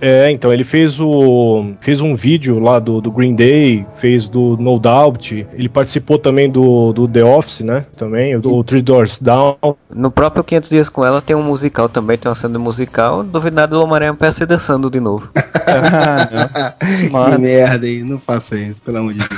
É, 0.00 0.30
então, 0.30 0.52
ele 0.52 0.64
fez 0.64 1.00
o. 1.00 1.72
fez 1.80 2.00
um 2.00 2.14
vídeo 2.14 2.58
lá 2.58 2.78
do, 2.78 3.00
do 3.00 3.10
Green 3.10 3.34
Day, 3.34 3.86
fez 3.96 4.28
do 4.28 4.56
No 4.56 4.78
Doubt, 4.78 5.46
ele 5.52 5.68
participou 5.68 6.18
também 6.18 6.50
do, 6.50 6.92
do 6.92 7.08
The 7.08 7.24
Office, 7.24 7.60
né? 7.60 7.86
Também, 7.96 8.36
o, 8.36 8.40
o 8.40 8.64
Three 8.64 8.82
Doors 8.82 9.20
Down. 9.20 9.56
No 9.94 10.10
próprio 10.10 10.44
500 10.44 10.70
Dias 10.70 10.88
com 10.88 11.04
Ela 11.04 11.20
tem 11.20 11.34
um 11.34 11.42
musical 11.42 11.88
também, 11.88 12.18
tem 12.18 12.28
uma 12.28 12.34
cena 12.34 12.58
musical. 12.58 13.22
Duvido 13.22 13.56
nada 13.56 13.76
do 13.76 13.82
Homem-Aranha 13.82 14.16
dançando 14.46 14.90
de 14.90 15.00
novo. 15.00 15.28
que 17.32 17.38
merda, 17.38 17.86
hein? 17.86 18.04
Não 18.04 18.18
faça 18.18 18.56
isso, 18.56 18.82
pelo 18.82 18.98
amor 18.98 19.14
de 19.14 19.20
Deus. 19.20 19.30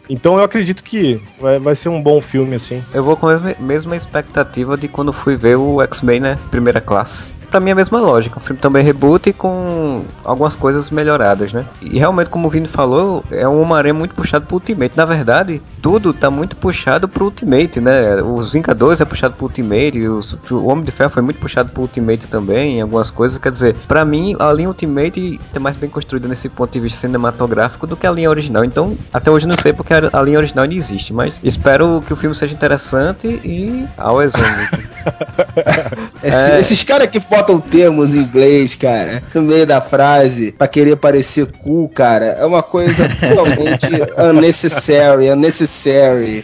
Então 0.08 0.36
eu 0.36 0.44
acredito 0.44 0.82
que 0.82 1.20
vai, 1.40 1.58
vai 1.58 1.76
ser 1.76 1.88
um 1.88 2.02
bom 2.02 2.20
filme, 2.20 2.56
assim. 2.56 2.82
Eu 2.92 3.04
vou 3.04 3.16
com 3.16 3.28
a 3.28 3.40
mesma 3.58 3.96
expectativa 3.96 4.76
de 4.76 4.88
quando 4.88 5.12
fui 5.12 5.29
ver 5.36 5.56
o 5.56 5.80
X-Men, 5.82 6.20
né? 6.20 6.38
Primeira 6.50 6.80
classe. 6.80 7.32
Pra 7.50 7.58
mim 7.58 7.70
é 7.70 7.72
a 7.72 7.76
mesma 7.76 8.00
lógica. 8.00 8.38
Um 8.38 8.42
filme 8.42 8.60
também 8.60 8.84
reboot 8.84 9.32
com 9.32 10.04
algumas 10.24 10.54
coisas 10.54 10.88
melhoradas, 10.88 11.52
né? 11.52 11.64
E 11.82 11.98
realmente, 11.98 12.30
como 12.30 12.46
o 12.46 12.50
Vini 12.50 12.68
falou, 12.68 13.24
é 13.30 13.46
um 13.46 13.60
Homem-Aranha 13.60 13.94
muito 13.94 14.14
puxado 14.14 14.46
pro 14.46 14.54
Ultimate. 14.54 14.96
Na 14.96 15.04
verdade, 15.04 15.60
tudo 15.82 16.12
tá 16.12 16.30
muito 16.30 16.56
puxado 16.56 17.08
pro 17.08 17.24
Ultimate, 17.26 17.80
né? 17.80 18.16
Os 18.22 18.52
Vingadores 18.52 19.00
é 19.00 19.04
puxado 19.04 19.34
pro 19.34 19.46
Ultimate, 19.46 19.98
os- 20.08 20.36
o 20.50 20.66
Homem 20.66 20.84
de 20.84 20.90
Ferro 20.90 21.10
foi 21.10 21.22
muito 21.22 21.38
puxado 21.40 21.70
pro 21.70 21.82
Ultimate 21.82 22.26
também, 22.26 22.78
em 22.78 22.82
algumas 22.82 23.10
coisas. 23.10 23.38
Quer 23.38 23.50
dizer, 23.50 23.74
pra 23.88 24.04
mim, 24.04 24.36
a 24.38 24.52
linha 24.52 24.68
Ultimate 24.68 25.40
é 25.54 25.58
mais 25.58 25.76
bem 25.76 25.88
construída 25.88 26.28
nesse 26.28 26.48
ponto 26.48 26.72
de 26.72 26.80
vista 26.80 27.00
cinematográfico 27.00 27.86
do 27.86 27.96
que 27.96 28.06
a 28.06 28.10
linha 28.10 28.28
original. 28.30 28.64
Então, 28.64 28.96
até 29.12 29.30
hoje 29.30 29.46
não 29.46 29.56
sei 29.60 29.72
porque 29.72 29.94
a 29.94 30.10
a 30.12 30.22
linha 30.22 30.38
original 30.38 30.66
não 30.66 30.72
existe, 30.74 31.12
mas 31.12 31.38
espero 31.42 32.02
que 32.06 32.12
o 32.12 32.16
filme 32.16 32.34
seja 32.34 32.52
interessante 32.52 33.26
e 33.44 33.86
ao 33.96 34.20
exemplo. 34.20 34.78
Esse- 36.22 36.36
É. 36.52 36.58
Esses 36.60 36.84
caras 36.84 37.08
que 37.08 37.18
botam 37.20 37.58
termos 37.60 38.14
em 38.14 38.18
inglês, 38.20 38.74
cara, 38.74 39.22
no 39.34 39.42
meio 39.42 39.66
da 39.66 39.80
frase, 39.80 40.52
pra 40.52 40.66
querer 40.68 40.96
parecer 40.96 41.46
cool, 41.62 41.88
cara, 41.88 42.26
é 42.26 42.44
uma 42.44 42.62
coisa 42.62 43.08
totalmente 43.18 43.86
unnecessary, 44.18 45.30
unnecessary. 45.30 45.69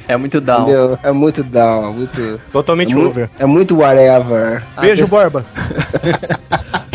É 0.09 0.17
muito 0.17 0.41
down. 0.41 0.63
Entendeu? 0.63 0.99
É 1.03 1.13
muito 1.13 1.43
down, 1.43 1.93
muito. 1.93 2.41
Totalmente 2.53 2.93
é, 2.93 2.95
mu- 2.95 3.07
over. 3.09 3.29
é 3.39 3.47
muito 3.47 3.77
whatever. 3.79 4.63
Beijo, 4.81 5.03
desse- 5.03 5.11
Borba. 5.11 5.45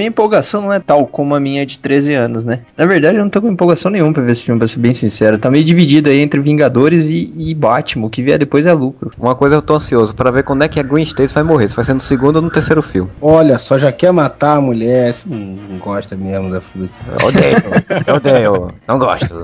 Minha 0.00 0.08
empolgação 0.08 0.62
não 0.62 0.72
é 0.72 0.80
tal 0.80 1.06
como 1.06 1.34
a 1.34 1.40
minha 1.40 1.66
de 1.66 1.78
13 1.78 2.14
anos, 2.14 2.46
né? 2.46 2.60
Na 2.74 2.86
verdade, 2.86 3.18
eu 3.18 3.22
não 3.22 3.28
tô 3.28 3.42
com 3.42 3.50
empolgação 3.50 3.90
nenhuma 3.90 4.14
pra 4.14 4.22
ver 4.22 4.32
esse 4.32 4.44
filme, 4.44 4.58
pra 4.58 4.66
ser 4.66 4.78
bem 4.78 4.94
sincero. 4.94 5.36
Tá 5.36 5.50
meio 5.50 5.62
dividido 5.62 6.08
aí 6.08 6.20
entre 6.20 6.40
Vingadores 6.40 7.10
e, 7.10 7.30
e 7.36 7.54
Batman. 7.54 8.06
O 8.06 8.08
que 8.08 8.22
vier 8.22 8.38
depois 8.38 8.64
é 8.64 8.72
lucro. 8.72 9.12
Uma 9.18 9.34
coisa 9.34 9.56
eu 9.56 9.60
tô 9.60 9.74
ansioso 9.74 10.14
pra 10.14 10.30
ver 10.30 10.42
quando 10.42 10.64
é 10.64 10.68
que 10.68 10.80
a 10.80 10.82
Gwen 10.82 11.02
Stacy 11.02 11.34
vai 11.34 11.42
morrer. 11.42 11.68
Se 11.68 11.76
vai 11.76 11.84
ser 11.84 11.92
no 11.92 12.00
segundo 12.00 12.36
ou 12.36 12.42
no 12.42 12.48
terceiro 12.48 12.80
filme. 12.80 13.10
Olha, 13.20 13.58
só 13.58 13.76
já 13.76 13.92
quer 13.92 14.10
matar 14.10 14.56
a 14.56 14.60
mulher, 14.62 15.12
você 15.12 15.28
não, 15.28 15.38
não 15.38 15.78
gosta 15.78 16.16
mesmo 16.16 16.50
da 16.50 16.62
fruta. 16.62 16.94
Eu 17.20 17.28
odeio, 17.28 17.56
eu 18.06 18.14
odeio, 18.14 18.74
não 18.88 18.98
gosto. 18.98 19.42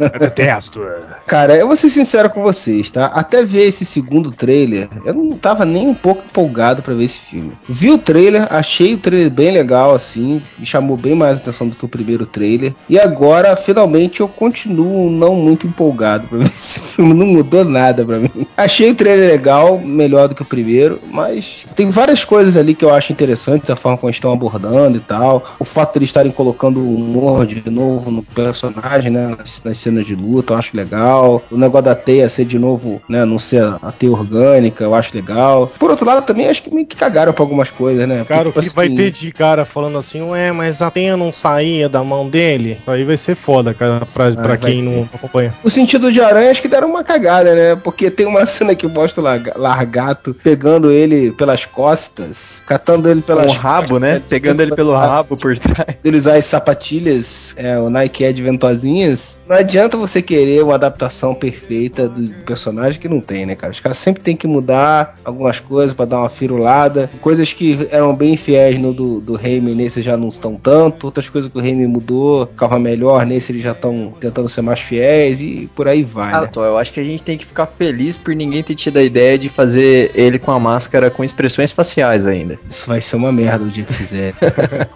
Eu 0.00 0.18
detesto. 0.18 0.80
Cara, 1.26 1.54
eu 1.54 1.66
vou 1.66 1.76
ser 1.76 1.90
sincero 1.90 2.30
com 2.30 2.42
vocês, 2.42 2.88
tá? 2.90 3.06
Até 3.06 3.44
ver 3.44 3.68
esse 3.68 3.84
segundo 3.84 4.30
trailer, 4.30 4.88
eu 5.04 5.12
não 5.12 5.36
tava 5.36 5.66
nem 5.66 5.86
um 5.86 5.94
pouco 5.94 6.22
empolgado 6.24 6.82
pra 6.82 6.94
ver 6.94 7.04
esse 7.04 7.18
filme. 7.18 7.52
Vi 7.68 7.90
o 7.90 7.98
trailer, 7.98 8.46
achei 8.50 8.94
o 8.94 8.98
trailer 8.98 9.30
bem 9.30 9.50
legal, 9.50 9.65
assim, 9.74 10.42
me 10.58 10.66
chamou 10.66 10.96
bem 10.96 11.14
mais 11.14 11.36
atenção 11.36 11.68
do 11.68 11.76
que 11.76 11.84
o 11.84 11.88
primeiro 11.88 12.26
trailer. 12.26 12.74
E 12.88 12.98
agora, 12.98 13.56
finalmente, 13.56 14.20
eu 14.20 14.28
continuo 14.28 15.10
não 15.10 15.34
muito 15.34 15.66
empolgado 15.66 16.28
pra 16.28 16.38
ver 16.38 16.46
esse 16.46 16.80
filme, 16.80 17.14
não 17.14 17.26
mudou 17.26 17.64
nada 17.64 18.04
pra 18.04 18.18
mim. 18.18 18.46
Achei 18.56 18.90
o 18.90 18.94
trailer 18.94 19.30
legal, 19.30 19.78
melhor 19.78 20.28
do 20.28 20.34
que 20.34 20.42
o 20.42 20.46
primeiro, 20.46 21.00
mas 21.10 21.66
tem 21.74 21.90
várias 21.90 22.24
coisas 22.24 22.56
ali 22.56 22.74
que 22.74 22.84
eu 22.84 22.92
acho 22.92 23.12
interessantes, 23.12 23.70
a 23.70 23.76
forma 23.76 23.98
como 23.98 24.08
eles 24.08 24.16
estão 24.16 24.32
abordando 24.32 24.96
e 24.96 25.00
tal. 25.00 25.42
O 25.58 25.64
fato 25.64 25.92
de 25.92 25.98
eles 26.00 26.08
estarem 26.08 26.32
colocando 26.32 26.80
o 26.80 26.94
humor 26.94 27.46
de 27.46 27.68
novo 27.70 28.10
no 28.10 28.22
personagem, 28.22 29.10
né, 29.10 29.36
nas, 29.36 29.62
nas 29.62 29.78
cenas 29.78 30.06
de 30.06 30.14
luta, 30.14 30.54
eu 30.54 30.58
acho 30.58 30.76
legal. 30.76 31.42
O 31.50 31.56
negócio 31.56 31.84
da 31.84 31.94
teia 31.94 32.28
ser 32.28 32.44
de 32.44 32.58
novo, 32.58 33.00
né, 33.08 33.24
não 33.24 33.38
ser 33.38 33.62
a 33.62 33.92
teia 33.92 34.12
orgânica, 34.12 34.84
eu 34.84 34.94
acho 34.94 35.14
legal. 35.14 35.72
Por 35.78 35.90
outro 35.90 36.06
lado, 36.06 36.24
também 36.24 36.48
acho 36.48 36.62
que 36.62 36.74
meio 36.74 36.86
que 36.86 36.96
cagaram 36.96 37.32
pra 37.32 37.42
algumas 37.42 37.70
coisas, 37.70 38.06
né? 38.08 38.24
Cara, 38.24 38.48
o 38.48 38.52
Porque, 38.52 38.68
que 38.68 38.74
vai 38.74 38.86
assim, 38.86 38.96
ter 38.96 39.10
de 39.10 39.32
cara 39.32 39.45
falando 39.64 39.98
assim, 39.98 40.20
ué, 40.22 40.52
mas 40.52 40.80
a 40.82 40.90
tenha 40.90 41.16
não 41.16 41.32
saía 41.32 41.88
da 41.88 42.02
mão 42.02 42.28
dele? 42.28 42.78
Aí 42.86 43.04
vai 43.04 43.16
ser 43.16 43.34
foda, 43.34 43.72
cara, 43.74 44.06
pra, 44.06 44.32
pra 44.32 44.46
vai 44.48 44.58
quem 44.58 44.84
ter. 44.84 44.90
não 44.90 45.08
acompanha. 45.12 45.54
O 45.62 45.70
sentido 45.70 46.10
de 46.12 46.20
aranha 46.20 46.50
acho 46.50 46.62
que 46.62 46.68
deram 46.68 46.88
uma 46.90 47.04
cagada, 47.04 47.54
né? 47.54 47.76
Porque 47.76 48.10
tem 48.10 48.26
uma 48.26 48.44
cena 48.46 48.74
que 48.74 48.86
mostra 48.86 49.20
o 49.20 49.24
Larga- 49.24 49.54
Largato 49.56 50.34
pegando 50.42 50.90
ele 50.90 51.32
pelas 51.32 51.64
costas, 51.64 52.62
catando 52.66 53.08
ele 53.08 53.22
pelas 53.22 53.46
Com 53.46 53.52
o 53.52 53.54
rabo, 53.56 53.80
costas, 53.88 54.00
né? 54.00 54.22
Pegando 54.28 54.60
ele 54.62 54.74
pelo 54.74 54.94
rabo 54.94 55.36
por 55.36 55.56
trás. 55.58 55.96
Ele 56.04 56.16
usar 56.16 56.34
as 56.36 56.44
sapatilhas, 56.44 57.54
é, 57.58 57.78
o 57.78 57.88
Nike 57.90 58.24
Ed 58.24 58.40
ventosinhas. 58.42 59.38
Não 59.48 59.56
adianta 59.56 59.96
você 59.96 60.20
querer 60.22 60.62
uma 60.62 60.74
adaptação 60.74 61.34
perfeita 61.34 62.08
do 62.08 62.28
personagem 62.44 63.00
que 63.00 63.08
não 63.08 63.20
tem, 63.20 63.46
né, 63.46 63.54
cara? 63.54 63.72
Os 63.72 63.80
caras 63.80 63.98
sempre 63.98 64.22
tem 64.22 64.36
que 64.36 64.46
mudar 64.46 65.16
algumas 65.24 65.60
coisas 65.60 65.94
pra 65.94 66.04
dar 66.04 66.18
uma 66.20 66.28
firulada. 66.28 67.08
Coisas 67.20 67.52
que 67.52 67.86
eram 67.90 68.14
bem 68.14 68.36
fiéis 68.36 68.78
no 68.80 68.92
do, 68.92 69.20
do 69.20 69.35
Raimi, 69.36 69.74
nesse 69.74 70.02
já 70.02 70.16
não 70.16 70.28
estão 70.28 70.54
tanto. 70.56 71.04
Outras 71.06 71.28
coisas 71.28 71.50
que 71.50 71.58
o 71.58 71.60
Raimi 71.60 71.86
mudou, 71.86 72.46
ficava 72.46 72.78
melhor, 72.78 73.24
nesse 73.26 73.52
eles 73.52 73.62
já 73.62 73.72
estão 73.72 74.12
tentando 74.20 74.48
ser 74.48 74.62
mais 74.62 74.80
fiéis 74.80 75.40
e 75.40 75.68
por 75.74 75.88
aí 75.88 76.02
vai, 76.02 76.32
né? 76.32 76.38
Ah, 76.44 76.46
Tô, 76.46 76.64
eu 76.64 76.78
acho 76.78 76.92
que 76.92 77.00
a 77.00 77.04
gente 77.04 77.22
tem 77.22 77.36
que 77.38 77.44
ficar 77.46 77.66
feliz 77.66 78.16
por 78.16 78.34
ninguém 78.34 78.62
ter 78.62 78.74
tido 78.74 78.98
a 78.98 79.02
ideia 79.02 79.38
de 79.38 79.48
fazer 79.48 80.10
ele 80.14 80.38
com 80.38 80.50
a 80.50 80.58
máscara 80.58 81.10
com 81.10 81.24
expressões 81.24 81.72
faciais 81.72 82.26
ainda. 82.26 82.58
Isso 82.68 82.86
vai 82.86 83.00
ser 83.00 83.16
uma 83.16 83.32
merda 83.32 83.64
o 83.64 83.68
dia 83.68 83.84
que 83.84 83.92
fizer. 83.92 84.34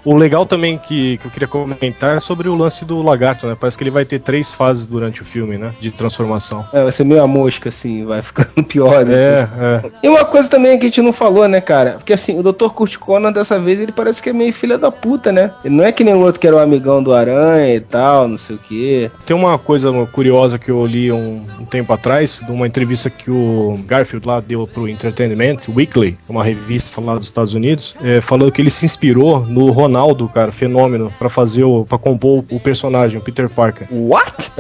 O 0.05 0.15
legal 0.17 0.47
também 0.47 0.79
que, 0.79 1.19
que 1.19 1.27
eu 1.27 1.31
queria 1.31 1.49
comentar 1.49 2.17
é 2.17 2.21
sobre 2.21 2.49
o 2.49 2.55
lance 2.55 2.85
do 2.85 3.03
lagarto, 3.03 3.47
né? 3.47 3.57
Parece 3.59 3.77
que 3.77 3.83
ele 3.85 3.91
vai 3.91 4.05
ter 4.05 4.21
três 4.21 4.53
fases 4.53 4.87
durante 4.87 5.23
o 5.23 5.25
filme, 5.25 5.57
né? 5.57 5.73
De 5.81 5.91
transformação. 5.91 6.65
é, 6.73 6.83
vai 6.83 6.93
ser 6.93 7.05
meio 7.05 7.23
a 7.23 7.27
mosca, 7.27 7.69
assim, 7.69 8.05
vai 8.05 8.23
ficando 8.23 8.63
pior. 8.65 9.05
né? 9.05 9.15
É, 9.15 9.49
é. 9.87 9.91
E 10.03 10.09
uma 10.09 10.25
coisa 10.25 10.49
também 10.49 10.79
que 10.79 10.87
a 10.87 10.89
gente 10.89 11.03
não 11.03 11.13
falou, 11.13 11.47
né, 11.49 11.61
cara? 11.61 11.93
Porque 11.93 12.13
assim, 12.13 12.39
o 12.39 12.43
Dr. 12.43 12.69
Kurt 12.69 12.97
Conan 12.99 13.33
dessa 13.33 13.59
vez 13.59 13.81
ele 13.81 13.93
parece 13.93 14.23
que 14.23 14.30
é 14.31 14.35
meio 14.35 14.53
filha 14.53 14.79
da 14.79 14.91
puta, 14.91 15.33
né? 15.33 15.51
Ele 15.65 15.75
não 15.75 15.85
é 15.85 15.93
que 15.93 16.05
nem 16.05 16.15
o 16.15 16.21
outro 16.21 16.41
que 16.41 16.47
era 16.47 16.57
o 16.57 16.59
amigão 16.59 17.03
do 17.03 17.15
Aranha 17.15 17.75
e 17.75 17.81
tal, 17.81 18.29
não 18.29 18.39
sei 18.39 18.57
o 18.57 18.59
quê. 18.59 19.11
Tem 19.27 19.37
uma 19.37 19.59
coisa 19.59 19.91
curiosa 20.07 20.59
que 20.59 20.71
eu 20.71 20.85
li 20.87 21.13
um, 21.13 21.45
um 21.61 21.65
tempo 21.65 21.93
atrás, 21.93 22.41
de 22.45 22.51
uma 22.51 22.67
entrevista 22.67 23.11
que 23.11 23.31
o 23.31 23.79
Garfield 23.87 24.27
lá 24.27 24.41
deu 24.41 24.67
pro 24.67 24.89
Entertainment 24.89 25.59
Weekly, 25.69 26.19
uma 26.29 26.45
revista 26.45 27.01
lá 27.01 27.17
dos 27.17 27.27
Estados 27.27 27.55
Unidos, 27.55 27.95
é, 28.03 28.21
falando 28.21 28.53
que 28.53 28.61
ele 28.61 28.71
se 28.71 28.85
inspirou 28.85 29.41
no 29.47 29.71
Ronaldo, 29.71 30.29
cara, 30.29 30.53
fenômeno, 30.53 31.13
pra 31.19 31.29
fazer 31.29 31.65
o. 31.65 31.85
pra 31.85 31.99
compor 31.99 32.45
o 32.51 32.61
personagem, 32.61 33.19
o 33.19 33.23
Peter 33.23 33.49
Parker. 33.49 33.87
What? 33.91 34.51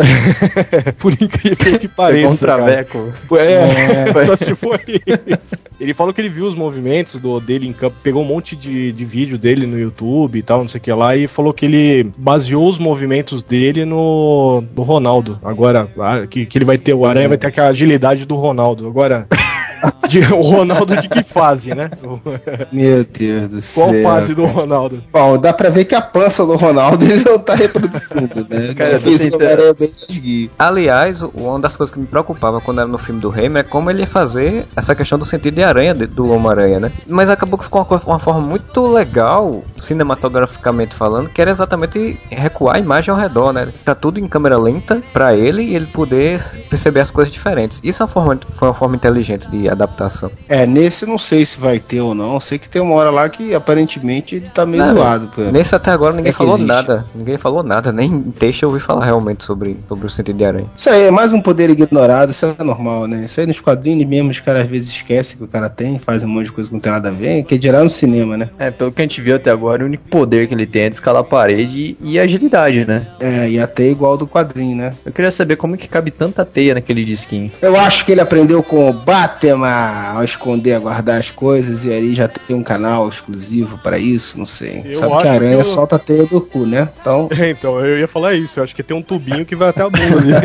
Por 0.98 1.12
incrível 1.12 1.78
que 1.78 1.87
um 1.87 1.90
pareça. 1.90 2.46
traveco. 2.46 3.12
É, 3.33 4.24
só 4.26 4.37
se 4.37 4.54
for 4.54 4.80
isso. 4.87 5.56
Ele 5.80 5.94
falou 5.94 6.12
que 6.12 6.20
ele 6.20 6.28
viu 6.28 6.46
os 6.46 6.54
movimentos 6.54 7.20
do, 7.20 7.40
dele 7.40 7.66
em 7.66 7.72
campo, 7.72 7.96
pegou 8.02 8.22
um 8.22 8.26
monte 8.26 8.54
de, 8.54 8.92
de 8.92 9.04
vídeo 9.04 9.38
dele 9.38 9.59
no 9.66 9.78
YouTube 9.78 10.38
e 10.38 10.42
tal, 10.42 10.60
não 10.60 10.68
sei 10.68 10.78
o 10.78 10.82
que 10.82 10.92
lá, 10.92 11.16
e 11.16 11.26
falou 11.26 11.52
que 11.52 11.66
ele 11.66 12.10
baseou 12.16 12.68
os 12.68 12.78
movimentos 12.78 13.42
dele 13.42 13.84
no, 13.84 14.62
no 14.74 14.82
Ronaldo. 14.82 15.38
Agora, 15.42 15.88
ah, 15.98 16.26
que, 16.26 16.46
que 16.46 16.58
ele 16.58 16.64
vai 16.64 16.78
ter, 16.78 16.94
o 16.94 17.06
Aranha 17.06 17.28
vai 17.28 17.38
ter 17.38 17.48
aquela 17.48 17.68
agilidade 17.68 18.24
do 18.24 18.34
Ronaldo. 18.34 18.86
Agora. 18.86 19.26
De, 20.08 20.20
o 20.32 20.40
Ronaldo 20.42 20.96
de 20.96 21.08
que 21.08 21.22
fase, 21.22 21.74
né? 21.74 21.90
Meu 22.72 23.04
Deus 23.04 23.48
do 23.48 23.62
Qual 23.74 23.90
céu. 23.92 24.02
fase 24.02 24.34
do 24.34 24.44
Ronaldo? 24.44 25.02
Bom, 25.12 25.38
dá 25.38 25.52
pra 25.52 25.70
ver 25.70 25.84
que 25.84 25.94
a 25.94 26.00
pança 26.00 26.44
do 26.44 26.56
Ronaldo 26.56 27.04
ele 27.06 27.22
não 27.24 27.38
tá 27.38 27.54
reproduzindo, 27.54 28.46
né? 28.48 28.74
Cara, 28.76 28.98
fez 28.98 29.20
o 29.20 29.24
tentando- 29.24 29.36
Homem-Aranha 29.36 29.74
bem. 29.78 30.50
Aliás, 30.58 31.22
o- 31.22 31.28
uma 31.34 31.60
das 31.60 31.76
coisas 31.76 31.92
que 31.94 32.00
me 32.00 32.06
preocupava 32.06 32.60
quando 32.60 32.80
era 32.80 32.88
no 32.88 32.98
filme 32.98 33.20
do 33.20 33.28
Reimer 33.28 33.60
é 33.60 33.68
como 33.68 33.90
ele 33.90 34.00
ia 34.00 34.06
fazer 34.06 34.66
essa 34.76 34.94
questão 34.94 35.18
do 35.18 35.24
sentido 35.24 35.55
de 35.55 35.62
aranha 35.62 35.94
de- 35.94 36.07
do 36.07 36.30
Homem-Aranha, 36.32 36.80
né? 36.80 36.92
Mas 37.07 37.30
acabou 37.30 37.57
que 37.59 37.64
ficou 37.64 37.86
uma, 37.88 38.00
uma 38.07 38.18
forma 38.18 38.40
muito 38.40 38.86
legal, 38.88 39.62
cinematograficamente 39.78 40.94
falando, 40.94 41.28
que 41.30 41.40
era 41.40 41.50
exatamente 41.50 42.18
recuar 42.30 42.76
a 42.76 42.78
imagem 42.80 43.12
ao 43.12 43.18
redor, 43.20 43.52
né? 43.52 43.68
Tá 43.84 43.94
tudo 43.94 44.18
em 44.18 44.26
câmera 44.26 44.59
lenta 44.59 45.00
pra 45.12 45.34
ele 45.36 45.62
e 45.62 45.74
ele 45.76 45.86
poder 45.86 46.40
perceber 46.68 47.00
as 47.00 47.11
coisas 47.11 47.32
diferentes. 47.32 47.80
Isso 47.82 48.02
é 48.02 48.07
uma 48.07 48.12
forma, 48.12 48.38
foi 48.59 48.68
uma 48.68 48.74
forma 48.74 48.96
inteligente 48.96 49.48
de 49.48 49.68
adaptação. 49.72 50.30
É, 50.48 50.66
nesse 50.66 51.04
eu 51.04 51.08
não 51.08 51.18
sei 51.18 51.44
se 51.44 51.58
vai 51.58 51.78
ter 51.78 52.00
ou 52.00 52.14
não. 52.14 52.38
Sei 52.40 52.58
que 52.58 52.68
tem 52.68 52.80
uma 52.80 52.94
hora 52.94 53.10
lá 53.10 53.28
que 53.28 53.54
aparentemente 53.54 54.36
ele 54.36 54.48
tá 54.48 54.64
meio 54.66 54.84
Não, 54.84 54.94
zoado. 54.94 55.30
pô. 55.34 55.42
Nesse 55.42 55.74
até 55.74 55.90
agora 55.90 56.14
ninguém 56.14 56.30
É 56.30 56.34
falou 56.34 56.54
existe. 56.54 56.66
nada. 56.68 57.04
Ninguém 57.14 57.38
falou 57.38 57.62
nada, 57.62 57.92
nem 57.92 58.10
em 58.10 58.30
texto 58.30 58.62
eu 58.62 58.68
ouvi 58.70 58.80
falar 58.80 59.04
realmente 59.04 59.44
sobre, 59.44 59.76
sobre 59.88 60.06
o 60.06 60.10
sentido 60.10 60.36
de 60.36 60.44
aranha. 60.44 60.66
Isso 60.76 60.90
aí 60.90 61.04
é 61.04 61.10
mais 61.10 61.32
um 61.32 61.40
poder 61.40 61.70
ignorado, 61.70 62.30
isso 62.30 62.46
é 62.58 62.62
normal, 62.64 63.06
né? 63.06 63.24
Isso 63.24 63.40
aí 63.40 63.46
nos 63.46 63.60
quadrinhos 63.60 64.06
mesmo, 64.08 64.30
os 64.30 64.40
caras 64.40 64.62
às 64.62 64.68
vezes 64.68 64.88
esquecem 64.90 65.36
que 65.36 65.44
o 65.44 65.48
cara 65.48 65.68
tem, 65.68 65.98
faz 65.98 66.22
um 66.22 66.28
monte 66.28 66.46
de 66.46 66.52
coisa 66.52 66.68
que 66.68 66.74
não 66.74 66.80
tem 66.80 66.92
nada 66.92 67.08
a 67.08 67.12
ver, 67.12 67.42
que 67.44 67.54
é 67.54 67.58
dirá 67.58 67.82
no 67.82 67.90
cinema, 67.90 68.36
né? 68.36 68.48
É, 68.58 68.70
pelo 68.70 68.90
que 68.92 69.00
a 69.00 69.04
gente 69.04 69.20
viu 69.20 69.36
até 69.36 69.50
agora, 69.50 69.82
o 69.82 69.86
único 69.86 70.08
poder 70.08 70.48
que 70.48 70.54
ele 70.54 70.66
tem 70.66 70.82
é 70.82 70.88
de 70.88 70.96
escalar 70.96 71.20
a 71.22 71.24
parede 71.24 71.96
e, 72.02 72.12
e 72.12 72.18
agilidade, 72.18 72.84
né? 72.86 73.06
É, 73.18 73.48
e 73.50 73.58
até 73.60 73.84
igual 73.88 74.16
do 74.16 74.26
quadrinho, 74.26 74.76
né? 74.76 74.92
Eu 75.04 75.12
queria 75.12 75.30
saber 75.30 75.56
como 75.56 75.76
que 75.76 75.88
cabe 75.88 76.10
tanta 76.10 76.44
teia 76.44 76.74
naquele 76.74 77.04
disquinho. 77.04 77.50
Eu 77.60 77.76
acho 77.78 78.04
que 78.04 78.12
ele 78.12 78.20
aprendeu 78.20 78.62
com 78.62 78.88
o 78.88 78.92
Batman 78.92 79.59
a 79.68 80.20
esconder, 80.24 80.74
a 80.74 80.78
guardar 80.78 81.18
as 81.20 81.30
coisas, 81.30 81.84
e 81.84 81.92
aí 81.92 82.14
já 82.14 82.28
tem 82.28 82.54
um 82.56 82.62
canal 82.62 83.08
exclusivo 83.08 83.78
pra 83.78 83.98
isso, 83.98 84.38
não 84.38 84.46
sei. 84.46 84.82
Eu 84.84 84.98
Sabe 84.98 85.18
que 85.22 85.28
a 85.28 85.32
aranha 85.32 85.56
que 85.56 85.61
eu- 85.62 85.72
solta 85.72 85.96
a 85.96 85.98
teia 85.98 86.26
do 86.26 86.40
cu, 86.40 86.66
né? 86.66 86.88
Então, 87.00 87.28
Então, 87.50 87.80
eu 87.80 87.98
ia 87.98 88.08
falar 88.08 88.34
isso. 88.34 88.58
Eu 88.61 88.64
acho 88.64 88.74
que 88.74 88.82
tem 88.82 88.96
um 88.96 89.02
tubinho 89.02 89.44
que 89.46 89.54
vai 89.56 89.68
até 89.70 89.82
a 89.82 89.90
bunda 89.90 90.40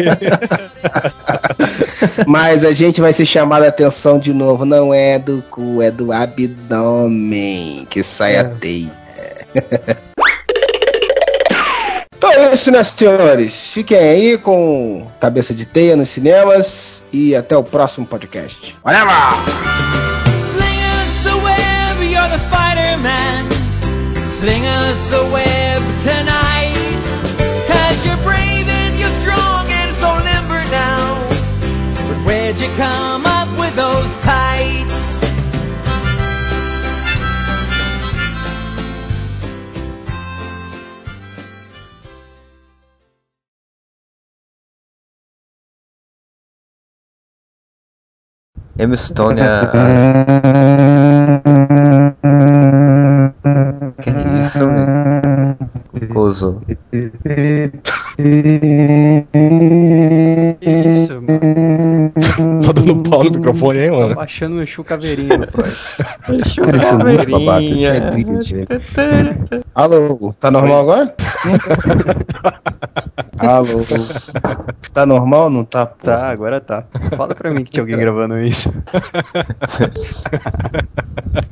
mas 2.28 2.64
a 2.64 2.74
gente 2.74 3.02
vai 3.02 3.14
ser 3.14 3.26
chamado 3.26 3.64
a 3.64 3.68
atenção 3.70 4.20
de 4.20 4.34
novo. 4.34 4.66
Não 4.66 4.94
é 4.94 5.18
do 5.20 5.42
cu, 5.50 5.82
é 5.82 5.92
do 5.92 6.12
abdômen 6.12 7.86
que 7.90 8.04
sai 8.04 8.38
a 8.38 8.46
teia. 8.46 8.92
É 12.36 12.54
isso, 12.54 12.70
né, 12.70 12.84
senhores? 12.84 13.68
Fiquem 13.68 13.98
aí 13.98 14.38
com 14.38 15.08
Cabeça 15.22 15.54
de 15.54 15.66
Teia 15.66 15.96
nos 15.96 16.10
cinemas 16.10 17.02
e 17.12 17.34
até 17.34 17.56
o 17.56 17.64
próximo 17.64 18.06
podcast. 18.06 18.76
Valeu! 18.84 19.06
Sling 24.36 24.66
us 24.68 25.14
a 25.14 25.24
web 25.32 25.82
tonight. 26.04 27.00
Cause 27.68 28.06
you're 28.06 28.18
brave 28.18 28.68
and 28.68 29.00
you're 29.00 29.10
strong 29.10 29.66
and 29.72 29.94
so 29.94 30.12
limber 30.14 30.62
now. 30.70 31.30
But 32.08 32.26
where'd 32.26 32.60
you 32.60 32.68
come 32.76 33.26
Emma 48.78 48.96
Stone, 48.98 49.40
a... 49.42 49.72
Que 54.02 54.10
isso, 54.38 54.68
meu? 54.68 54.86
tá 63.18 63.24
pau 63.24 63.32
no 63.32 63.38
microfone 63.38 63.80
aí, 63.80 63.92
mano. 63.92 64.16
Baixando 64.16 64.56
o 64.58 64.64
Exu. 64.64 64.84
Cara, 64.86 65.02
isso 66.30 66.62
é 66.62 67.26
babaca. 67.26 67.62
É. 69.02 69.62
Alô, 69.74 70.34
tá 70.40 70.52
normal 70.52 70.80
agora? 70.82 71.16
Alô. 73.38 73.86
Tá 74.94 75.06
normal 75.06 75.44
ou 75.46 75.50
não 75.50 75.64
tá? 75.66 75.86
pô? 75.86 76.06
Tá, 76.06 76.30
agora 76.30 76.60
tá. 76.62 76.84
Fala 77.16 77.36
pra 77.36 77.52
mim 77.52 77.64
que 77.64 77.72
tinha 77.72 77.84
alguém 77.84 77.98
gravando 77.98 78.38
isso. 78.40 78.74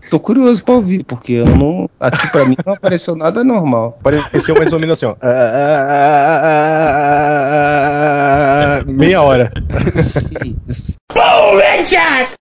Tô 0.09 0.19
curioso 0.19 0.63
pra 0.63 0.73
ouvir, 0.75 1.03
porque 1.03 1.33
eu 1.33 1.45
não. 1.45 1.89
Aqui 1.99 2.31
pra 2.31 2.45
mim 2.45 2.55
não 2.65 2.73
apareceu 2.73 3.15
nada 3.15 3.43
normal. 3.43 3.99
Pareceu 4.01 4.55
mais 4.55 4.71
ou 4.71 4.79
menos 4.79 4.97
assim, 4.97 5.07
ó. 5.07 5.15
Meia 8.85 9.21
hora. 9.21 9.51
Isso? 10.67 10.93
Boom, 11.13 11.59
headshot! 11.59 12.33